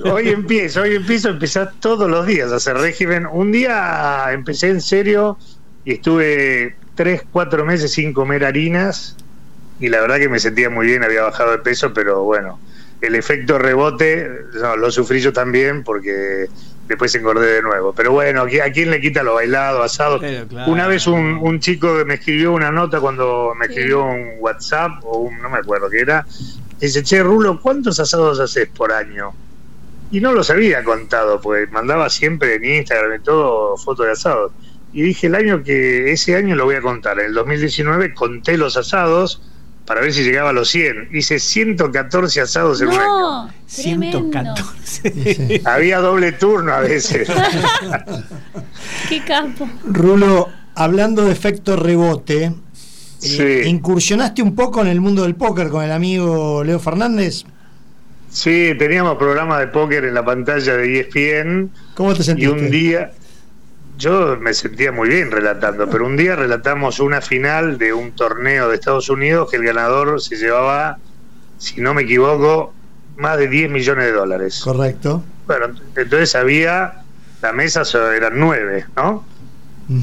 Hoy 0.04 0.28
empiezo, 0.28 0.82
hoy 0.82 0.96
empiezo 0.96 1.28
a 1.28 1.32
empezar 1.32 1.72
todos 1.78 2.08
los 2.08 2.26
días 2.26 2.52
a 2.52 2.56
hacer 2.56 2.76
régimen. 2.76 3.26
Un 3.26 3.52
día 3.52 4.26
empecé 4.32 4.68
en 4.68 4.80
serio 4.80 5.38
y 5.84 5.92
estuve 5.92 6.76
tres, 6.94 7.22
cuatro 7.30 7.64
meses 7.64 7.92
sin 7.92 8.12
comer 8.12 8.44
harinas 8.44 9.16
y 9.78 9.88
la 9.88 10.00
verdad 10.00 10.18
que 10.18 10.28
me 10.28 10.38
sentía 10.38 10.70
muy 10.70 10.86
bien, 10.86 11.02
había 11.04 11.22
bajado 11.22 11.52
de 11.52 11.58
peso, 11.58 11.92
pero 11.94 12.22
bueno, 12.22 12.58
el 13.00 13.14
efecto 13.14 13.58
rebote 13.58 14.28
no, 14.60 14.76
lo 14.76 14.90
sufrí 14.90 15.20
yo 15.20 15.32
también 15.32 15.82
porque 15.82 16.46
después 16.90 17.14
engordé 17.14 17.54
de 17.54 17.62
nuevo. 17.62 17.92
Pero 17.94 18.10
bueno, 18.10 18.42
¿a 18.42 18.70
quién 18.70 18.90
le 18.90 19.00
quita 19.00 19.22
lo 19.22 19.34
bailado, 19.34 19.84
asado? 19.84 20.18
Pero 20.18 20.48
claro. 20.48 20.72
Una 20.72 20.88
vez 20.88 21.06
un, 21.06 21.38
un 21.40 21.60
chico 21.60 21.96
que 21.96 22.04
me 22.04 22.14
escribió 22.14 22.52
una 22.52 22.72
nota 22.72 23.00
cuando 23.00 23.52
me 23.56 23.66
escribió 23.66 24.04
un 24.04 24.32
WhatsApp 24.40 25.04
o 25.04 25.18
un, 25.18 25.40
no 25.40 25.48
me 25.48 25.58
acuerdo 25.58 25.88
qué 25.88 26.00
era, 26.00 26.26
dice, 26.80 27.04
che, 27.04 27.22
Rulo, 27.22 27.60
¿cuántos 27.60 28.00
asados 28.00 28.40
haces 28.40 28.68
por 28.68 28.92
año? 28.92 29.32
Y 30.10 30.20
no 30.20 30.32
los 30.32 30.50
había 30.50 30.82
contado, 30.82 31.40
pues 31.40 31.70
mandaba 31.70 32.10
siempre 32.10 32.56
en 32.56 32.64
Instagram 32.64 33.20
y 33.20 33.22
todo 33.22 33.76
fotos 33.76 34.06
de 34.06 34.12
asados. 34.12 34.50
Y 34.92 35.02
dije, 35.02 35.28
el 35.28 35.36
año 35.36 35.62
que, 35.62 36.10
ese 36.10 36.34
año 36.34 36.56
lo 36.56 36.64
voy 36.64 36.74
a 36.74 36.82
contar. 36.82 37.20
En 37.20 37.26
el 37.26 37.34
2019 37.34 38.14
conté 38.14 38.58
los 38.58 38.76
asados 38.76 39.40
para 39.90 40.02
ver 40.02 40.12
si 40.12 40.22
llegaba 40.22 40.50
a 40.50 40.52
los 40.52 40.68
100. 40.68 41.08
Hice 41.12 41.40
114 41.40 42.40
asados 42.42 42.80
en 42.80 42.90
un 42.90 42.94
año. 42.94 43.08
No, 43.08 43.50
tremendo. 43.74 44.18
114. 44.20 44.84
Sí. 44.84 45.60
Había 45.64 45.98
doble 45.98 46.30
turno 46.30 46.72
a 46.72 46.78
veces. 46.78 47.28
Qué 49.08 49.20
capo. 49.24 49.68
Rulo, 49.84 50.48
hablando 50.76 51.24
de 51.24 51.32
efecto 51.32 51.74
rebote, 51.74 52.52
eh, 53.20 53.64
incursionaste 53.66 54.42
un 54.42 54.54
poco 54.54 54.80
en 54.80 54.86
el 54.86 55.00
mundo 55.00 55.24
del 55.24 55.34
póker 55.34 55.70
con 55.70 55.82
el 55.82 55.90
amigo 55.90 56.62
Leo 56.62 56.78
Fernández. 56.78 57.42
Sí, 58.30 58.74
teníamos 58.78 59.16
programa 59.16 59.58
de 59.58 59.66
póker 59.66 60.04
en 60.04 60.14
la 60.14 60.24
pantalla 60.24 60.76
de 60.76 61.00
ESPN. 61.00 61.68
¿Cómo 61.96 62.14
te 62.14 62.20
Y 62.20 62.26
sentiste? 62.26 62.52
un 62.52 62.70
día, 62.70 63.10
yo 64.00 64.36
me 64.40 64.54
sentía 64.54 64.90
muy 64.90 65.10
bien 65.10 65.30
relatando, 65.30 65.88
pero 65.88 66.06
un 66.06 66.16
día 66.16 66.34
relatamos 66.34 67.00
una 67.00 67.20
final 67.20 67.76
de 67.76 67.92
un 67.92 68.12
torneo 68.12 68.68
de 68.68 68.76
Estados 68.76 69.10
Unidos 69.10 69.50
que 69.50 69.58
el 69.58 69.64
ganador 69.64 70.20
se 70.22 70.36
llevaba, 70.36 70.98
si 71.58 71.80
no 71.82 71.92
me 71.92 72.02
equivoco, 72.02 72.72
más 73.18 73.36
de 73.36 73.48
10 73.48 73.70
millones 73.70 74.06
de 74.06 74.12
dólares. 74.12 74.62
Correcto. 74.64 75.22
Bueno, 75.46 75.74
entonces 75.94 76.34
había, 76.34 77.02
la 77.42 77.52
mesa 77.52 77.82
eran 78.16 78.40
nueve, 78.40 78.86
¿no? 78.96 79.24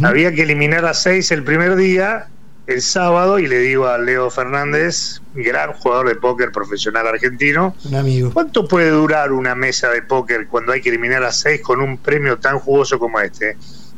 Había 0.04 0.34
que 0.34 0.44
eliminar 0.44 0.86
a 0.86 0.94
seis 0.94 1.32
el 1.32 1.44
primer 1.44 1.78
día, 1.78 2.28
el 2.68 2.82
sábado, 2.82 3.40
y 3.40 3.48
le 3.48 3.60
digo 3.60 3.88
a 3.88 3.98
Leo 3.98 4.30
Fernández, 4.30 5.22
gran 5.34 5.72
jugador 5.72 6.10
de 6.10 6.16
póker 6.16 6.52
profesional 6.52 7.08
argentino, 7.08 7.74
Un 7.86 7.96
amigo. 7.96 8.32
¿Cuánto 8.34 8.68
puede 8.68 8.90
durar 8.90 9.32
una 9.32 9.56
mesa 9.56 9.90
de 9.90 10.02
póker 10.02 10.48
cuando 10.48 10.74
hay 10.74 10.82
que 10.82 10.90
eliminar 10.90 11.24
a 11.24 11.32
seis 11.32 11.62
con 11.62 11.80
un 11.80 11.98
premio 11.98 12.38
tan 12.38 12.60
jugoso 12.60 13.00
como 13.00 13.22
este? 13.22 13.58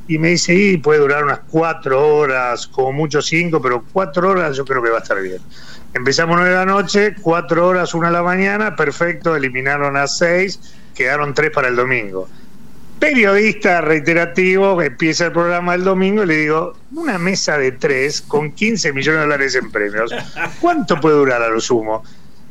Y 0.10 0.18
me 0.18 0.30
dice, 0.30 0.56
y 0.56 0.78
puede 0.78 1.02
durar 1.02 1.24
unas 1.24 1.42
cuatro 1.48 2.16
horas, 2.16 2.66
como 2.66 2.92
mucho 2.92 3.22
cinco, 3.22 3.62
pero 3.62 3.86
cuatro 3.94 4.32
horas 4.32 4.58
yo 4.58 4.66
creo 4.66 4.82
que 4.82 4.90
va 4.90 4.98
a 4.98 5.02
estar 5.02 5.22
bien. 5.22 5.40
Empezamos 5.94 6.36
nueve 6.36 6.50
de 6.50 6.56
la 6.56 6.66
noche, 6.66 7.14
cuatro 7.22 7.68
horas, 7.68 7.94
una 7.94 8.08
de 8.08 8.14
la 8.14 8.24
mañana, 8.24 8.76
perfecto, 8.76 9.36
eliminaron 9.36 9.96
a 9.96 10.08
seis, 10.08 10.60
quedaron 10.96 11.36
tres 11.36 11.52
para 11.52 11.68
el 11.68 11.76
domingo. 11.76 12.28
Periodista 13.00 13.82
reiterativo, 13.82 14.82
empieza 14.82 15.28
el 15.28 15.32
programa 15.32 15.76
el 15.76 15.84
domingo 15.84 16.24
y 16.24 16.26
le 16.26 16.38
digo, 16.38 16.74
una 16.96 17.20
mesa 17.20 17.60
de 17.60 17.74
tres 17.74 18.20
con 18.20 18.52
15 18.52 18.92
millones 18.94 19.20
de 19.20 19.26
dólares 19.26 19.54
en 19.54 19.70
premios, 19.70 20.12
¿cuánto 20.60 21.00
puede 21.00 21.18
durar 21.18 21.44
a 21.44 21.50
lo 21.50 21.62
sumo? 21.62 22.04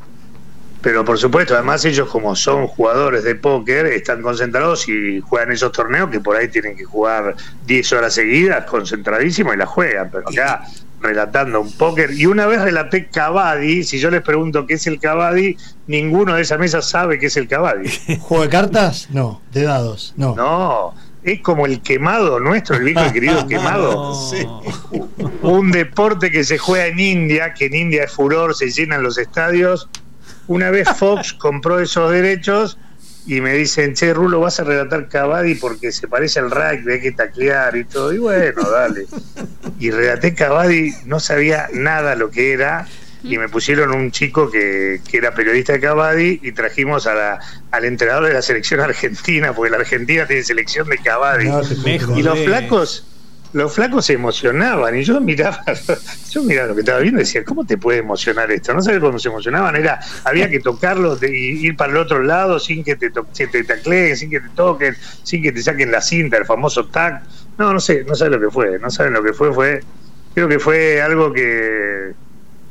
Pero 0.82 1.04
por 1.04 1.16
supuesto, 1.16 1.54
además 1.54 1.84
ellos 1.84 2.08
como 2.08 2.34
son 2.34 2.66
jugadores 2.66 3.22
de 3.22 3.36
póker, 3.36 3.86
están 3.86 4.20
concentrados 4.20 4.88
y 4.88 5.20
juegan 5.20 5.52
esos 5.52 5.70
torneos 5.70 6.10
que 6.10 6.18
por 6.18 6.36
ahí 6.36 6.48
tienen 6.48 6.76
que 6.76 6.84
jugar 6.84 7.36
10 7.66 7.92
horas 7.92 8.14
seguidas, 8.14 8.64
concentradísimos 8.64 9.54
y 9.54 9.58
la 9.58 9.66
juegan. 9.66 10.10
Pero 10.10 10.28
acá 10.28 10.64
relatando 11.02 11.60
un 11.60 11.72
póker. 11.72 12.12
Y 12.12 12.26
una 12.26 12.46
vez 12.46 12.62
relaté 12.62 13.06
Cavadi, 13.06 13.82
si 13.82 13.98
yo 13.98 14.10
les 14.10 14.22
pregunto 14.22 14.66
qué 14.66 14.74
es 14.74 14.86
el 14.86 15.00
Cavadi, 15.00 15.56
ninguno 15.86 16.34
de 16.34 16.42
esa 16.42 16.58
mesa 16.58 16.80
sabe 16.80 17.18
qué 17.18 17.26
es 17.26 17.36
el 17.36 17.48
Cavadi. 17.48 17.88
¿Juego 18.20 18.44
de 18.44 18.48
cartas? 18.48 19.08
No, 19.10 19.42
de 19.52 19.62
dados, 19.62 20.14
no. 20.16 20.34
No, 20.36 20.94
es 21.22 21.40
como 21.40 21.66
el 21.66 21.82
quemado 21.82 22.40
nuestro, 22.40 22.76
el 22.76 22.84
viejo 22.84 23.04
y 23.06 23.12
querido 23.12 23.46
quemado. 23.48 24.14
Sí. 24.14 24.46
un 25.42 25.70
deporte 25.70 26.30
que 26.30 26.44
se 26.44 26.58
juega 26.58 26.86
en 26.86 27.00
India, 27.00 27.54
que 27.54 27.66
en 27.66 27.74
India 27.74 28.04
es 28.04 28.12
furor, 28.12 28.54
se 28.54 28.70
llenan 28.70 29.02
los 29.02 29.18
estadios. 29.18 29.88
Una 30.46 30.70
vez 30.70 30.88
Fox 30.96 31.32
compró 31.38 31.80
esos 31.80 32.10
derechos 32.10 32.78
y 33.26 33.40
me 33.40 33.54
dicen, 33.54 33.94
che, 33.94 34.12
Rulo, 34.12 34.40
vas 34.40 34.58
a 34.61 34.64
relatar 34.64 35.08
Cavadi 35.08 35.54
porque 35.54 35.92
se 35.92 36.08
parece 36.08 36.40
al 36.40 36.50
rugby, 36.50 36.92
hay 36.94 37.00
que 37.00 37.12
taclear 37.12 37.76
y 37.76 37.85
todo. 37.85 38.12
Y 38.12 38.18
bueno, 38.18 38.62
dale. 38.70 39.06
Y 39.78 39.90
relaté 39.90 40.35
Cavadi, 40.35 40.92
no 41.06 41.20
sabía 41.20 41.68
nada 41.72 42.14
lo 42.16 42.30
que 42.30 42.53
era. 42.53 42.86
Y 43.24 43.38
me 43.38 43.49
pusieron 43.49 43.94
un 43.94 44.11
chico 44.11 44.51
que, 44.51 45.01
que 45.09 45.18
era 45.18 45.32
periodista 45.32 45.72
de 45.74 45.78
Cavadi 45.80 46.40
y 46.42 46.51
trajimos 46.51 47.07
a 47.07 47.14
la- 47.14 47.38
al 47.70 47.84
entrenador 47.84 48.26
de 48.26 48.32
la 48.34 48.42
selección 48.42 48.80
argentina, 48.80 49.53
porque 49.55 49.70
la 49.70 49.76
Argentina 49.76 50.26
tiene 50.26 50.42
selección 50.42 50.88
de 50.88 50.99
Cavadi. 50.99 51.44
No. 51.49 51.62
Y 52.18 52.22
los 52.24 52.40
flacos, 52.40 53.07
los 53.53 53.74
flacos 53.74 54.07
se 54.07 54.14
emocionaban 54.14 54.96
y 54.96 55.05
yo 55.05 55.20
miraba, 55.20 55.62
yo 56.30 56.42
miraba 56.42 56.68
lo 56.68 56.74
que 56.74 56.80
estaba 56.80 57.00
viendo 57.00 57.20
y 57.20 57.24
decía, 57.24 57.44
¿cómo 57.44 57.64
te 57.64 57.76
puede 57.76 57.98
emocionar 57.98 58.50
esto? 58.50 58.72
No 58.72 58.82
sabes 58.82 59.00
cómo 59.00 59.18
se 59.18 59.28
emocionaban, 59.28 59.76
era, 59.76 60.00
había 60.24 60.48
que 60.48 60.61
tocarlos 60.61 61.22
y 61.22 61.66
ir 61.66 61.76
para 61.76 61.92
el 61.92 61.98
otro 61.98 62.22
lado 62.22 62.59
sin 62.59 62.82
que 62.82 62.96
te, 62.96 63.11
to 63.11 63.26
te 63.34 63.64
tacleen, 63.64 64.16
sin 64.16 64.30
que 64.30 64.40
te 64.40 64.48
toquen, 64.50 64.96
sin 65.22 65.42
que 65.42 65.53
te 65.53 65.62
saquen 65.62 65.90
la 65.92 66.00
cinta, 66.00 66.38
el 66.38 66.46
famoso 66.46 66.86
tac. 66.86 67.22
No, 67.59 67.72
no 67.72 67.80
sé, 67.80 68.05
no 68.05 68.14
sabes 68.14 68.32
lo 68.32 68.40
que 68.40 68.50
fue, 68.50 68.78
no 68.78 68.90
saben 68.90 69.12
lo 69.12 69.22
que 69.22 69.34
fue, 69.34 69.53
fue, 69.53 69.82
creo 70.34 70.48
que 70.48 70.59
fue 70.59 71.03
algo 71.03 71.32
que, 71.32 72.12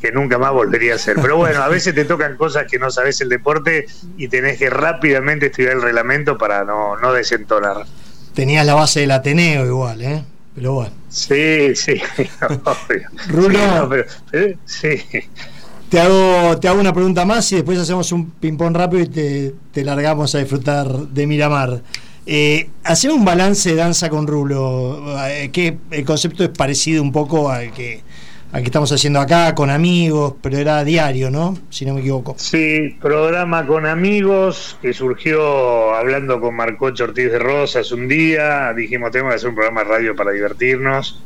que 0.01 0.11
nunca 0.11 0.39
más 0.39 0.51
volvería 0.51 0.93
a 0.93 0.95
hacer. 0.95 1.17
Pero 1.21 1.37
bueno, 1.37 1.61
a 1.61 1.69
veces 1.69 1.93
te 1.93 2.05
tocan 2.05 2.35
cosas 2.35 2.65
que 2.69 2.79
no 2.79 2.89
sabes 2.89 3.21
el 3.21 3.29
deporte 3.29 3.85
y 4.17 4.27
tenés 4.27 4.57
que 4.57 4.71
rápidamente 4.71 5.45
estudiar 5.45 5.73
el 5.73 5.81
reglamento 5.83 6.39
para 6.39 6.63
no, 6.63 6.97
no 6.97 7.13
desentonar. 7.13 7.85
Tenías 8.33 8.65
la 8.65 8.73
base 8.73 9.01
del 9.01 9.11
Ateneo 9.11 9.65
igual, 9.65 10.01
¿eh? 10.01 10.23
Pero 10.55 10.73
bueno. 10.73 10.91
Sí, 11.09 11.75
sí, 11.75 11.93
Rulo, 13.29 13.89
sí. 14.65 14.89
Te 15.89 15.99
hago, 15.99 16.57
te 16.57 16.67
hago 16.67 16.79
una 16.79 16.93
pregunta 16.93 17.25
más 17.25 17.51
y 17.51 17.55
después 17.55 17.77
hacemos 17.79 18.11
un 18.11 18.31
ping-pong 18.31 18.75
rápido 18.75 19.03
y 19.03 19.07
te, 19.07 19.55
te, 19.73 19.83
largamos 19.83 20.33
a 20.35 20.39
disfrutar 20.39 20.87
de 20.87 21.27
Miramar. 21.27 21.81
Eh, 22.25 22.69
hacemos 22.83 23.17
un 23.17 23.25
balance 23.25 23.71
de 23.71 23.75
danza 23.75 24.09
con 24.09 24.27
Rulo, 24.27 25.03
eh, 25.27 25.49
que 25.51 25.77
el 25.89 26.05
concepto 26.05 26.43
es 26.43 26.49
parecido 26.49 27.01
un 27.01 27.11
poco 27.11 27.49
al 27.49 27.73
que 27.73 28.03
al 28.51 28.61
que 28.61 28.67
estamos 28.67 28.91
haciendo 28.91 29.19
acá 29.21 29.55
con 29.55 29.69
amigos, 29.69 30.35
pero 30.41 30.57
era 30.57 30.83
diario, 30.83 31.31
¿no? 31.31 31.57
Si 31.69 31.85
no 31.85 31.93
me 31.93 32.01
equivoco. 32.01 32.35
Sí, 32.37 32.97
programa 33.01 33.65
con 33.65 33.85
amigos 33.85 34.77
que 34.81 34.93
surgió 34.93 35.95
hablando 35.95 36.41
con 36.41 36.55
Marcocho 36.55 37.05
Ortiz 37.05 37.31
de 37.31 37.39
Rosas 37.39 37.91
un 37.93 38.09
día. 38.09 38.73
Dijimos, 38.73 39.11
tenemos 39.11 39.31
que 39.31 39.35
hacer 39.37 39.49
un 39.49 39.55
programa 39.55 39.83
de 39.83 39.89
radio 39.89 40.15
para 40.15 40.31
divertirnos. 40.31 41.23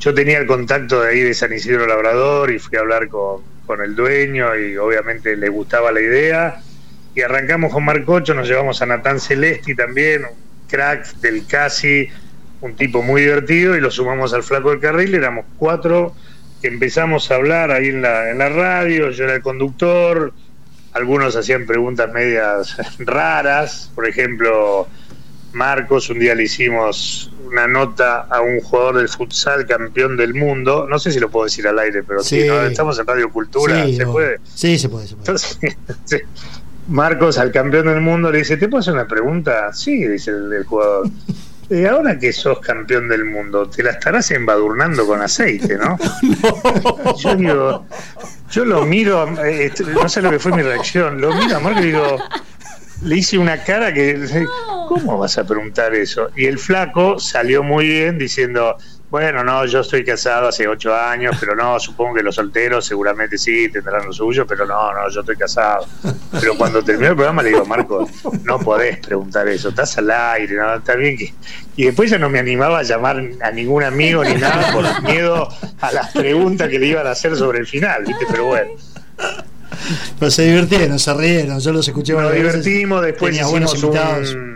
Yo 0.00 0.14
tenía 0.14 0.38
el 0.38 0.46
contacto 0.46 1.02
de 1.02 1.10
ahí 1.10 1.20
de 1.20 1.34
San 1.34 1.52
Isidro 1.52 1.86
Labrador 1.86 2.50
y 2.50 2.58
fui 2.58 2.78
a 2.78 2.80
hablar 2.80 3.08
con, 3.08 3.42
con 3.66 3.82
el 3.82 3.94
dueño 3.94 4.56
y 4.56 4.76
obviamente 4.78 5.36
le 5.36 5.48
gustaba 5.50 5.92
la 5.92 6.00
idea. 6.00 6.56
Y 7.14 7.20
arrancamos 7.20 7.70
con 7.70 7.84
Marcocho, 7.84 8.32
nos 8.32 8.48
llevamos 8.48 8.80
a 8.80 8.86
Natán 8.86 9.20
Celesti 9.20 9.74
también, 9.74 10.22
un 10.24 10.36
crack 10.68 11.16
del 11.16 11.46
casi, 11.46 12.08
un 12.62 12.74
tipo 12.74 13.02
muy 13.02 13.20
divertido, 13.20 13.76
y 13.76 13.80
lo 13.82 13.90
sumamos 13.90 14.32
al 14.32 14.42
Flaco 14.42 14.70
del 14.70 14.80
Carril, 14.80 15.14
éramos 15.14 15.44
cuatro 15.58 16.14
empezamos 16.68 17.30
a 17.30 17.36
hablar 17.36 17.70
ahí 17.70 17.88
en 17.88 18.02
la, 18.02 18.30
en 18.30 18.38
la 18.38 18.48
radio, 18.48 19.10
yo 19.10 19.24
era 19.24 19.34
el 19.34 19.42
conductor, 19.42 20.32
algunos 20.92 21.36
hacían 21.36 21.66
preguntas 21.66 22.12
medias 22.12 22.76
raras, 22.98 23.90
por 23.94 24.06
ejemplo, 24.06 24.88
Marcos, 25.52 26.08
un 26.10 26.18
día 26.18 26.34
le 26.34 26.44
hicimos 26.44 27.30
una 27.46 27.66
nota 27.66 28.20
a 28.22 28.40
un 28.40 28.60
jugador 28.60 28.98
del 28.98 29.08
futsal 29.08 29.66
campeón 29.66 30.16
del 30.16 30.34
mundo, 30.34 30.86
no 30.88 30.98
sé 30.98 31.12
si 31.12 31.20
lo 31.20 31.30
puedo 31.30 31.44
decir 31.44 31.66
al 31.66 31.78
aire, 31.78 32.02
pero 32.02 32.22
sí, 32.22 32.40
estamos 32.40 32.98
en 32.98 33.06
Radio 33.06 33.30
Cultura, 33.30 33.86
¿se 33.86 34.06
puede? 34.06 34.40
Sí, 34.54 34.78
se 34.78 34.88
puede. 34.88 35.06
Se 35.06 35.16
puede. 35.16 35.32
Entonces, 35.32 35.58
Marcos 36.88 37.38
al 37.38 37.52
campeón 37.52 37.86
del 37.86 38.00
mundo 38.00 38.30
le 38.30 38.38
dice, 38.38 38.56
¿te 38.56 38.68
puedo 38.68 38.80
hacer 38.80 38.94
una 38.94 39.06
pregunta? 39.06 39.72
Sí, 39.72 40.06
dice 40.06 40.30
el 40.30 40.64
jugador. 40.64 41.08
Y 41.72 41.86
ahora 41.86 42.18
que 42.18 42.34
sos 42.34 42.60
campeón 42.60 43.08
del 43.08 43.24
mundo, 43.24 43.66
te 43.66 43.82
la 43.82 43.92
estarás 43.92 44.30
embadurnando 44.30 45.06
con 45.06 45.22
aceite, 45.22 45.78
¿no? 45.78 45.96
Yo 47.16 47.34
digo, 47.34 47.86
yo 48.50 48.66
lo 48.66 48.84
miro, 48.84 49.26
eh, 49.42 49.72
no 49.94 50.06
sé 50.06 50.20
lo 50.20 50.30
que 50.30 50.38
fue 50.38 50.52
mi 50.52 50.60
reacción, 50.60 51.18
lo 51.18 51.34
miro 51.34 51.56
a 51.56 51.60
Marco 51.60 51.80
y 51.80 51.86
digo, 51.86 52.18
le 53.00 53.16
hice 53.16 53.38
una 53.38 53.64
cara 53.64 53.94
que, 53.94 54.46
¿cómo 54.86 55.16
vas 55.16 55.38
a 55.38 55.44
preguntar 55.44 55.94
eso? 55.94 56.28
Y 56.36 56.44
el 56.44 56.58
flaco 56.58 57.18
salió 57.18 57.62
muy 57.62 57.86
bien 57.86 58.18
diciendo, 58.18 58.76
bueno, 59.12 59.44
no, 59.44 59.66
yo 59.66 59.80
estoy 59.80 60.06
casado 60.06 60.48
hace 60.48 60.66
ocho 60.66 60.96
años, 60.96 61.36
pero 61.38 61.54
no, 61.54 61.78
supongo 61.78 62.14
que 62.14 62.22
los 62.22 62.34
solteros 62.34 62.86
seguramente 62.86 63.36
sí 63.36 63.68
tendrán 63.68 64.06
lo 64.06 64.12
suyo, 64.14 64.46
pero 64.46 64.64
no, 64.64 64.90
no, 64.90 65.06
yo 65.10 65.20
estoy 65.20 65.36
casado. 65.36 65.86
Pero 66.40 66.56
cuando 66.56 66.82
terminó 66.82 67.10
el 67.10 67.16
programa 67.16 67.42
le 67.42 67.50
digo, 67.50 67.66
Marco, 67.66 68.08
no 68.44 68.58
podés 68.58 69.00
preguntar 69.06 69.46
eso, 69.48 69.68
estás 69.68 69.98
al 69.98 70.10
aire, 70.10 70.54
¿no? 70.54 70.76
Está 70.76 70.94
bien 70.96 71.18
que. 71.18 71.34
Y 71.76 71.84
después 71.84 72.10
ya 72.10 72.16
no 72.16 72.30
me 72.30 72.38
animaba 72.38 72.78
a 72.78 72.82
llamar 72.84 73.22
a 73.42 73.50
ningún 73.50 73.82
amigo 73.82 74.24
ni 74.24 74.32
nada 74.32 74.72
por 74.72 75.02
miedo 75.02 75.46
a 75.82 75.92
las 75.92 76.10
preguntas 76.12 76.70
que 76.70 76.78
le 76.78 76.86
iban 76.86 77.06
a 77.06 77.10
hacer 77.10 77.36
sobre 77.36 77.58
el 77.58 77.66
final, 77.66 78.04
¿viste? 78.06 78.24
Pero 78.30 78.46
bueno. 78.46 78.70
Pero 80.18 80.30
se 80.30 80.42
divirtieron, 80.44 80.98
se 80.98 81.12
rieron, 81.12 81.60
yo 81.60 81.70
los 81.70 81.86
escuché. 81.86 82.14
Nos 82.14 82.32
divertimos, 82.32 83.02
después 83.02 83.38
hicimos 83.38 83.82
un 83.82 84.51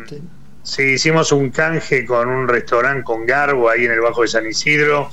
Sí, 0.67 0.83
hicimos 0.83 1.31
un 1.31 1.51
canje 1.51 2.05
con 2.05 2.29
un 2.29 2.49
restaurante 2.49 3.05
con 3.05 3.25
Garbo 3.25 3.71
ahí 3.71 3.85
en 3.85 3.93
el 3.93 4.01
Bajo 4.01 4.23
de 4.23 4.29
San 4.29 4.49
Isidro. 4.49 5.09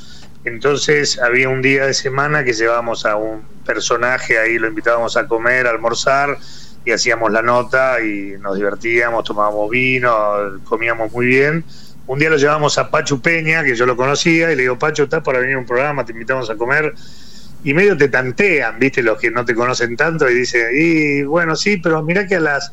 Entonces 0.45 1.19
había 1.19 1.47
un 1.47 1.61
día 1.61 1.85
de 1.85 1.93
semana 1.93 2.43
que 2.43 2.53
llevábamos 2.53 3.05
a 3.05 3.17
un 3.17 3.43
personaje 3.63 4.39
ahí, 4.39 4.57
lo 4.57 4.67
invitábamos 4.67 5.15
a 5.15 5.27
comer, 5.27 5.67
a 5.67 5.69
almorzar 5.69 6.39
y 6.83 6.91
hacíamos 6.91 7.31
la 7.31 7.43
nota 7.43 8.01
y 8.01 8.33
nos 8.41 8.55
divertíamos, 8.55 9.25
tomábamos 9.25 9.69
vino, 9.69 10.59
comíamos 10.63 11.11
muy 11.11 11.27
bien. 11.27 11.63
Un 12.07 12.17
día 12.17 12.31
lo 12.31 12.37
llevamos 12.37 12.79
a 12.79 12.89
Pachu 12.89 13.21
Peña, 13.21 13.63
que 13.63 13.75
yo 13.75 13.85
lo 13.85 13.95
conocía, 13.95 14.51
y 14.51 14.55
le 14.55 14.63
digo, 14.63 14.79
Pacho, 14.79 15.03
¿estás 15.03 15.21
para 15.21 15.37
venir 15.37 15.55
a 15.55 15.59
un 15.59 15.67
programa? 15.67 16.03
Te 16.03 16.13
invitamos 16.13 16.49
a 16.49 16.55
comer. 16.55 16.95
Y 17.63 17.75
medio 17.75 17.95
te 17.95 18.09
tantean, 18.09 18.79
¿viste? 18.79 19.03
Los 19.03 19.19
que 19.19 19.29
no 19.29 19.45
te 19.45 19.53
conocen 19.53 19.95
tanto 19.97 20.27
y 20.27 20.33
dicen, 20.33 20.69
y 20.73 21.21
bueno, 21.21 21.55
sí, 21.55 21.77
pero 21.77 22.01
mirá 22.01 22.25
que 22.25 22.37
a 22.37 22.39
las 22.39 22.71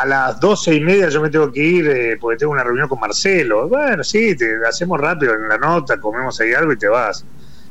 a 0.00 0.06
las 0.06 0.40
doce 0.40 0.74
y 0.74 0.80
media 0.80 1.10
yo 1.10 1.20
me 1.20 1.28
tengo 1.28 1.52
que 1.52 1.60
ir 1.60 1.88
eh, 1.88 2.16
porque 2.18 2.38
tengo 2.38 2.52
una 2.52 2.64
reunión 2.64 2.88
con 2.88 2.98
Marcelo. 2.98 3.68
Bueno, 3.68 4.02
sí, 4.02 4.34
te 4.34 4.56
hacemos 4.66 4.98
rápido 4.98 5.34
en 5.34 5.48
la 5.48 5.58
nota, 5.58 6.00
comemos 6.00 6.40
ahí 6.40 6.54
algo 6.54 6.72
y 6.72 6.78
te 6.78 6.88
vas. 6.88 7.24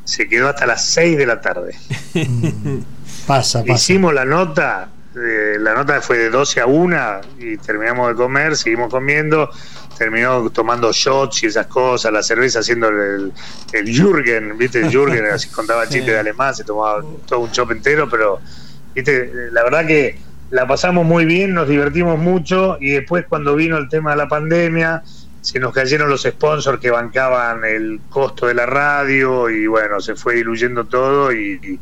Se 0.03 0.27
quedó 0.27 0.49
hasta 0.49 0.67
las 0.67 0.85
seis 0.85 1.17
de 1.17 1.25
la 1.25 1.41
tarde. 1.41 1.75
pasa, 3.27 3.61
pasa. 3.61 3.73
Hicimos 3.73 4.13
la 4.13 4.25
nota, 4.25 4.89
eh, 5.15 5.57
la 5.59 5.73
nota 5.73 6.01
fue 6.01 6.19
de 6.19 6.29
12 6.29 6.61
a 6.61 6.67
1 6.67 7.21
y 7.39 7.57
terminamos 7.57 8.09
de 8.09 8.15
comer, 8.15 8.55
seguimos 8.55 8.91
comiendo, 8.91 9.49
terminó 9.97 10.51
tomando 10.51 10.91
shots 10.91 11.43
y 11.43 11.47
esas 11.47 11.65
cosas, 11.65 12.13
la 12.13 12.21
cerveza 12.21 12.59
haciendo 12.59 12.89
el, 12.89 13.33
el 13.73 13.85
Jürgen, 13.91 14.55
¿viste? 14.55 14.81
El 14.81 14.91
Jürgen, 14.91 15.25
así 15.25 15.49
contaba 15.49 15.83
chistes 15.89 16.13
de 16.13 16.19
alemán, 16.19 16.53
se 16.53 16.63
tomaba 16.63 17.03
todo 17.25 17.39
un 17.39 17.51
chop 17.51 17.71
entero, 17.71 18.07
pero, 18.07 18.39
¿viste? 18.93 19.49
La 19.51 19.63
verdad 19.63 19.87
que 19.87 20.28
la 20.51 20.67
pasamos 20.67 21.05
muy 21.05 21.25
bien, 21.25 21.53
nos 21.53 21.67
divertimos 21.67 22.17
mucho 22.17 22.77
y 22.79 22.91
después 22.91 23.25
cuando 23.27 23.55
vino 23.55 23.77
el 23.77 23.89
tema 23.89 24.11
de 24.11 24.17
la 24.17 24.27
pandemia 24.27 25.03
se 25.41 25.59
nos 25.59 25.73
cayeron 25.73 26.09
los 26.09 26.23
sponsors 26.23 26.79
que 26.79 26.89
bancaban 26.89 27.63
el 27.63 28.01
costo 28.09 28.47
de 28.47 28.53
la 28.53 28.65
radio 28.65 29.49
y 29.49 29.67
bueno, 29.67 30.01
se 30.01 30.15
fue 30.15 30.35
diluyendo 30.35 30.85
todo 30.85 31.31
y, 31.33 31.79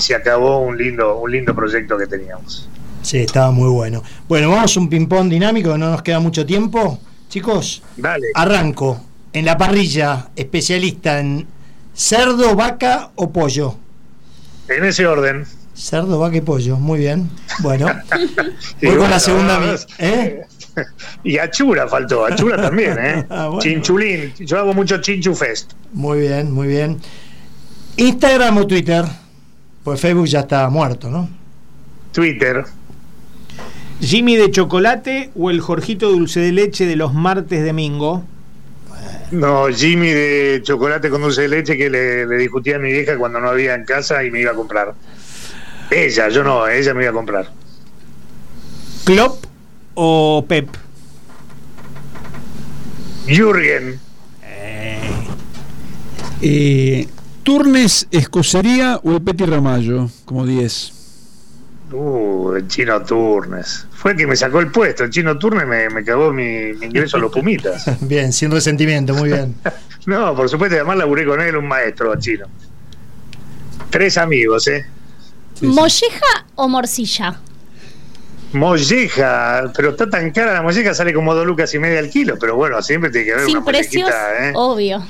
se 0.00 0.14
acabó 0.14 0.60
un 0.60 0.78
lindo, 0.78 1.18
un 1.18 1.30
lindo 1.30 1.54
proyecto 1.54 1.96
que 1.98 2.06
teníamos. 2.06 2.68
Sí, 3.02 3.18
estaba 3.18 3.50
muy 3.50 3.68
bueno. 3.68 4.02
Bueno, 4.28 4.50
vamos 4.50 4.76
a 4.76 4.80
un 4.80 4.88
ping-pong 4.88 5.28
dinámico, 5.28 5.76
no 5.76 5.90
nos 5.90 6.02
queda 6.02 6.20
mucho 6.20 6.46
tiempo. 6.46 6.98
Chicos, 7.28 7.82
Dale. 7.96 8.26
arranco. 8.34 9.00
En 9.32 9.44
la 9.44 9.58
parrilla, 9.58 10.28
especialista 10.36 11.18
en 11.18 11.46
cerdo, 11.92 12.54
vaca 12.54 13.10
o 13.16 13.30
pollo. 13.32 13.76
En 14.68 14.84
ese 14.84 15.06
orden. 15.06 15.44
Cerdo, 15.74 16.18
vaca 16.18 16.36
y 16.36 16.40
pollo, 16.40 16.76
muy 16.76 17.00
bien. 17.00 17.28
Bueno, 17.60 17.86
voy 18.82 18.96
con 18.96 19.10
la 19.10 19.20
segunda. 19.20 19.60
¿eh? 19.98 20.42
Y 21.22 21.38
achura 21.38 21.86
faltó, 21.86 22.26
achura 22.26 22.60
también, 22.60 22.98
¿eh? 22.98 23.26
Ah, 23.30 23.50
Chinchulín, 23.60 24.34
yo 24.40 24.58
hago 24.58 24.74
mucho 24.74 25.00
chinchu 25.00 25.34
fest. 25.34 25.72
Muy 25.92 26.20
bien, 26.20 26.50
muy 26.50 26.66
bien. 26.66 27.00
Instagram 27.96 28.58
o 28.58 28.66
Twitter, 28.66 29.04
pues 29.84 30.00
Facebook 30.00 30.26
ya 30.26 30.40
está 30.40 30.68
muerto, 30.70 31.10
¿no? 31.10 31.28
Twitter. 32.12 32.64
Jimmy 34.00 34.36
de 34.36 34.50
chocolate 34.50 35.30
o 35.36 35.50
el 35.50 35.60
Jorgito 35.60 36.10
dulce 36.10 36.40
de 36.40 36.52
leche 36.52 36.86
de 36.86 36.96
los 36.96 37.14
martes 37.14 37.62
de 37.62 37.72
Mingo. 37.72 38.24
No, 39.30 39.68
Jimmy 39.68 40.08
de 40.08 40.60
chocolate 40.62 41.08
con 41.08 41.22
dulce 41.22 41.42
de 41.42 41.48
leche 41.48 41.76
que 41.76 41.88
le, 41.88 42.26
le 42.26 42.36
discutía 42.36 42.76
a 42.76 42.78
mi 42.78 42.92
vieja 42.92 43.16
cuando 43.16 43.40
no 43.40 43.48
había 43.48 43.74
en 43.74 43.84
casa 43.84 44.24
y 44.24 44.30
me 44.30 44.40
iba 44.40 44.50
a 44.50 44.54
comprar. 44.54 44.94
Ella, 45.90 46.28
yo 46.28 46.42
no, 46.42 46.66
ella 46.66 46.94
me 46.94 47.02
iba 47.02 47.10
a 47.10 47.14
comprar. 47.14 47.50
¿Klopp 49.04 49.44
o 49.94 50.44
Pep? 50.48 50.68
Jürgen. 53.26 54.00
Eh, 56.40 57.08
¿Turnes, 57.42 58.06
Escocería 58.10 59.00
o 59.02 59.12
el 59.12 59.22
Petit 59.22 59.48
Ramallo 59.48 60.10
como 60.24 60.46
10? 60.46 60.92
Uh, 61.92 62.54
el 62.54 62.68
chino 62.68 63.02
Turnes. 63.02 63.86
Fue 63.92 64.12
el 64.12 64.16
que 64.16 64.26
me 64.26 64.36
sacó 64.36 64.60
el 64.60 64.70
puesto. 64.70 65.04
El 65.04 65.10
chino 65.10 65.38
Turnes 65.38 65.66
me, 65.66 65.88
me 65.88 66.04
cagó 66.04 66.32
mi, 66.32 66.70
ingreso 66.82 67.16
a 67.16 67.20
los 67.20 67.32
Pumitas. 67.32 67.84
bien, 68.00 68.32
sin 68.32 68.50
resentimiento, 68.50 69.14
muy 69.14 69.28
bien. 69.28 69.54
no, 70.06 70.34
por 70.34 70.48
supuesto, 70.48 70.76
además 70.76 70.98
laburé 70.98 71.24
con 71.24 71.40
él, 71.40 71.56
un 71.56 71.68
maestro 71.68 72.14
chino. 72.18 72.46
Tres 73.90 74.18
amigos, 74.18 74.66
¿eh? 74.68 74.84
¿Molleja 75.62 76.46
o 76.56 76.68
morcilla? 76.68 77.40
Molleja, 78.52 79.72
pero 79.74 79.90
está 79.90 80.08
tan 80.08 80.30
cara 80.30 80.54
la 80.54 80.62
molleja, 80.62 80.94
sale 80.94 81.12
como 81.12 81.34
dos 81.34 81.46
lucas 81.46 81.74
y 81.74 81.78
media 81.78 81.98
al 81.98 82.08
kilo, 82.10 82.36
pero 82.38 82.54
bueno, 82.54 82.80
siempre 82.82 83.10
tiene 83.10 83.26
que 83.26 83.32
haber 83.32 83.46
Sin 83.46 83.56
una 83.56 83.66
precios, 83.66 84.10
¿eh? 84.10 84.52
obvio. 84.54 85.04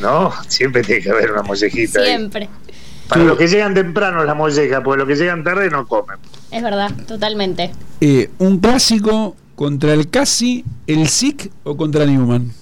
No, 0.00 0.32
siempre 0.46 0.82
tiene 0.82 1.02
que 1.02 1.10
haber 1.10 1.32
una 1.32 1.42
mollejita. 1.42 2.00
ahí. 2.00 2.06
Siempre. 2.06 2.48
Para 3.08 3.24
los 3.24 3.38
que 3.38 3.48
llegan 3.48 3.74
temprano 3.74 4.22
la 4.24 4.34
molleja, 4.34 4.82
porque 4.82 4.98
los 4.98 5.08
que 5.08 5.16
llegan 5.16 5.42
tarde 5.42 5.70
no 5.70 5.86
comen. 5.86 6.18
Es 6.50 6.62
verdad, 6.62 6.90
totalmente. 7.08 7.72
Eh, 8.00 8.30
¿Un 8.38 8.58
clásico 8.58 9.34
contra 9.54 9.94
el 9.94 10.10
Casi, 10.10 10.64
el 10.86 11.08
SIC 11.08 11.50
o 11.64 11.76
contra 11.76 12.04
Newman? 12.04 12.52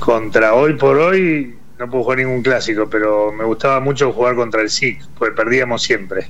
Contra 0.00 0.54
hoy 0.54 0.74
por 0.74 0.96
hoy 0.96 1.57
no 1.78 1.88
puedo 1.88 2.04
jugar 2.04 2.18
ningún 2.18 2.42
clásico, 2.42 2.88
pero 2.90 3.32
me 3.32 3.44
gustaba 3.44 3.80
mucho 3.80 4.12
jugar 4.12 4.34
contra 4.34 4.62
el 4.62 4.70
SIC, 4.70 5.00
porque 5.18 5.34
perdíamos 5.34 5.82
siempre. 5.82 6.26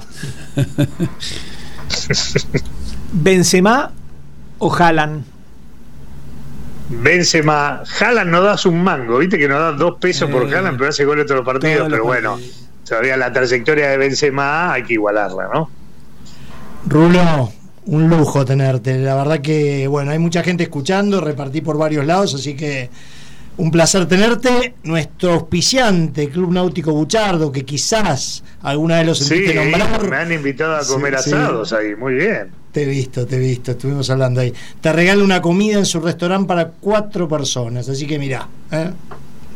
¿Benzema 3.13 3.91
o 4.59 4.75
Haaland? 4.75 5.25
Benzema, 6.91 7.83
Haaland 8.01 8.31
no 8.31 8.43
das 8.43 8.67
un 8.67 8.83
mango, 8.83 9.19
viste 9.19 9.39
que 9.39 9.49
nos 9.49 9.59
da 9.59 9.73
dos 9.73 9.97
pesos 9.99 10.31
por 10.31 10.49
Eh, 10.49 10.55
Haaland, 10.55 10.79
pero 10.79 10.91
hace 10.91 11.05
goles 11.05 11.27
todos 11.27 11.39
los 11.39 11.47
partidos, 11.47 11.77
todos 11.77 11.91
los 11.91 11.99
pero 11.99 12.05
bueno, 12.05 12.39
todavía 12.87 13.17
la 13.17 13.33
trayectoria 13.33 13.91
de 13.91 13.97
Benzema 13.97 14.73
hay 14.73 14.83
que 14.83 14.95
igualarla, 14.95 15.49
¿no? 15.53 15.71
Rulo, 16.87 17.53
un 17.87 18.09
lujo 18.09 18.45
tenerte. 18.45 18.99
La 18.99 19.15
verdad 19.15 19.41
que, 19.41 19.87
bueno, 19.89 20.11
hay 20.11 20.19
mucha 20.19 20.43
gente 20.43 20.63
escuchando, 20.63 21.21
repartí 21.21 21.61
por 21.61 21.77
varios 21.77 22.07
lados, 22.07 22.35
así 22.35 22.55
que 22.55 22.91
un 23.59 23.71
placer 23.71 24.07
tenerte. 24.07 24.75
Nuestro 24.85 25.35
auspiciante, 25.35 26.31
Club 26.31 26.53
Náutico 26.53 26.93
Buchardo, 26.93 27.53
que 27.53 27.65
quizás 27.65 28.43
alguna 28.63 28.97
vez 28.99 29.07
lo 29.07 29.15
Sí, 29.15 29.25
sentiste 29.25 29.55
nombrar. 29.55 30.09
me 30.09 30.17
han 30.17 30.33
invitado 30.33 30.77
a 30.77 30.83
Sí, 30.85 30.93
comer 30.93 31.19
sí. 31.21 31.31
asados 31.33 31.73
ahí, 31.75 31.95
muy 31.95 32.15
bien. 32.15 32.49
Te 32.73 32.83
he 32.83 32.87
visto, 32.87 33.27
te 33.27 33.37
he 33.37 33.39
visto, 33.39 33.73
estuvimos 33.73 34.09
hablando 34.11 34.41
ahí. 34.41 34.53
Te 34.81 34.93
regala 34.93 35.23
una 35.23 35.41
comida 35.43 35.79
en 35.79 35.87
su 35.87 36.01
restaurante 36.01 36.47
para 36.49 36.69
cuatro 36.69 37.29
personas, 37.29 37.89
así 37.89 38.07
que 38.07 38.19
mirá. 38.19 38.49
¿eh? 38.71 38.91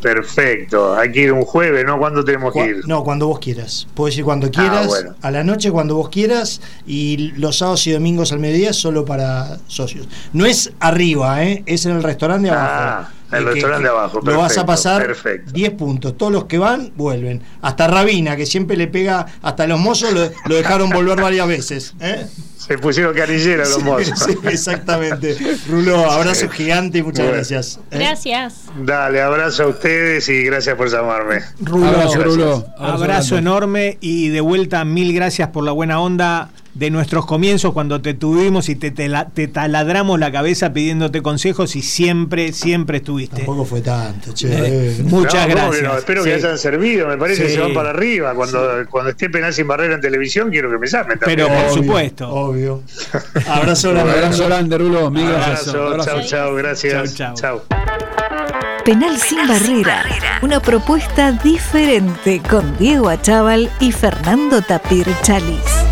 Perfecto, 0.00 0.96
hay 0.96 1.12
que 1.12 1.20
ir 1.20 1.32
un 1.32 1.42
jueves, 1.44 1.84
¿no? 1.86 1.96
¿Cuándo 1.96 2.24
tenemos 2.24 2.52
que 2.52 2.66
ir? 2.66 2.88
No, 2.88 3.04
cuando 3.04 3.28
vos 3.28 3.38
quieras. 3.38 3.86
Puedes 3.94 4.18
ir 4.18 4.24
cuando 4.24 4.50
quieras, 4.50 4.88
bueno. 4.88 5.14
a 5.22 5.30
la 5.30 5.44
noche 5.44 5.70
cuando 5.70 5.94
vos 5.94 6.08
quieras 6.08 6.60
y 6.88 7.32
los 7.36 7.58
sábados 7.58 7.86
y 7.86 7.92
domingos 7.92 8.32
al 8.32 8.40
mediodía 8.40 8.72
solo 8.72 9.04
para 9.04 9.58
socios. 9.68 10.08
No 10.32 10.44
es 10.44 10.72
arriba, 10.80 11.44
¿eh? 11.44 11.62
es 11.66 11.86
en 11.86 11.92
el 11.92 12.02
restaurante 12.02 12.48
de 12.48 12.54
abajo. 12.54 12.72
Ah, 12.74 13.10
el 13.38 13.44
que- 13.44 13.50
restaurante 13.52 13.82
que 13.84 13.88
de 13.92 13.98
abajo, 13.98 14.20
Lo 14.24 14.38
vas 14.38 14.58
a 14.58 14.66
pasar 14.66 15.06
perfecto. 15.06 15.52
10 15.52 15.70
puntos. 15.72 16.16
Todos 16.16 16.32
los 16.32 16.44
que 16.44 16.58
van, 16.58 16.92
vuelven. 16.96 17.42
Hasta 17.60 17.86
Rabina, 17.86 18.36
que 18.36 18.46
siempre 18.46 18.76
le 18.76 18.86
pega, 18.88 19.26
hasta 19.42 19.66
los 19.66 19.78
mozos 19.80 20.12
lo, 20.12 20.30
lo 20.46 20.54
dejaron 20.54 20.90
volver 20.90 21.20
varias 21.20 21.46
veces. 21.48 21.94
¿eh? 22.00 22.26
Se 22.56 22.78
pusieron 22.78 23.12
canilleros 23.14 23.68
los 23.70 23.78
Sí, 23.78 23.84
mozos. 23.84 24.18
sí, 24.26 24.38
exactamente. 24.48 25.36
Rulo, 25.68 26.10
abrazo 26.10 26.48
gigante 26.48 26.98
y 26.98 27.02
muchas 27.02 27.20
Bueno. 27.24 27.34
gracias. 27.36 27.80
¿eh? 27.90 27.98
Gracias. 27.98 28.54
Dale, 28.84 29.20
abrazo 29.20 29.64
a 29.64 29.66
ustedes 29.68 30.28
y 30.28 30.44
gracias 30.44 30.76
por 30.76 30.88
llamarme. 30.88 31.40
Rulo, 31.60 31.88
Abrazo. 31.88 32.22
Rulo. 32.22 32.66
Abrazo 32.78 33.36
enorme 33.36 33.98
y 34.00 34.28
de 34.28 34.40
vuelta 34.40 34.84
mil 34.84 35.12
gracias 35.12 35.48
por 35.48 35.64
la 35.64 35.72
buena 35.72 36.00
onda 36.00 36.50
de 36.74 36.90
nuestros 36.90 37.26
comienzos 37.26 37.72
cuando 37.74 38.00
te 38.00 38.14
tuvimos 38.14 38.68
y 38.70 38.76
te, 38.76 38.90
te, 38.90 39.08
la- 39.08 39.28
te 39.28 39.46
taladramos 39.46 40.18
la 40.18 40.32
cabeza 40.32 40.72
pidiéndote 40.72 41.20
consejos 41.20 41.76
y 41.76 41.82
siempre, 41.82 42.52
siempre 42.52 42.96
estuviste. 42.98 43.36
Tampoco 43.36 43.64
fue 43.66 43.82
tanto, 43.82 44.32
che. 44.32 44.48
Eh, 44.50 44.96
Muchas 45.04 45.34
No, 45.48 45.54
¿cómo 45.54 45.54
gracias. 45.54 45.76
que 45.76 45.82
no? 45.88 45.98
Espero 45.98 46.24
que 46.24 46.30
Sí. 46.30 46.46
hayan 46.46 46.58
servido, 46.58 47.08
me 47.08 47.18
parece 47.18 47.42
que 47.42 47.50
se 47.50 47.60
van 47.60 47.74
para 47.74 47.90
arriba. 47.90 48.34
Cuando, 48.34 48.66
cuando 48.90 49.10
esté 49.10 49.28
penal 49.28 49.52
sin 49.52 49.66
barrera 49.68 49.94
en 49.96 50.00
televisión, 50.00 50.48
quiero 50.50 50.70
que 50.70 50.78
me 50.78 50.86
llamen 50.86 51.18
también. 51.18 51.36
Pero 51.36 51.48
por 51.48 51.56
obvio, 51.56 51.74
supuesto. 51.74 52.28
Obvio. 52.30 52.82
Abrazo 53.48 53.90
grande. 53.90 54.12
abrazo 54.12 54.46
grande, 54.46 54.78
Rulo. 54.78 55.10
Mil 55.10 55.28
gracias. 55.28 55.68
Abrazo, 55.68 55.86
Abrazo. 55.88 56.10
chao, 56.10 56.22
chao, 56.26 56.54
gracias. 56.54 57.14
Chau, 57.14 57.34
chau. 57.34 57.62
chao. 57.68 58.82
Penal 58.84 59.16
sin 59.18 59.46
barrera. 59.46 60.04
Una 60.40 60.58
propuesta 60.60 61.32
diferente 61.32 62.40
con 62.48 62.76
Diego 62.78 63.08
Achával 63.10 63.70
y 63.78 63.92
Fernando 63.92 64.60
Tapir 64.62 65.06
Chalis. 65.22 65.91